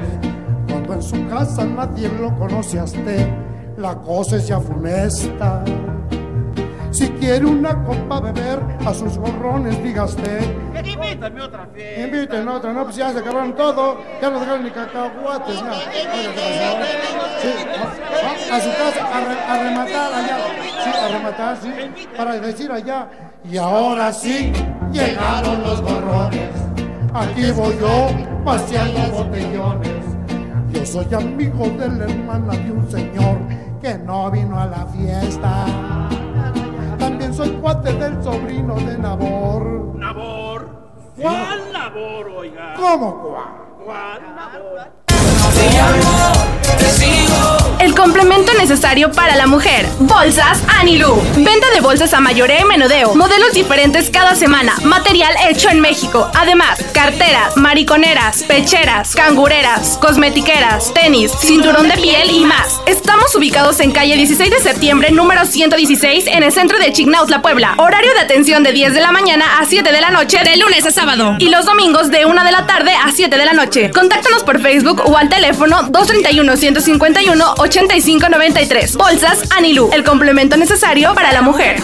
Cuando 0.68 0.94
en 0.96 1.02
su 1.02 1.28
casa 1.30 1.64
nadie 1.64 2.10
lo 2.20 2.38
conoce 2.38 2.78
a 2.80 2.84
usted, 2.84 3.26
la 3.78 3.96
cosa 3.96 4.36
es 4.36 4.48
ya 4.48 4.60
funesta. 4.60 5.64
Si 6.94 7.10
quiere 7.10 7.46
una 7.46 7.74
copa 7.84 8.20
beber, 8.20 8.60
a 8.86 8.94
sus 8.94 9.18
gorrones 9.18 9.82
diga 9.84 10.04
usted. 10.06 10.42
Invítame 10.86 11.42
otra 11.42 11.66
fiesta. 11.74 12.02
Inviten 12.06 12.48
otra, 12.48 12.72
no, 12.72 12.84
pues 12.84 12.96
ya 12.96 13.12
se 13.12 13.18
acabaron 13.20 13.56
todo, 13.56 13.98
ya 14.22 14.30
no 14.30 14.40
dejaron 14.40 14.64
ni 14.64 14.70
cacahuates, 14.70 15.60
a, 15.64 15.72
a 18.56 18.60
su 18.62 18.70
casa, 18.70 19.08
a, 19.12 19.20
re- 19.22 19.44
a 19.48 19.64
rematar 19.64 20.14
allá, 20.14 20.38
sí, 20.84 20.90
a 20.90 21.08
rematar, 21.08 21.58
sí, 21.62 21.72
para 22.16 22.40
decir 22.40 22.72
allá, 22.72 23.08
y 23.44 23.58
ahora 23.58 24.14
sí, 24.14 24.54
llegaron 24.92 25.64
los 25.64 25.82
gorrones, 25.82 26.50
aquí 27.14 27.50
voy 27.52 27.76
yo, 27.80 28.10
paseando 28.46 29.00
botellones, 29.18 30.06
yo 30.72 30.86
soy 30.86 31.08
amigo 31.14 31.66
de 31.70 31.90
la 31.90 32.04
hermana 32.06 32.54
de 32.54 32.72
un 32.72 32.90
señor 32.92 33.38
que 33.82 33.98
no 33.98 34.30
vino 34.32 34.60
a 34.60 34.66
la 34.68 34.86
fiesta, 34.88 35.66
soy 37.34 37.50
cuate 37.54 37.94
del 37.94 38.24
sobrino 38.24 38.76
de 38.76 38.98
Nabor. 38.98 39.96
Nabor. 39.96 40.68
¿Cuál 41.20 41.74
labor, 41.74 42.28
oiga? 42.38 42.74
¿Cómo 42.76 43.22
cuál? 43.22 43.86
¿Cuál 43.86 44.22
labor? 44.36 46.13
Complemento 48.04 48.52
necesario 48.56 49.14
para 49.14 49.38
la 49.38 49.48
mujer. 49.48 49.88
Bolsas 50.00 50.62
Anilú. 50.78 51.24
Venta 51.38 51.68
de 51.74 51.80
bolsas 51.80 52.14
a 52.14 52.20
mayoreo 52.20 52.60
y 52.60 52.66
menudeo. 52.66 53.16
Modelos 53.16 53.54
diferentes 53.54 54.10
cada 54.10 54.36
semana. 54.36 54.76
Material 54.84 55.34
hecho 55.48 55.70
en 55.70 55.80
México. 55.80 56.30
Además, 56.36 56.84
carteras, 56.94 57.56
mariconeras, 57.56 58.44
pecheras, 58.44 59.16
cangureras, 59.16 59.98
cosmetiqueras, 60.02 60.94
tenis, 60.94 61.32
cinturón 61.40 61.88
de 61.88 61.96
piel 61.96 62.30
y 62.30 62.44
más. 62.44 62.82
Estamos 62.88 63.34
ubicados 63.36 63.80
en 63.80 63.94
calle 63.94 64.18
16 64.18 64.52
de 64.52 64.60
septiembre, 64.60 65.12
número 65.12 65.46
116, 65.46 66.28
en 66.28 66.44
el 66.44 66.52
centro 66.52 66.80
de 66.80 66.92
Chignautla, 66.92 67.42
Puebla. 67.42 67.76
Horario 67.78 68.14
de 68.16 68.20
atención 68.20 68.64
de 68.64 68.74
10 68.74 68.96
de 68.96 69.00
la 69.00 69.14
mañana 69.14 69.46
a 69.62 69.66
7 69.66 69.94
de 69.94 70.02
la 70.02 70.10
noche, 70.12 70.40
De 70.44 70.58
lunes 70.58 70.86
a 70.86 70.92
sábado. 70.92 71.38
y 71.40 71.48
los 71.48 71.66
domingos 71.66 72.12
de 72.12 72.26
1 72.26 72.44
de 72.44 72.52
la 72.52 72.68
tarde 72.68 72.92
a 72.92 73.14
7 73.14 73.38
de 73.38 73.46
la 73.46 73.54
noche. 73.54 73.92
Contáctanos 73.92 74.44
por 74.44 74.62
Facebook 74.62 75.02
o 75.06 75.18
al 75.18 75.30
teléfono 75.30 75.88
231-151-8593. 77.94 78.98
Bolsas 78.98 79.44
Anilú, 79.52 79.90
el 79.94 80.04
complemento 80.04 80.58
necesario 80.58 81.14
para 81.14 81.32
la 81.32 81.42
mujer. 81.42 81.78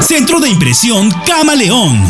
Centro 0.00 0.38
de 0.38 0.50
impresión 0.50 1.10
Camaleón. 1.26 2.00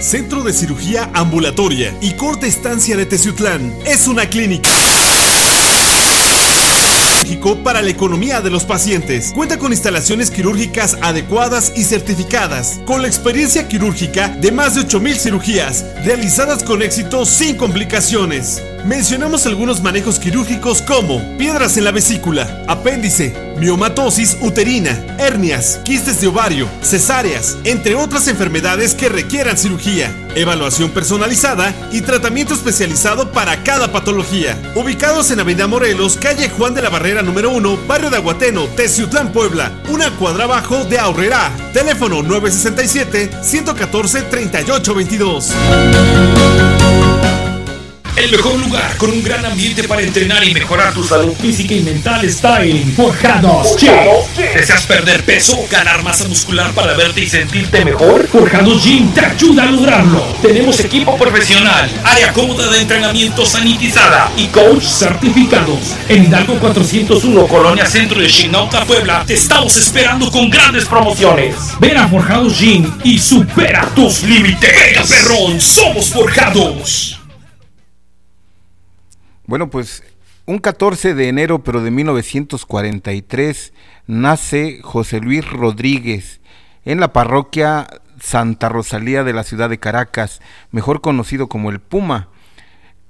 Centro 0.00 0.44
de 0.44 0.52
Cirugía 0.52 1.10
Ambulatoria 1.14 1.96
y 2.00 2.12
Corta 2.12 2.46
Estancia 2.46 2.96
de 2.96 3.06
Teciutlán 3.06 3.74
es 3.84 4.06
una 4.06 4.26
clínica 4.26 4.70
para 7.62 7.82
la 7.82 7.90
economía 7.90 8.40
de 8.40 8.50
los 8.50 8.64
pacientes. 8.64 9.32
Cuenta 9.32 9.58
con 9.58 9.70
instalaciones 9.70 10.30
quirúrgicas 10.30 10.98
adecuadas 11.02 11.72
y 11.76 11.84
certificadas, 11.84 12.80
con 12.84 13.00
la 13.00 13.08
experiencia 13.08 13.68
quirúrgica 13.68 14.28
de 14.28 14.50
más 14.50 14.74
de 14.74 14.80
8000 14.82 15.16
cirugías 15.16 15.84
realizadas 16.04 16.64
con 16.64 16.82
éxito 16.82 17.24
sin 17.24 17.56
complicaciones. 17.56 18.60
Mencionamos 18.84 19.46
algunos 19.46 19.80
manejos 19.80 20.18
quirúrgicos 20.18 20.82
como 20.82 21.38
piedras 21.38 21.76
en 21.76 21.84
la 21.84 21.92
vesícula, 21.92 22.64
apéndice, 22.66 23.32
miomatosis 23.56 24.38
uterina, 24.40 24.98
hernias, 25.18 25.78
quistes 25.84 26.20
de 26.20 26.26
ovario, 26.26 26.68
cesáreas, 26.82 27.58
entre 27.62 27.94
otras 27.94 28.26
enfermedades 28.26 28.96
que 28.96 29.08
requieran 29.08 29.56
cirugía, 29.56 30.12
evaluación 30.34 30.90
personalizada 30.90 31.72
y 31.92 32.00
tratamiento 32.00 32.54
especializado 32.54 33.30
para 33.30 33.62
cada 33.62 33.92
patología. 33.92 34.58
Ubicados 34.74 35.30
en 35.30 35.38
Avenida 35.38 35.68
Morelos, 35.68 36.16
calle 36.16 36.48
Juan 36.48 36.74
de 36.74 36.82
la 36.82 36.90
Barrera 36.90 37.22
número 37.22 37.50
1, 37.50 37.78
barrio 37.86 38.10
de 38.10 38.16
Aguateno, 38.16 38.64
Teciutlán, 38.66 39.30
Puebla, 39.30 39.70
una 39.90 40.10
cuadra 40.10 40.44
abajo 40.44 40.84
de 40.86 40.98
Aurrera. 40.98 41.52
Teléfono 41.72 42.24
967 42.24 43.30
114 43.42 44.22
3822. 44.22 45.52
El 48.14 48.30
mejor 48.30 48.58
lugar 48.60 48.94
con 48.98 49.10
un 49.10 49.22
gran 49.22 49.44
ambiente 49.46 49.84
para 49.84 50.02
entrenar 50.02 50.44
y 50.44 50.52
mejorar 50.52 50.92
tu 50.92 51.02
salud 51.02 51.32
física 51.34 51.72
y 51.72 51.80
mental 51.80 52.22
está 52.22 52.62
en 52.62 52.92
Forjados 52.92 53.74
Gym. 53.78 53.90
¿Deseas 54.36 54.86
perder 54.86 55.24
peso, 55.24 55.58
ganar 55.70 56.02
masa 56.02 56.28
muscular 56.28 56.72
para 56.72 56.92
verte 56.92 57.22
y 57.22 57.26
sentirte 57.26 57.82
mejor? 57.86 58.28
Forjados 58.28 58.84
Gym 58.84 59.10
te 59.14 59.24
ayuda 59.24 59.62
a 59.62 59.72
lograrlo. 59.72 60.26
Tenemos 60.42 60.78
equipo 60.80 61.16
profesional, 61.16 61.90
área 62.04 62.34
cómoda 62.34 62.70
de 62.70 62.82
entrenamiento 62.82 63.46
sanitizada 63.46 64.30
y 64.36 64.48
coach 64.48 64.84
certificados. 64.84 65.94
En 66.10 66.24
Hidalgo 66.24 66.58
401, 66.58 67.46
Colonia 67.46 67.86
Centro 67.86 68.20
de 68.20 68.26
Chinauta, 68.26 68.84
Puebla, 68.84 69.24
te 69.26 69.34
estamos 69.34 69.74
esperando 69.78 70.30
con 70.30 70.50
grandes 70.50 70.84
promociones. 70.84 71.56
Ven 71.80 71.96
a 71.96 72.06
Forjados 72.08 72.58
Gym 72.58 72.92
y 73.04 73.18
supera 73.18 73.88
tus 73.94 74.22
límites. 74.22 74.70
Venga, 74.78 75.02
perrón, 75.08 75.58
somos 75.58 76.10
Forjados. 76.10 77.21
Bueno, 79.52 79.68
pues 79.68 80.02
un 80.46 80.60
14 80.60 81.12
de 81.12 81.28
enero, 81.28 81.62
pero 81.62 81.82
de 81.82 81.90
1943, 81.90 83.74
nace 84.06 84.80
José 84.82 85.20
Luis 85.20 85.46
Rodríguez 85.46 86.40
en 86.86 87.00
la 87.00 87.12
parroquia 87.12 87.86
Santa 88.18 88.70
Rosalía 88.70 89.24
de 89.24 89.34
la 89.34 89.44
ciudad 89.44 89.68
de 89.68 89.78
Caracas, 89.78 90.40
mejor 90.70 91.02
conocido 91.02 91.50
como 91.50 91.68
el 91.68 91.80
Puma. 91.80 92.30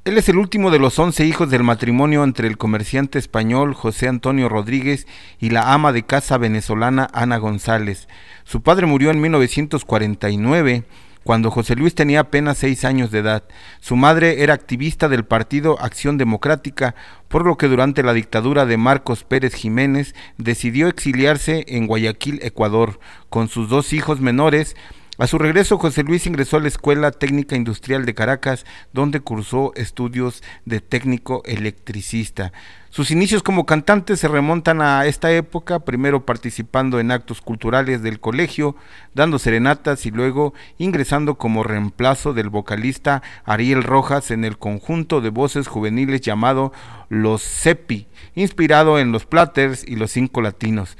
Él 0.04 0.18
es 0.18 0.28
el 0.28 0.36
último 0.36 0.72
de 0.72 0.80
los 0.80 0.98
11 0.98 1.24
hijos 1.26 1.48
del 1.48 1.62
matrimonio 1.62 2.24
entre 2.24 2.48
el 2.48 2.58
comerciante 2.58 3.20
español 3.20 3.72
José 3.74 4.08
Antonio 4.08 4.48
Rodríguez 4.48 5.06
y 5.38 5.50
la 5.50 5.72
ama 5.72 5.92
de 5.92 6.02
casa 6.02 6.38
venezolana 6.38 7.08
Ana 7.12 7.36
González. 7.36 8.08
Su 8.42 8.62
padre 8.62 8.86
murió 8.86 9.12
en 9.12 9.20
1949 9.20 10.82
cuando 11.24 11.50
José 11.50 11.76
Luis 11.76 11.94
tenía 11.94 12.20
apenas 12.20 12.58
seis 12.58 12.84
años 12.84 13.10
de 13.10 13.20
edad. 13.20 13.44
Su 13.80 13.96
madre 13.96 14.42
era 14.42 14.54
activista 14.54 15.08
del 15.08 15.24
partido 15.24 15.80
Acción 15.80 16.18
Democrática, 16.18 16.94
por 17.28 17.46
lo 17.46 17.56
que 17.56 17.68
durante 17.68 18.02
la 18.02 18.12
dictadura 18.12 18.66
de 18.66 18.76
Marcos 18.76 19.24
Pérez 19.24 19.54
Jiménez 19.54 20.14
decidió 20.38 20.88
exiliarse 20.88 21.64
en 21.68 21.86
Guayaquil, 21.86 22.40
Ecuador, 22.42 22.98
con 23.28 23.48
sus 23.48 23.68
dos 23.68 23.92
hijos 23.92 24.20
menores, 24.20 24.76
A 25.18 25.26
su 25.26 25.36
regreso, 25.36 25.76
José 25.76 26.04
Luis 26.04 26.26
ingresó 26.26 26.56
a 26.56 26.60
la 26.60 26.68
Escuela 26.68 27.10
Técnica 27.10 27.54
Industrial 27.54 28.06
de 28.06 28.14
Caracas, 28.14 28.64
donde 28.94 29.20
cursó 29.20 29.72
estudios 29.74 30.42
de 30.64 30.80
técnico 30.80 31.42
electricista. 31.44 32.54
Sus 32.88 33.10
inicios 33.10 33.42
como 33.42 33.66
cantante 33.66 34.16
se 34.16 34.26
remontan 34.26 34.80
a 34.80 35.04
esta 35.04 35.30
época, 35.30 35.80
primero 35.80 36.24
participando 36.24 36.98
en 36.98 37.10
actos 37.10 37.42
culturales 37.42 38.02
del 38.02 38.20
colegio, 38.20 38.74
dando 39.12 39.38
serenatas 39.38 40.06
y 40.06 40.10
luego 40.10 40.54
ingresando 40.78 41.34
como 41.36 41.62
reemplazo 41.62 42.32
del 42.32 42.48
vocalista 42.48 43.22
Ariel 43.44 43.82
Rojas 43.82 44.30
en 44.30 44.46
el 44.46 44.56
conjunto 44.56 45.20
de 45.20 45.28
voces 45.28 45.68
juveniles 45.68 46.22
llamado 46.22 46.72
Los 47.10 47.42
Cepi, 47.42 48.06
inspirado 48.34 48.98
en 48.98 49.12
los 49.12 49.26
Platters 49.26 49.84
y 49.86 49.96
los 49.96 50.10
Cinco 50.10 50.40
Latinos 50.40 50.96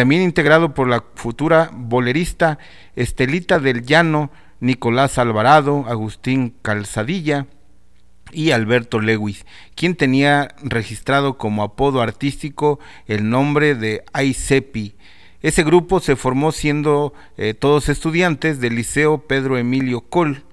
también 0.00 0.22
integrado 0.22 0.72
por 0.72 0.88
la 0.88 1.04
futura 1.14 1.68
bolerista 1.74 2.58
Estelita 2.96 3.58
del 3.58 3.84
Llano, 3.84 4.30
Nicolás 4.58 5.18
Alvarado, 5.18 5.84
Agustín 5.86 6.54
Calzadilla 6.62 7.46
y 8.32 8.52
Alberto 8.52 8.98
Lewis, 8.98 9.44
quien 9.74 9.96
tenía 9.96 10.54
registrado 10.62 11.36
como 11.36 11.62
apodo 11.62 12.00
artístico 12.00 12.80
el 13.08 13.28
nombre 13.28 13.74
de 13.74 14.02
Aicepi. 14.14 14.94
Ese 15.42 15.64
grupo 15.64 16.00
se 16.00 16.16
formó 16.16 16.50
siendo 16.50 17.12
eh, 17.36 17.52
todos 17.52 17.90
estudiantes 17.90 18.58
del 18.58 18.76
Liceo 18.76 19.26
Pedro 19.26 19.58
Emilio 19.58 20.00
Col 20.00 20.44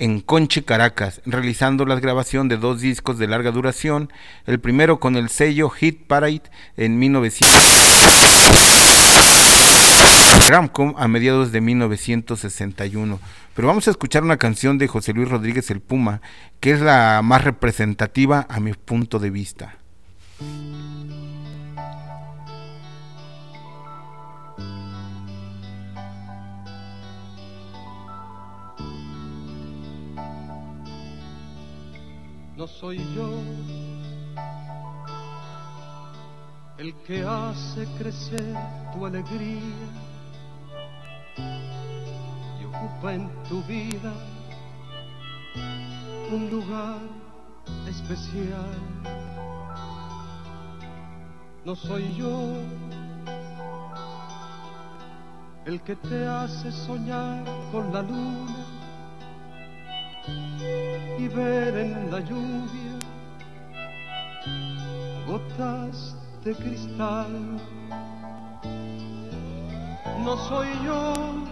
en 0.00 0.20
Conche, 0.20 0.64
Caracas, 0.64 1.20
realizando 1.26 1.84
la 1.84 2.00
grabación 2.00 2.48
de 2.48 2.56
dos 2.56 2.80
discos 2.80 3.18
de 3.18 3.28
larga 3.28 3.52
duración, 3.52 4.10
el 4.46 4.58
primero 4.58 4.98
con 4.98 5.14
el 5.14 5.28
sello 5.28 5.68
Hit 5.68 6.06
Parade 6.06 6.42
en 6.78 6.98
1900 6.98 7.60
Gramcom 10.48 10.94
a 10.96 11.06
mediados 11.06 11.52
de 11.52 11.60
1961. 11.60 13.20
Pero 13.54 13.68
vamos 13.68 13.86
a 13.86 13.90
escuchar 13.90 14.24
una 14.24 14.38
canción 14.38 14.78
de 14.78 14.88
José 14.88 15.12
Luis 15.12 15.28
Rodríguez 15.28 15.70
el 15.70 15.80
Puma, 15.80 16.22
que 16.60 16.72
es 16.72 16.80
la 16.80 17.20
más 17.22 17.44
representativa 17.44 18.46
a 18.48 18.58
mi 18.58 18.72
punto 18.72 19.18
de 19.18 19.28
vista. 19.28 19.76
No 32.60 32.68
soy 32.68 32.98
yo 33.16 33.26
el 36.76 36.94
que 37.06 37.24
hace 37.24 37.86
crecer 37.96 38.54
tu 38.92 39.06
alegría 39.06 39.62
y 42.60 42.64
ocupa 42.66 43.14
en 43.14 43.30
tu 43.48 43.62
vida 43.62 44.12
un 46.30 46.50
lugar 46.50 46.98
especial. 47.88 48.74
No 51.64 51.74
soy 51.74 52.14
yo 52.14 52.58
el 55.64 55.80
que 55.80 55.96
te 55.96 56.26
hace 56.26 56.70
soñar 56.70 57.42
con 57.72 57.90
la 57.90 58.02
luna 58.02 58.79
y 61.18 61.28
ver 61.28 61.76
en 61.76 62.10
la 62.10 62.20
lluvia 62.20 62.90
gotas 65.26 66.16
de 66.44 66.54
cristal. 66.54 67.60
No 70.24 70.36
soy 70.48 70.68
yo 70.84 71.44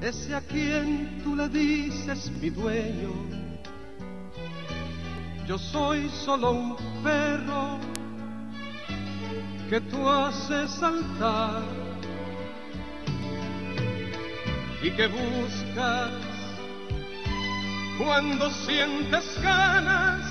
ese 0.00 0.34
a 0.34 0.40
quien 0.40 1.20
tú 1.22 1.36
le 1.36 1.48
dices 1.48 2.30
mi 2.40 2.50
dueño. 2.50 3.12
Yo 5.46 5.58
soy 5.58 6.08
solo 6.08 6.52
un 6.52 6.76
perro 7.02 7.78
que 9.68 9.80
tú 9.80 10.08
haces 10.08 10.70
saltar 10.70 11.87
y 14.82 14.90
que 14.90 15.06
buscas 15.08 16.10
cuando 17.98 18.50
sientes 18.50 19.42
ganas 19.42 20.24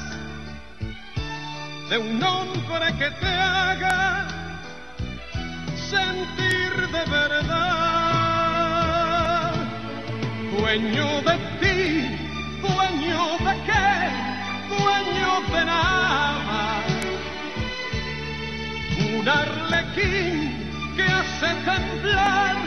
de 1.89 1.97
un 1.97 2.23
hombre 2.23 2.93
que 2.97 3.11
te 3.11 3.27
haga 3.27 4.27
sentir 5.89 6.87
de 6.91 7.05
verdad. 7.11 7.53
Dueño 10.57 11.21
de 11.21 11.37
ti, 11.59 12.17
dueño 12.61 13.37
de 13.39 13.53
qué, 13.65 13.89
dueño 14.69 15.41
de 15.53 15.65
nada. 15.65 16.83
Un 19.19 19.27
arlequín 19.27 20.95
que 20.95 21.03
hace 21.03 21.49
temblar 21.65 22.66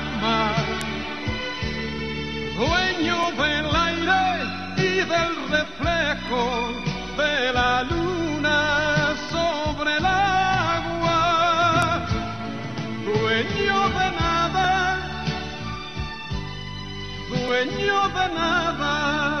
Dueño 2.61 3.31
del 3.41 3.75
aire 3.75 4.23
y 4.77 4.91
del 5.13 5.33
reflejo 5.49 6.43
de 7.17 7.53
la 7.53 7.81
luna 7.81 9.15
sobre 9.31 9.97
el 9.97 10.05
agua. 10.05 11.19
Dueño 13.03 13.79
de 13.97 14.07
nada, 14.21 14.99
dueño 17.29 18.09
de 18.09 18.25
nada. 18.35 19.40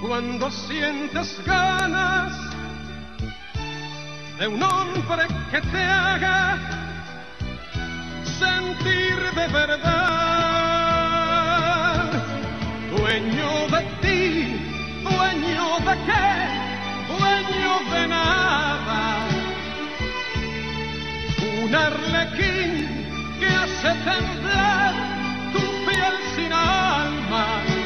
cuando 0.00 0.50
sientes 0.50 1.40
ganas 1.44 2.32
de 4.38 4.48
un 4.48 4.62
hombre 4.62 5.26
que 5.50 5.60
te 5.60 5.82
haga 5.82 6.58
sentir 8.38 9.16
de 9.34 9.46
verdad. 9.48 9.86
Dueño 12.96 13.68
de 13.68 13.80
ti, 14.02 14.56
dueño 15.02 15.78
de 15.88 15.94
qué, 16.06 16.28
dueño 17.08 17.72
de 17.92 18.02
nada. 18.08 19.00
Un 21.64 21.74
arlequín 21.74 22.70
que 23.40 23.48
hace 23.48 23.90
temblar 24.04 24.92
tu 25.52 25.60
piel 25.86 26.14
sin 26.34 26.52
alma 26.52 27.85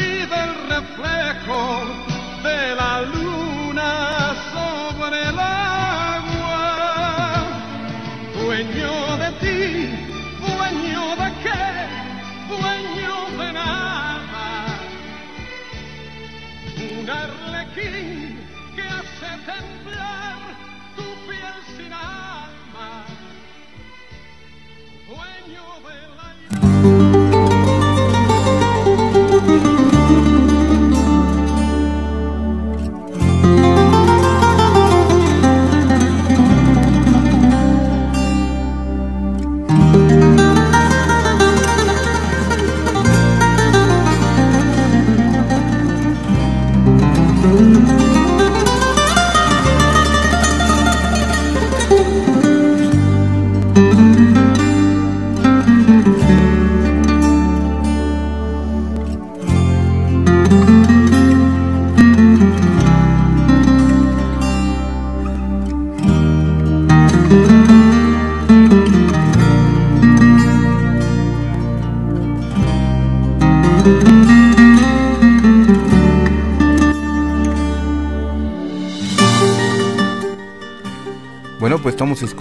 y 0.00 0.26
del 0.34 0.52
reflejo 0.68 1.60
de 2.42 2.74
la 2.74 3.02
luna 3.02 4.34
sobre 4.52 5.18
el 5.28 5.38
agua, 5.38 6.62
dueño 8.42 9.16
de 9.22 9.30
ti, 9.42 9.58
dueño 10.46 11.04
de 11.22 11.28
qué, 11.42 11.64
dueño 12.48 13.14
de 13.38 13.48
nada, 13.52 14.46
un 16.98 17.10
arlequín 17.10 18.40
que 18.74 18.82
hace 18.82 19.30
temblar 19.46 19.89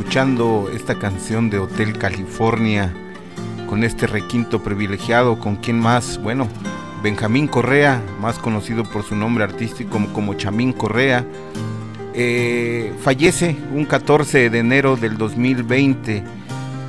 escuchando 0.09 0.71
esta 0.73 0.95
canción 0.97 1.51
de 1.51 1.59
Hotel 1.59 1.95
California 1.95 2.91
con 3.67 3.83
este 3.83 4.07
requinto 4.07 4.63
privilegiado, 4.63 5.37
con 5.37 5.55
quien 5.57 5.79
más, 5.79 6.19
bueno, 6.19 6.47
Benjamín 7.03 7.47
Correa, 7.47 8.01
más 8.19 8.39
conocido 8.39 8.83
por 8.85 9.03
su 9.03 9.15
nombre 9.15 9.43
artístico 9.43 10.03
como, 10.11 10.33
Chamín 10.33 10.73
Correa, 10.73 11.23
eh, 12.15 12.91
fallece 13.03 13.55
un 13.71 13.85
14 13.85 14.49
de 14.49 14.57
enero 14.57 14.95
del 14.95 15.15
2020. 15.15 16.23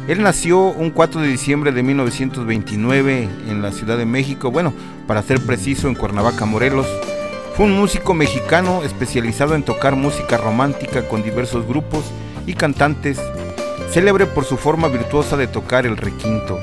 Él 0.09 0.23
nació 0.23 0.59
un 0.59 0.89
4 0.89 1.21
de 1.21 1.29
diciembre 1.29 1.73
de 1.73 1.83
1929 1.83 3.29
en 3.51 3.61
la 3.61 3.71
Ciudad 3.71 3.99
de 3.99 4.07
México, 4.07 4.51
bueno, 4.51 4.73
para 5.07 5.23
ser 5.23 5.45
preciso, 5.45 5.89
en 5.89 5.95
Cuernavaca, 5.95 6.47
Morelos. 6.47 6.87
Fue 7.55 7.67
un 7.67 7.77
músico 7.77 8.15
mexicano 8.15 8.83
especializado 8.83 9.55
en 9.57 9.63
tocar 9.63 9.95
música 9.95 10.39
romántica 10.39 11.07
con 11.07 11.23
diversos 11.23 11.67
grupos 11.67 12.11
y 12.47 12.55
cantantes, 12.55 13.21
célebre 13.93 14.27
por 14.27 14.45
su 14.45 14.57
forma 14.57 14.89
virtuosa 14.89 15.37
de 15.37 15.47
tocar 15.47 15.87
el 15.87 15.97
requinto. 15.97 16.59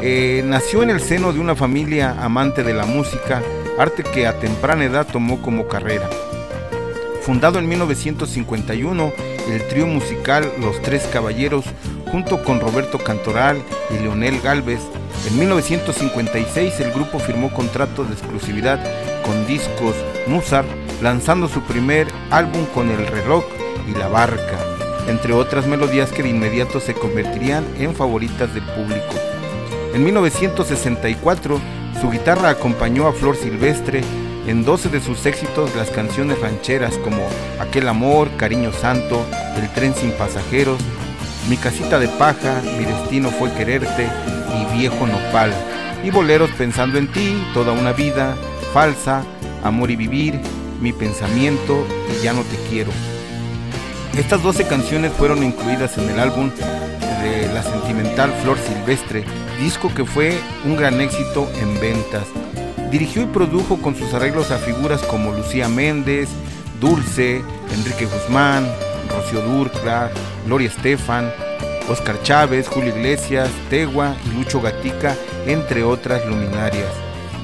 Eh, 0.00 0.42
nació 0.44 0.82
en 0.82 0.90
el 0.90 1.00
seno 1.00 1.32
de 1.32 1.40
una 1.40 1.56
familia 1.56 2.16
amante 2.20 2.62
de 2.62 2.74
la 2.74 2.86
música, 2.86 3.42
arte 3.78 4.02
que 4.02 4.26
a 4.26 4.38
temprana 4.38 4.84
edad 4.84 5.06
tomó 5.06 5.42
como 5.42 5.66
carrera. 5.66 6.08
Fundado 7.22 7.58
en 7.58 7.68
1951, 7.68 9.12
el 9.50 9.68
trío 9.68 9.86
musical 9.86 10.50
Los 10.60 10.80
Tres 10.82 11.08
Caballeros, 11.12 11.64
junto 12.10 12.42
con 12.42 12.60
Roberto 12.60 12.98
Cantoral 12.98 13.60
y 13.90 14.02
Leonel 14.02 14.40
Galvez, 14.40 14.80
en 15.26 15.38
1956 15.38 16.80
el 16.80 16.92
grupo 16.92 17.18
firmó 17.18 17.52
contrato 17.52 18.04
de 18.04 18.14
exclusividad 18.14 18.80
con 19.24 19.46
Discos 19.46 19.94
Musar, 20.26 20.64
lanzando 21.02 21.48
su 21.48 21.60
primer 21.62 22.06
álbum 22.30 22.64
con 22.74 22.88
El 22.88 23.06
reloj 23.06 23.44
y 23.86 23.98
La 23.98 24.08
barca, 24.08 24.58
entre 25.08 25.32
otras 25.32 25.66
melodías 25.66 26.12
que 26.12 26.22
de 26.22 26.28
inmediato 26.28 26.80
se 26.80 26.94
convertirían 26.94 27.64
en 27.78 27.94
favoritas 27.94 28.52
del 28.54 28.64
público. 28.64 29.14
En 29.94 30.04
1964, 30.04 31.60
su 32.00 32.10
guitarra 32.10 32.50
acompañó 32.50 33.08
a 33.08 33.12
Flor 33.12 33.36
Silvestre 33.36 34.02
en 34.46 34.64
12 34.64 34.88
de 34.88 35.00
sus 35.00 35.26
éxitos 35.26 35.74
las 35.76 35.90
canciones 35.90 36.40
rancheras 36.40 36.96
como 36.98 37.18
Aquel 37.60 37.88
amor, 37.88 38.30
Cariño 38.36 38.72
Santo, 38.72 39.26
El 39.56 39.68
tren 39.72 39.94
sin 39.94 40.12
pasajeros, 40.12 40.78
Mi 41.48 41.56
casita 41.56 41.98
de 41.98 42.08
paja, 42.08 42.62
Mi 42.78 42.84
destino 42.84 43.30
fue 43.30 43.52
quererte 43.52 44.08
y 44.54 44.78
Viejo 44.78 45.06
nopal, 45.06 45.52
y 46.04 46.10
boleros 46.10 46.50
pensando 46.52 46.98
en 46.98 47.08
ti, 47.08 47.42
Toda 47.52 47.72
una 47.72 47.92
vida, 47.92 48.36
Falsa, 48.72 49.22
Amor 49.64 49.90
y 49.90 49.96
vivir, 49.96 50.40
Mi 50.80 50.92
pensamiento 50.92 51.84
y 52.10 52.22
Ya 52.22 52.32
no 52.32 52.42
te 52.42 52.56
quiero. 52.70 53.17
Estas 54.16 54.42
12 54.42 54.66
canciones 54.66 55.12
fueron 55.12 55.42
incluidas 55.42 55.96
en 55.98 56.08
el 56.10 56.18
álbum 56.18 56.50
de 57.22 57.52
la 57.52 57.62
sentimental 57.62 58.32
Flor 58.42 58.58
Silvestre, 58.58 59.24
disco 59.60 59.92
que 59.94 60.04
fue 60.04 60.38
un 60.64 60.76
gran 60.76 61.00
éxito 61.00 61.50
en 61.60 61.80
ventas. 61.80 62.26
Dirigió 62.90 63.22
y 63.22 63.26
produjo 63.26 63.80
con 63.80 63.94
sus 63.94 64.14
arreglos 64.14 64.50
a 64.50 64.58
figuras 64.58 65.02
como 65.02 65.32
Lucía 65.32 65.68
Méndez, 65.68 66.28
Dulce, 66.80 67.42
Enrique 67.72 68.06
Guzmán, 68.06 68.66
Rocío 69.08 69.42
Durcla, 69.42 70.10
Gloria 70.46 70.68
Estefan, 70.68 71.30
Oscar 71.88 72.22
Chávez, 72.22 72.68
Julio 72.68 72.94
Iglesias, 72.96 73.48
Tegua 73.70 74.14
y 74.26 74.36
Lucho 74.36 74.60
Gatica, 74.60 75.16
entre 75.46 75.82
otras 75.84 76.24
luminarias. 76.26 76.88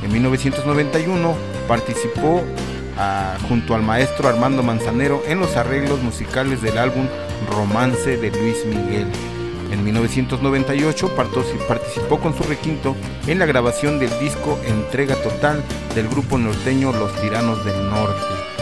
En 0.03 0.13
1991 0.13 1.35
participó 1.67 2.43
junto 3.49 3.75
al 3.75 3.83
maestro 3.83 4.29
Armando 4.29 4.63
Manzanero 4.63 5.23
en 5.27 5.41
los 5.41 5.57
arreglos 5.57 6.01
musicales 6.03 6.63
del 6.63 6.79
álbum 6.79 7.07
Romance 7.51 8.17
de 8.17 8.31
Luis 8.31 8.65
Miguel. 8.67 9.07
En 9.73 9.85
1998 9.85 11.17
partosi- 11.17 11.59
participó 11.67 12.21
con 12.21 12.37
su 12.37 12.45
requinto 12.45 12.95
en 13.27 13.39
la 13.41 13.47
grabación 13.47 13.99
del 13.99 14.11
disco 14.21 14.59
Entrega 14.65 15.17
Total 15.17 15.63
del 15.95 16.09
grupo 16.09 16.39
norteño 16.39 16.93
Los 16.93 17.13
Tiranos 17.21 17.65
del 17.65 17.91
Norte. 17.91 18.54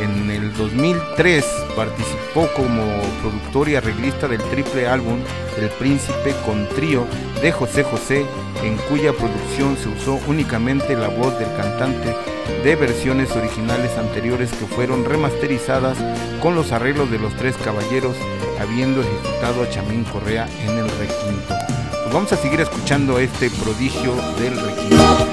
En 0.00 0.30
el 0.30 0.52
2003 0.54 1.44
participó 1.74 2.48
como 2.54 2.82
productor 3.20 3.68
y 3.68 3.74
arreglista 3.74 4.28
del 4.28 4.42
triple 4.44 4.86
álbum 4.86 5.18
El 5.58 5.68
Príncipe 5.70 6.34
con 6.46 6.68
trío 6.68 7.04
de 7.42 7.50
José 7.50 7.82
José, 7.82 8.24
en 8.62 8.76
cuya 8.88 9.12
producción 9.12 9.76
se 9.76 9.88
usó 9.88 10.20
únicamente 10.28 10.94
la 10.96 11.08
voz 11.08 11.36
del 11.38 11.48
cantante 11.56 12.14
de 12.62 12.76
versiones 12.76 13.30
originales 13.32 13.96
anteriores 13.98 14.50
que 14.52 14.66
fueron 14.66 15.04
remasterizadas 15.04 15.98
con 16.40 16.54
los 16.54 16.72
arreglos 16.72 17.10
de 17.10 17.18
los 17.18 17.34
tres 17.34 17.56
caballeros, 17.56 18.16
habiendo 18.60 19.00
ejecutado 19.00 19.62
a 19.62 19.70
Chamín 19.70 20.04
Correa 20.04 20.48
en 20.62 20.78
el 20.78 20.88
requinto. 20.90 21.54
Pues 21.90 22.12
vamos 22.12 22.32
a 22.32 22.36
seguir 22.36 22.60
escuchando 22.60 23.18
este 23.18 23.50
prodigio 23.50 24.14
del 24.38 24.58
requinto. 24.60 25.28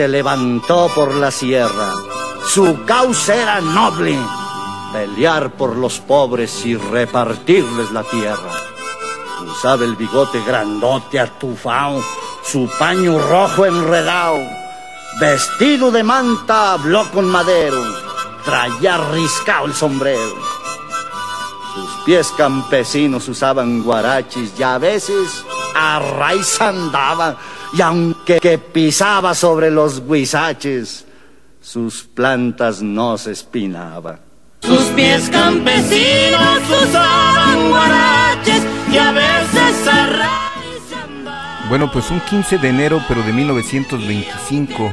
Se 0.00 0.08
levantó 0.08 0.90
por 0.94 1.14
la 1.14 1.30
sierra. 1.30 1.92
Su 2.48 2.86
causa 2.86 3.34
era 3.34 3.60
noble. 3.60 4.18
Pelear 4.94 5.52
por 5.52 5.76
los 5.76 5.98
pobres 5.98 6.64
y 6.64 6.74
repartirles 6.74 7.90
la 7.90 8.02
tierra. 8.04 8.50
Usaba 9.46 9.84
el 9.84 9.96
bigote 9.96 10.42
grandote 10.42 11.20
atufao, 11.20 12.02
su 12.42 12.66
paño 12.78 13.18
rojo 13.18 13.66
enredado. 13.66 14.38
Vestido 15.20 15.90
de 15.90 16.02
manta 16.02 16.72
habló 16.72 17.04
con 17.10 17.26
madero. 17.26 17.84
Traía 18.42 18.96
riscao 19.12 19.66
el 19.66 19.74
sombrero. 19.74 20.34
Sus 21.74 21.90
pies 22.06 22.32
campesinos 22.38 23.28
usaban 23.28 23.82
guarachis 23.82 24.58
y 24.58 24.62
a 24.62 24.78
veces 24.78 25.44
a 25.74 25.98
raíz 25.98 26.58
andaba 26.58 27.36
y 27.72 27.80
aunque 27.80 28.40
que 28.40 28.58
pisaba 28.58 29.34
sobre 29.34 29.70
los 29.70 30.06
guisaches, 30.06 31.06
sus 31.60 32.04
plantas 32.04 32.82
no 32.82 33.16
se 33.18 33.32
espinaba. 33.32 34.18
Sus 34.62 34.82
pies 34.96 35.28
campesinos 35.30 36.60
usaban 36.82 37.68
guaraches 37.70 38.62
y 38.92 38.98
a 38.98 39.12
veces 39.12 39.88
a 39.88 40.60
Bueno, 41.68 41.90
pues 41.90 42.10
un 42.10 42.20
15 42.20 42.58
de 42.58 42.68
enero, 42.68 43.02
pero 43.08 43.22
de 43.22 43.32
1925, 43.32 44.92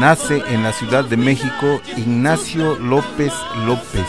nace 0.00 0.42
en 0.48 0.62
la 0.62 0.72
Ciudad 0.72 1.04
de 1.04 1.16
México 1.16 1.80
Ignacio 1.96 2.78
López 2.78 3.32
López, 3.66 4.06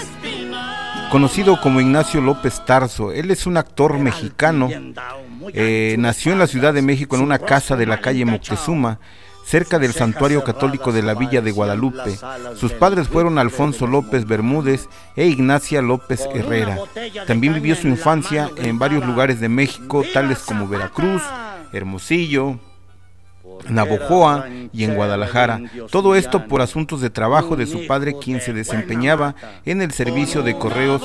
conocido 1.13 1.61
como 1.61 1.79
Ignacio 1.79 2.21
López 2.21 2.65
Tarso. 2.65 3.11
Él 3.11 3.29
es 3.29 3.45
un 3.45 3.55
actor 3.57 3.99
mexicano. 3.99 4.67
eh, 5.53 5.95
nació 5.99 6.31
en 6.31 6.39
la 6.39 6.47
Ciudad 6.47 6.73
de 6.73 6.81
México 6.81 7.15
en 7.15 7.21
una 7.21 7.37
casa 7.37 7.75
de 7.75 7.85
la 7.85 8.01
calle 8.01 8.25
Moctezuma, 8.25 8.99
cerca 9.45 9.77
del 9.77 9.93
santuario 9.93 10.43
católico 10.43 10.91
de 10.91 11.03
la 11.03 11.13
villa 11.13 11.41
de 11.41 11.51
Guadalupe. 11.51 12.17
Sus 12.55 12.71
padres 12.71 13.09
fueron 13.09 13.37
Alfonso 13.37 13.85
López 13.85 14.25
Bermúdez 14.25 14.89
e 15.15 15.27
Ignacia 15.27 15.83
López 15.83 16.27
Herrera. 16.33 16.79
También 17.27 17.53
vivió 17.53 17.75
su 17.75 17.87
infancia 17.87 18.49
en 18.57 18.79
varios 18.79 19.05
lugares 19.05 19.39
de 19.39 19.49
México, 19.49 20.03
tales 20.15 20.39
como 20.39 20.67
Veracruz, 20.67 21.21
Hermosillo, 21.73 22.57
Navojoa 23.69 24.47
y 24.71 24.83
en 24.83 24.95
Guadalajara. 24.95 25.61
Todo 25.91 26.15
esto 26.15 26.47
por 26.47 26.61
asuntos 26.61 27.01
de 27.01 27.09
trabajo 27.09 27.55
de 27.55 27.65
su 27.65 27.87
padre, 27.87 28.15
quien 28.21 28.41
se 28.41 28.53
desempeñaba 28.53 29.35
en 29.65 29.81
el 29.81 29.91
servicio 29.91 30.41
de 30.43 30.57
correos. 30.57 31.01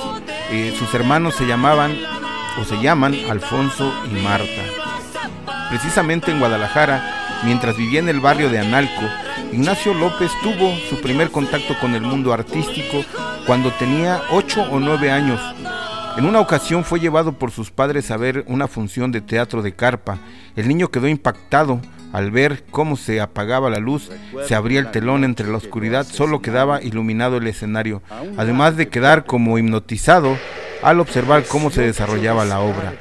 Eh, 0.51 0.73
sus 0.77 0.93
hermanos 0.93 1.35
se 1.35 1.47
llamaban 1.47 1.95
o 2.59 2.65
se 2.65 2.81
llaman 2.81 3.15
Alfonso 3.29 3.93
y 4.11 4.21
Marta. 4.21 4.63
Precisamente 5.69 6.31
en 6.31 6.39
Guadalajara, 6.39 7.41
mientras 7.43 7.77
vivía 7.77 7.99
en 7.99 8.09
el 8.09 8.19
barrio 8.19 8.49
de 8.49 8.59
Analco, 8.59 9.03
Ignacio 9.51 9.93
López 9.93 10.31
tuvo 10.43 10.75
su 10.89 11.01
primer 11.01 11.31
contacto 11.31 11.77
con 11.79 11.95
el 11.95 12.01
mundo 12.01 12.33
artístico 12.33 13.03
cuando 13.45 13.71
tenía 13.71 14.21
8 14.31 14.67
o 14.71 14.79
9 14.79 15.11
años. 15.11 15.39
En 16.17 16.25
una 16.25 16.39
ocasión 16.39 16.83
fue 16.83 16.99
llevado 16.99 17.33
por 17.33 17.51
sus 17.51 17.71
padres 17.71 18.11
a 18.11 18.17
ver 18.17 18.43
una 18.47 18.67
función 18.67 19.11
de 19.11 19.21
teatro 19.21 19.61
de 19.61 19.73
carpa. 19.73 20.17
El 20.55 20.67
niño 20.67 20.89
quedó 20.89 21.07
impactado 21.07 21.79
al 22.11 22.31
ver 22.31 22.63
cómo 22.71 22.97
se 22.97 23.21
apagaba 23.21 23.69
la 23.69 23.79
luz, 23.79 24.11
se 24.45 24.55
abría 24.55 24.79
el 24.79 24.91
telón 24.91 25.23
entre 25.23 25.47
la 25.47 25.57
oscuridad, 25.57 26.05
solo 26.05 26.41
quedaba 26.41 26.81
iluminado 26.81 27.37
el 27.37 27.47
escenario, 27.47 28.01
además 28.37 28.77
de 28.77 28.89
quedar 28.89 29.25
como 29.25 29.57
hipnotizado 29.57 30.37
al 30.81 30.99
observar 30.99 31.43
cómo 31.43 31.71
se 31.71 31.81
desarrollaba 31.81 32.45
la 32.45 32.61
obra. 32.61 32.93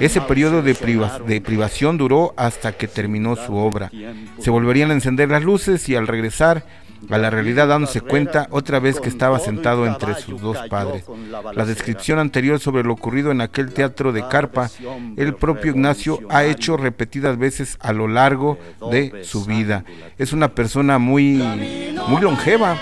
Ese 0.00 0.20
periodo 0.20 0.62
de, 0.62 0.74
de 1.26 1.40
privación 1.40 1.98
duró 1.98 2.32
hasta 2.36 2.72
que 2.72 2.88
terminó 2.88 3.36
su 3.36 3.56
obra. 3.56 3.90
Se 4.38 4.50
volverían 4.50 4.90
a 4.90 4.94
encender 4.94 5.30
las 5.30 5.42
luces 5.42 5.88
y 5.88 5.96
al 5.96 6.06
regresar 6.06 6.64
a 7.10 7.18
la 7.18 7.30
realidad 7.30 7.68
dándose 7.68 8.00
cuenta 8.00 8.48
otra 8.50 8.80
vez 8.80 9.00
que 9.00 9.08
estaba 9.08 9.38
sentado 9.38 9.86
entre 9.86 10.14
sus 10.14 10.40
dos 10.40 10.58
padres. 10.68 11.04
La 11.54 11.64
descripción 11.64 12.18
anterior 12.18 12.60
sobre 12.60 12.82
lo 12.82 12.92
ocurrido 12.92 13.30
en 13.30 13.40
aquel 13.40 13.72
teatro 13.72 14.12
de 14.12 14.26
carpa, 14.28 14.70
el 15.16 15.34
propio 15.34 15.72
Ignacio 15.72 16.20
ha 16.30 16.44
hecho 16.44 16.76
repetidas 16.76 17.38
veces 17.38 17.76
a 17.80 17.92
lo 17.92 18.08
largo 18.08 18.58
de 18.90 19.24
su 19.24 19.44
vida. 19.44 19.84
Es 20.18 20.32
una 20.32 20.54
persona 20.54 20.98
muy, 20.98 21.36
muy 22.08 22.22
longeva. 22.22 22.76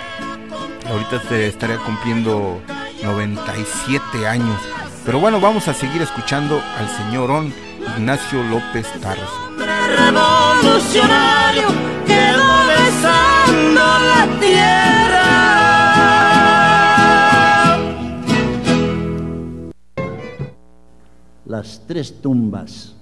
Ahorita 0.89 1.21
se 1.29 1.47
estaría 1.47 1.79
cumpliendo 1.79 2.61
97 3.03 4.27
años. 4.27 4.61
Pero 5.05 5.19
bueno, 5.19 5.41
vamos 5.41 5.67
a 5.69 5.75
seguir 5.75 6.03
escuchando 6.03 6.63
al 6.79 6.89
señorón 6.89 7.53
Ignacio 7.97 8.43
López 8.45 8.87
Tarso. 9.01 9.51
revolucionario 9.59 11.67
quedó 12.07 13.32
tierra. 14.41 15.23
Las 21.47 21.83
tres 21.87 22.21
tumbas 22.21 22.95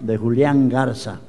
de 0.00 0.16
Julián 0.16 0.68
Garza. 0.68 1.20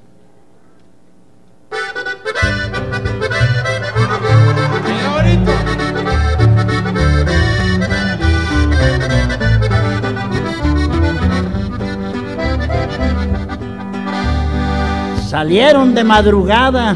Salieron 15.34 15.96
de 15.96 16.04
madrugada. 16.04 16.96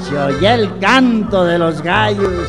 Se 0.00 0.16
oía 0.16 0.54
el 0.54 0.78
canto 0.78 1.44
de 1.44 1.58
los 1.58 1.82
gallos. 1.82 2.48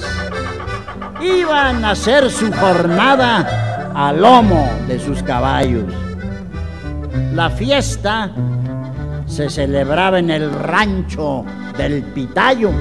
Iban 1.19 1.84
a 1.84 1.91
hacer 1.91 2.31
su 2.31 2.49
jornada 2.53 3.91
al 3.94 4.22
lomo 4.22 4.69
de 4.88 5.02
sus 5.02 5.22
caballos. 5.22 5.84
La 7.34 7.49
fiesta 7.49 8.31
se 9.26 9.49
celebraba 9.49 10.19
en 10.19 10.30
el 10.30 10.49
rancho 10.49 11.44
del 11.77 12.03
Pitayo. 12.03 12.72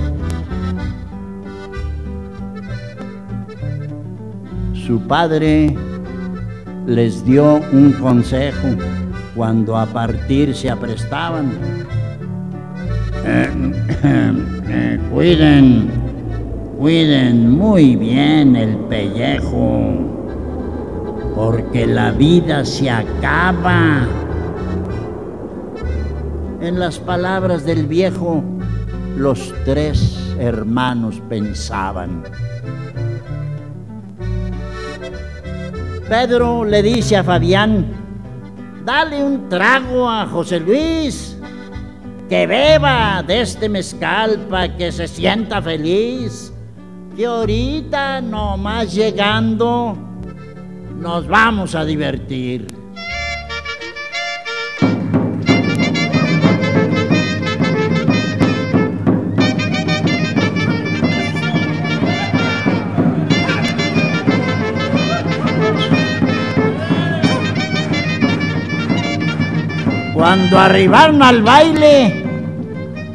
Su 4.87 5.01
padre 5.09 5.77
les 6.87 7.25
dio 7.25 7.61
un 7.73 7.93
consejo 7.93 8.69
cuando 9.35 9.77
a 9.77 9.87
partir 9.87 10.55
se 10.55 10.71
aprestaban. 10.71 11.53
Eh, 13.25 13.73
eh, 14.69 15.01
cuiden, 15.13 15.91
cuiden 16.79 17.51
muy 17.51 17.97
bien 17.97 18.55
el 18.55 18.77
pellejo, 18.89 19.95
porque 21.35 21.87
la 21.87 22.13
vida 22.13 22.65
se 22.65 22.89
acaba. 22.89 24.07
En 26.61 26.79
las 26.79 26.99
palabras 26.99 27.65
del 27.65 27.87
viejo, 27.87 28.43
los 29.17 29.53
tres 29.65 30.19
hermanos 30.39 31.21
pensaban. 31.29 32.23
Pedro 36.09 36.65
le 36.65 36.83
dice 36.83 37.17
a 37.17 37.25
Fabián, 37.25 37.85
dale 38.85 39.25
un 39.25 39.49
trago 39.49 40.09
a 40.09 40.25
José 40.27 40.61
Luis, 40.61 41.37
que 42.29 42.47
beba 42.47 43.25
de 43.27 43.41
este 43.41 43.69
mezcal 43.69 44.39
para 44.49 44.77
que 44.77 44.93
se 44.93 45.09
sienta 45.09 45.61
feliz, 45.61 46.53
que 47.17 47.27
ahorita 47.27 48.21
nomás 48.21 48.95
llegando 48.95 49.99
nos 51.01 51.27
vamos 51.27 51.75
a 51.75 51.85
divertir. 51.85 52.86
Cuando 70.27 70.59
arribaron 70.59 71.23
al 71.23 71.41
baile, 71.41 72.25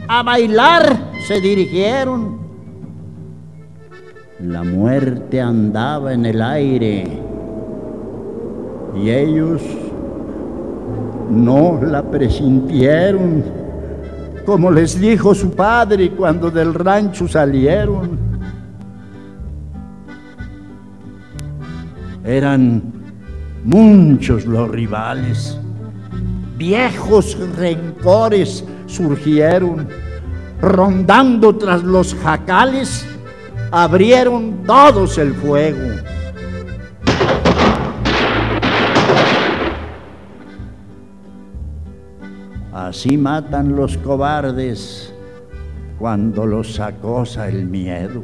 a 0.08 0.24
bailar 0.24 1.12
se 1.28 1.42
dirigieron. 1.42 2.40
La 4.40 4.64
muerte 4.64 5.42
andaba 5.42 6.14
en 6.14 6.26
el 6.26 6.42
aire 6.42 7.06
y 8.96 9.10
ellos 9.10 9.62
no 11.30 11.82
la 11.84 12.02
presintieron, 12.02 13.44
como 14.46 14.72
les 14.72 14.98
dijo 14.98 15.36
su 15.36 15.54
padre 15.54 16.12
cuando 16.12 16.50
del 16.50 16.74
rancho 16.74 17.28
salieron. 17.28 18.18
Eran 22.24 22.82
muchos 23.66 24.46
los 24.46 24.70
rivales. 24.70 25.60
Viejos 26.62 27.36
rencores 27.58 28.64
surgieron, 28.86 29.88
rondando 30.62 31.56
tras 31.56 31.82
los 31.82 32.14
jacales, 32.14 33.04
abrieron 33.72 34.62
todos 34.68 35.18
el 35.18 35.34
fuego. 35.34 35.80
Así 42.72 43.18
matan 43.18 43.76
los 43.76 43.98
cobardes 43.98 45.12
cuando 45.98 46.46
los 46.46 46.80
acosa 46.80 47.50
el 47.50 47.66
miedo. 47.66 48.24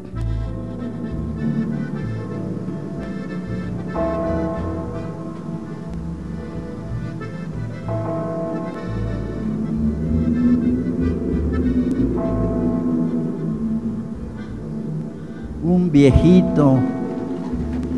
Un 15.88 15.94
viejito 15.94 16.80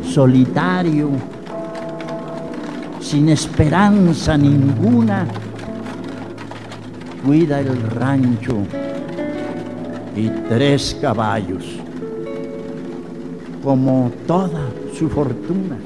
solitario, 0.04 1.10
sin 3.00 3.30
esperanza 3.30 4.38
ninguna, 4.38 5.26
cuida 7.26 7.58
el 7.58 7.82
rancho 7.90 8.58
y 10.14 10.28
tres 10.48 10.96
caballos, 11.02 11.64
como 13.60 14.12
toda 14.24 14.68
su 14.94 15.08
fortuna. 15.08 15.76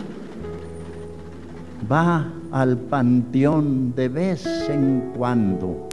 Va 1.91 2.31
al 2.53 2.77
panteón 2.77 3.95
de 3.95 4.09
vez 4.11 4.45
en 4.69 5.11
cuando 5.17 5.89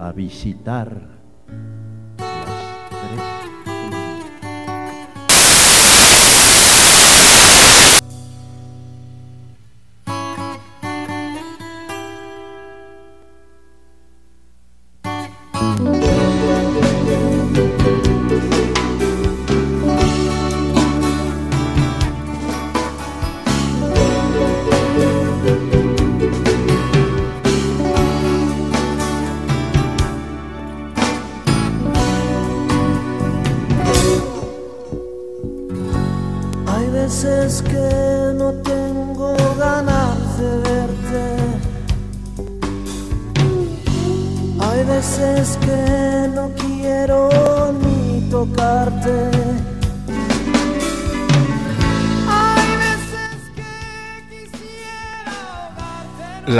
a 0.00 0.10
visitar 0.10 1.11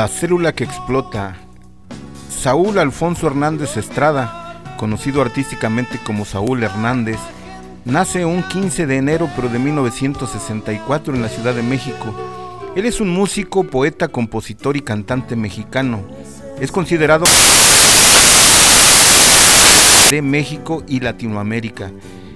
La 0.03 0.09
célula 0.09 0.53
que 0.53 0.65
explota. 0.65 1.37
Saúl 2.29 2.81
Alfonso 2.81 3.29
Hernández 3.29 3.77
Estrada, 3.77 4.61
conocido 4.77 5.23
artísticamente 5.23 6.01
como 6.05 6.25
Saúl 6.25 6.65
Hernández, 6.65 7.21
nace 7.85 8.25
un 8.25 8.43
15 8.43 8.89
de 8.89 8.97
enero 8.97 9.31
pero 9.37 9.49
de 9.49 9.61
1964 9.61 11.15
en 11.15 11.23
la 11.23 11.29
Ciudad 11.29 11.55
de 11.55 11.63
México. 11.63 12.13
Él 12.75 12.85
es 12.85 13.01
un 13.01 13.11
músico, 13.11 13.63
poeta, 13.63 14.09
compositor 14.09 14.77
y 14.77 14.81
cantante 14.81 15.37
mexicano. 15.37 16.01
Es 16.59 16.73
considerado 16.73 17.25
de 20.11 20.21
México 20.21 20.83
y 20.89 20.99
Latinoamérica. 20.99 21.93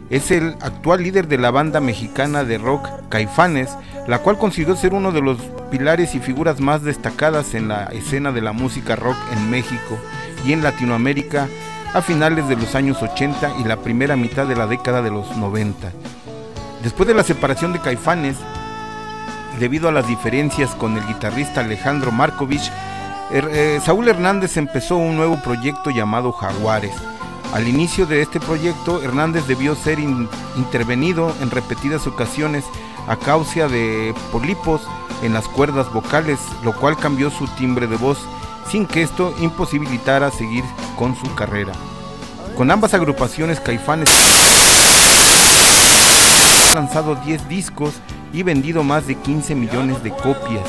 Es 0.09 0.31
el 0.31 0.55
actual 0.61 1.03
líder 1.03 1.27
de 1.27 1.39
la 1.39 1.51
banda 1.51 1.81
mexicana 1.81 2.45
de 2.45 2.59
rock 2.59 2.89
Caifanes, 3.09 3.71
la 4.07 4.19
cual 4.20 4.39
consiguió 4.39 4.77
ser 4.77 4.95
uno 4.95 5.11
de 5.12 5.20
los 5.20 5.39
pilares 5.70 6.15
y 6.15 6.20
figuras 6.20 6.61
más 6.61 6.83
destacadas 6.83 7.55
en 7.55 7.69
la 7.69 7.85
escena 7.87 8.33
de 8.33 8.41
la 8.41 8.53
música 8.53 8.95
rock 8.97 9.16
en 9.33 9.51
México 9.51 9.99
y 10.45 10.53
en 10.53 10.62
Latinoamérica 10.62 11.49
a 11.95 12.03
finales 12.03 12.49
de 12.49 12.57
los 12.57 12.74
años 12.74 13.03
80 13.03 13.55
y 13.61 13.65
la 13.65 13.77
primera 13.78 14.16
mitad 14.16 14.47
de 14.47 14.55
la 14.57 14.66
década 14.66 15.03
de 15.03 15.11
los 15.11 15.37
90. 15.37 15.91
Después 16.83 17.09
de 17.09 17.15
la 17.15 17.24
separación 17.24 17.73
de 17.73 17.81
Caifanes, 17.81 18.37
debido 19.59 19.89
a 19.89 19.93
las 19.93 20.07
diferencias 20.07 20.70
con 20.74 20.97
el 20.97 21.07
guitarrista 21.07 21.62
Alejandro 21.62 22.12
Markovich, 22.12 22.70
eh, 23.33 23.81
Saúl 23.85 24.09
Hernández 24.09 24.57
empezó 24.57 24.97
un 24.97 25.16
nuevo 25.16 25.37
proyecto 25.43 25.91
llamado 25.91 26.31
Jaguares. 26.33 26.95
Al 27.55 27.66
inicio 27.66 28.07
de 28.07 28.23
este 28.23 28.39
proyecto, 28.39 29.03
Hernández 29.03 29.47
debió 29.47 29.74
ser 29.74 29.99
in- 29.99 30.28
intervenido 30.57 31.35
en 31.41 31.51
repetidas 31.51 32.07
ocasiones 32.07 32.65
a 33.07 33.16
causa 33.16 33.69
de 33.69 34.15
pólipos 34.33 34.83
en 35.23 35.33
las 35.33 35.49
cuerdas 35.49 35.93
vocales, 35.93 36.39
lo 36.65 36.74
cual 36.74 36.97
cambió 36.97 37.31
su 37.31 37.47
timbre 37.49 37.87
de 37.87 37.97
voz, 37.97 38.19
sin 38.70 38.87
que 38.87 39.03
esto 39.03 39.35
imposibilitara 39.41 40.31
seguir 40.31 40.65
con 40.99 41.16
su 41.16 41.35
carrera. 41.35 41.73
Con 42.57 42.70
ambas 42.70 42.95
agrupaciones, 42.95 43.61
Caifanes 43.61 44.09
ha 46.70 46.74
lanzado 46.74 47.15
10 47.15 47.49
discos 47.49 47.95
y 48.33 48.43
vendido 48.43 48.83
más 48.83 49.07
de 49.07 49.15
15 49.15 49.55
millones 49.55 50.03
de 50.03 50.11
copias. 50.11 50.69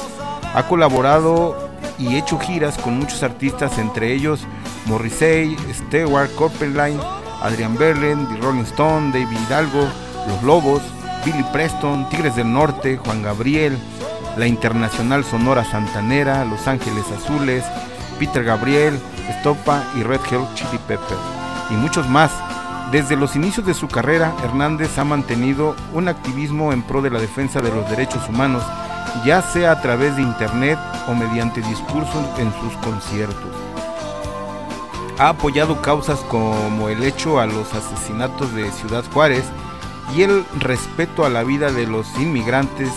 Ha 0.53 0.67
colaborado 0.67 1.55
y 1.97 2.15
hecho 2.15 2.39
giras 2.39 2.77
con 2.77 2.99
muchos 2.99 3.23
artistas, 3.23 3.77
entre 3.77 4.13
ellos 4.13 4.41
Morrissey, 4.85 5.57
Stewart 5.73 6.33
Copeland, 6.35 7.01
Adrian 7.41 7.77
Berlin, 7.77 8.27
The 8.27 8.37
Rolling 8.41 8.63
Stone, 8.63 9.11
David 9.11 9.37
Hidalgo, 9.47 9.87
Los 10.27 10.43
Lobos, 10.43 10.81
Billy 11.27 11.43
Preston, 11.51 12.07
Tigres 12.07 12.37
del 12.37 12.53
Norte, 12.53 12.95
Juan 12.95 13.21
Gabriel, 13.21 13.77
la 14.37 14.47
Internacional 14.47 15.25
Sonora 15.25 15.65
Santanera, 15.65 16.45
Los 16.45 16.69
Ángeles 16.69 17.03
Azules, 17.11 17.65
Peter 18.17 18.45
Gabriel, 18.45 18.97
Estopa 19.27 19.83
y 19.97 20.03
Red 20.03 20.21
Hot 20.21 20.55
Chili 20.55 20.79
Pepper, 20.87 21.17
y 21.69 21.73
muchos 21.73 22.07
más. 22.07 22.31
Desde 22.93 23.17
los 23.17 23.35
inicios 23.35 23.65
de 23.65 23.73
su 23.73 23.89
carrera, 23.89 24.33
Hernández 24.41 24.97
ha 24.97 25.03
mantenido 25.03 25.75
un 25.93 26.07
activismo 26.07 26.71
en 26.71 26.81
pro 26.81 27.01
de 27.01 27.09
la 27.09 27.19
defensa 27.19 27.59
de 27.59 27.71
los 27.71 27.89
derechos 27.89 28.29
humanos, 28.29 28.63
ya 29.25 29.41
sea 29.41 29.71
a 29.71 29.81
través 29.81 30.15
de 30.15 30.21
internet 30.21 30.79
o 31.09 31.13
mediante 31.13 31.59
discursos 31.59 32.25
en 32.37 32.53
sus 32.53 32.71
conciertos. 32.77 33.51
Ha 35.19 35.27
apoyado 35.27 35.81
causas 35.81 36.19
como 36.29 36.87
el 36.87 37.03
hecho 37.03 37.41
a 37.41 37.47
los 37.47 37.73
asesinatos 37.73 38.53
de 38.53 38.71
Ciudad 38.71 39.03
Juárez 39.11 39.43
y 40.15 40.21
el 40.23 40.45
respeto 40.59 41.25
a 41.25 41.29
la 41.29 41.43
vida 41.43 41.71
de 41.71 41.87
los 41.87 42.07
inmigrantes 42.19 42.89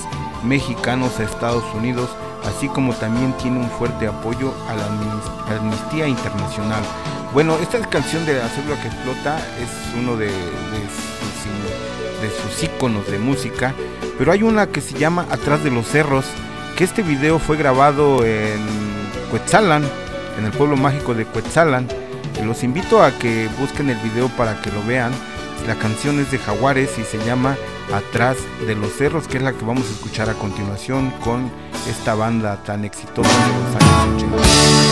mexicanos 0.45 1.19
a 1.19 1.24
Estados 1.24 1.65
Unidos, 1.74 2.09
así 2.45 2.69
como 2.69 2.95
también 2.95 3.32
tiene 3.39 3.59
un 3.59 3.70
fuerte 3.70 4.07
apoyo 4.07 4.55
a 4.69 4.74
la 4.74 4.87
Amnis- 4.87 5.59
Amnistía 5.59 6.07
Internacional. 6.07 6.82
Bueno, 7.32 7.57
esta 7.61 7.78
canción 7.81 8.24
de 8.27 8.39
La 8.39 8.49
célula 8.49 8.81
que 8.81 8.89
explota 8.89 9.39
es 9.61 9.99
uno 9.99 10.16
de, 10.16 10.27
de 10.27 10.32
sus, 10.32 12.23
de 12.23 12.31
sus 12.43 12.62
íconos 12.65 13.07
de 13.09 13.19
música, 13.19 13.74
pero 14.19 14.32
hay 14.32 14.43
una 14.43 14.66
que 14.66 14.81
se 14.81 14.99
llama 14.99 15.27
Atrás 15.31 15.62
de 15.62 15.70
los 15.70 15.87
Cerros, 15.87 16.24
que 16.77 16.85
este 16.85 17.03
video 17.03 17.39
fue 17.39 17.57
grabado 17.57 18.24
en 18.24 18.61
Cuetzalan, 19.31 19.85
en 20.39 20.45
el 20.45 20.53
pueblo 20.53 20.77
mágico 20.77 21.15
de 21.15 21.27
Cuetzalan. 21.27 21.87
Los 22.45 22.62
invito 22.62 23.03
a 23.03 23.11
que 23.12 23.49
busquen 23.59 23.91
el 23.91 23.99
video 23.99 24.28
para 24.31 24.62
que 24.62 24.70
lo 24.73 24.82
vean. 24.85 25.12
La 25.66 25.77
canción 25.77 26.19
es 26.20 26.31
de 26.31 26.39
Jaguares 26.39 26.99
y 26.99 27.05
se 27.05 27.19
llama 27.24 27.57
Atrás 27.93 28.37
de 28.66 28.74
los 28.74 28.93
Cerros, 28.93 29.28
que 29.28 29.37
es 29.37 29.43
la 29.43 29.53
que 29.53 29.65
vamos 29.65 29.87
a 29.89 29.93
escuchar 29.93 30.28
a 30.31 30.35
continuación 30.35 31.11
con 31.23 31.51
esta 31.89 32.15
banda 32.15 32.62
tan 32.65 32.85
exitosa 32.85 33.31
de 33.31 33.53
los 33.55 33.77
años 33.77 34.23
80. 34.23 34.90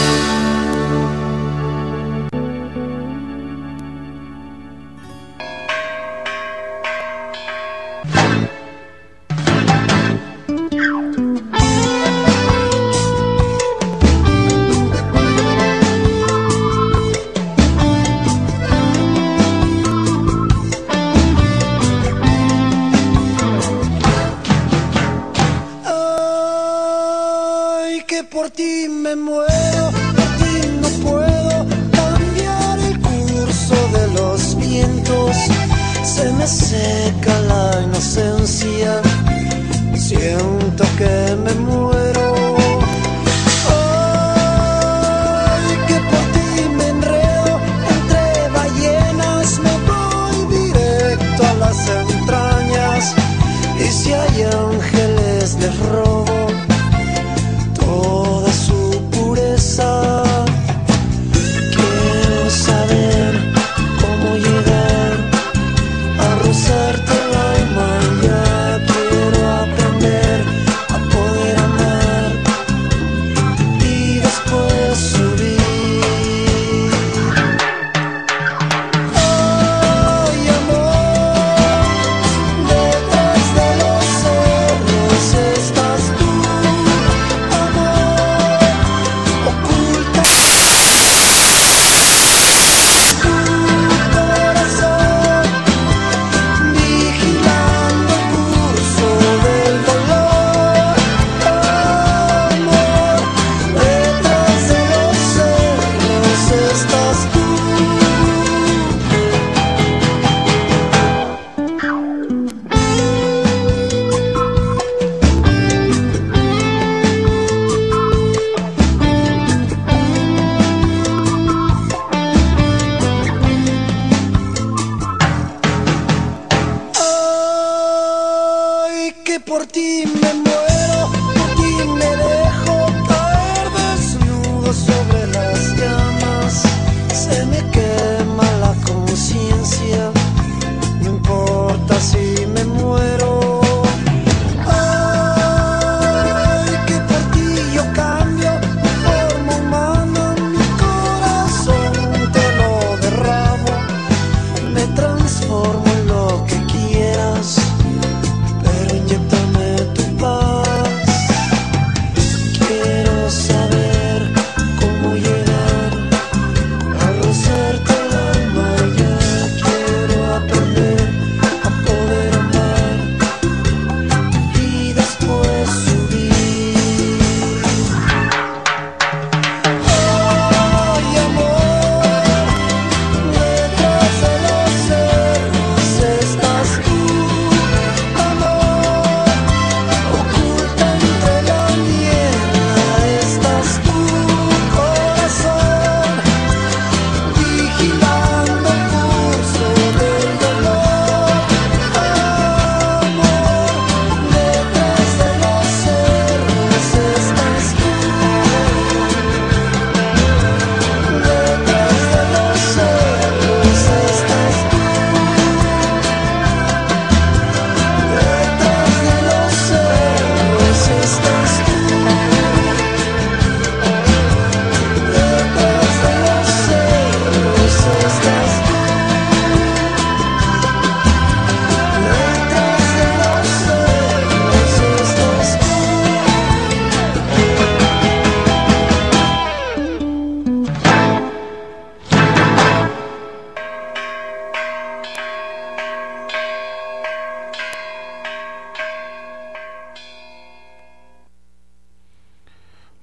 Ti 129.73 130.18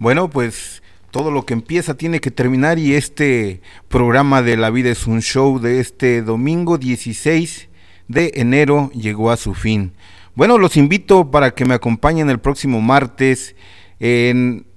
Bueno, 0.06 0.30
pues 0.30 0.84
todo 1.10 1.32
lo 1.32 1.48
que 1.48 1.56
empieza 1.56 1.96
tiene 1.96 2.20
que 2.20 2.30
terminar 2.30 2.78
y 2.78 2.94
este 2.94 3.62
programa 3.88 4.44
de 4.44 4.56
La 4.56 4.70
vida 4.70 4.92
es 4.92 5.08
un 5.08 5.24
show 5.24 5.58
de 5.58 5.80
este 5.80 6.22
domingo 6.22 6.78
16 6.78 7.70
de 8.08 8.32
enero 8.36 8.92
llegó 8.94 9.32
a 9.32 9.36
su 9.36 9.56
fin. 9.56 9.94
Bueno, 10.36 10.60
los 10.60 10.78
invito 10.78 11.32
para 11.32 11.56
que 11.56 11.66
me 11.66 11.74
acompañen 11.74 12.30
el 12.30 12.38
próximo 12.38 12.82
martes 12.82 13.56
en 14.00 14.68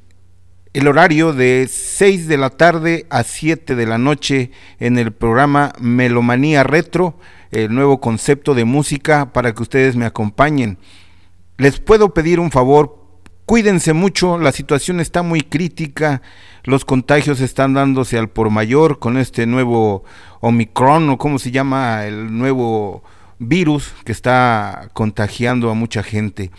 el 0.73 0.89
horario 0.89 1.35
de 1.35 1.69
6 1.71 2.27
de 2.27 2.39
la 2.39 2.49
tarde 2.49 3.05
a 3.11 3.23
7 3.23 3.77
de 3.77 3.85
la 3.85 3.99
noche 3.99 4.51
en 4.81 4.99
el 4.99 5.13
programa 5.13 5.75
Melomanía 5.79 6.63
Retro, 6.63 7.19
el 7.51 7.75
nuevo 7.75 8.01
concepto 8.01 8.55
de 8.55 8.65
música 8.65 9.31
para 9.35 9.55
que 9.55 9.63
ustedes 9.63 9.95
me 9.95 10.07
acompañen. 10.07 10.79
Les 11.59 11.81
puedo 11.81 12.15
pedir 12.15 12.41
un 12.41 12.51
favor, 12.51 12.98
cuídense 13.49 13.95
mucho, 13.95 14.37
la 14.37 14.53
situación 14.53 15.01
está 15.01 15.23
muy 15.23 15.41
crítica, 15.41 16.21
los 16.65 16.85
contagios 16.85 17.41
están 17.41 17.73
dándose 17.73 18.19
al 18.19 18.29
por 18.29 18.51
mayor 18.51 18.99
con 18.99 19.17
este 19.17 19.47
nuevo 19.47 20.05
Omicron 20.41 21.09
o 21.09 21.17
como 21.17 21.39
se 21.39 21.51
llama 21.51 22.05
el 22.05 22.37
nuevo 22.37 23.03
virus 23.39 23.95
que 24.05 24.13
está 24.13 24.91
contagiando 24.93 25.71
a 25.71 25.75
mucha 25.75 26.03
gente. 26.03 26.51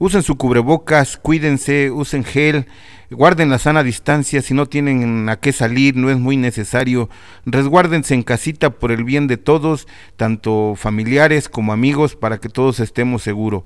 Usen 0.00 0.24
su 0.24 0.36
cubrebocas, 0.36 1.16
cuídense, 1.16 1.92
usen 1.92 2.24
gel, 2.24 2.66
guarden 3.08 3.48
la 3.48 3.60
sana 3.60 3.84
distancia, 3.84 4.42
si 4.42 4.52
no 4.52 4.66
tienen 4.66 5.28
a 5.28 5.36
qué 5.36 5.52
salir, 5.52 5.94
no 5.94 6.10
es 6.10 6.18
muy 6.18 6.36
necesario, 6.36 7.08
resguárdense 7.46 8.14
en 8.14 8.24
casita 8.24 8.70
por 8.70 8.90
el 8.90 9.04
bien 9.04 9.28
de 9.28 9.36
todos, 9.36 9.86
tanto 10.16 10.74
familiares 10.74 11.48
como 11.48 11.72
amigos, 11.72 12.16
para 12.16 12.38
que 12.38 12.48
todos 12.48 12.80
estemos 12.80 13.22
seguros. 13.22 13.62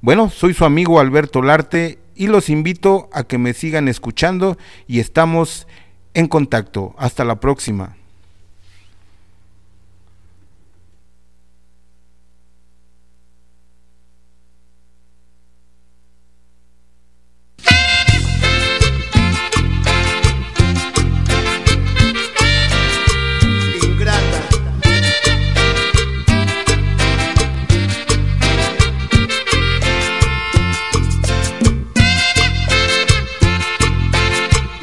Bueno, 0.00 0.30
soy 0.30 0.54
su 0.54 0.64
amigo 0.64 1.00
Alberto 1.00 1.42
Larte 1.42 1.98
y 2.14 2.26
los 2.28 2.48
invito 2.48 3.08
a 3.12 3.24
que 3.24 3.38
me 3.38 3.54
sigan 3.54 3.88
escuchando 3.88 4.56
y 4.86 5.00
estamos 5.00 5.66
en 6.14 6.28
contacto. 6.28 6.94
Hasta 6.98 7.24
la 7.24 7.40
próxima. 7.40 7.96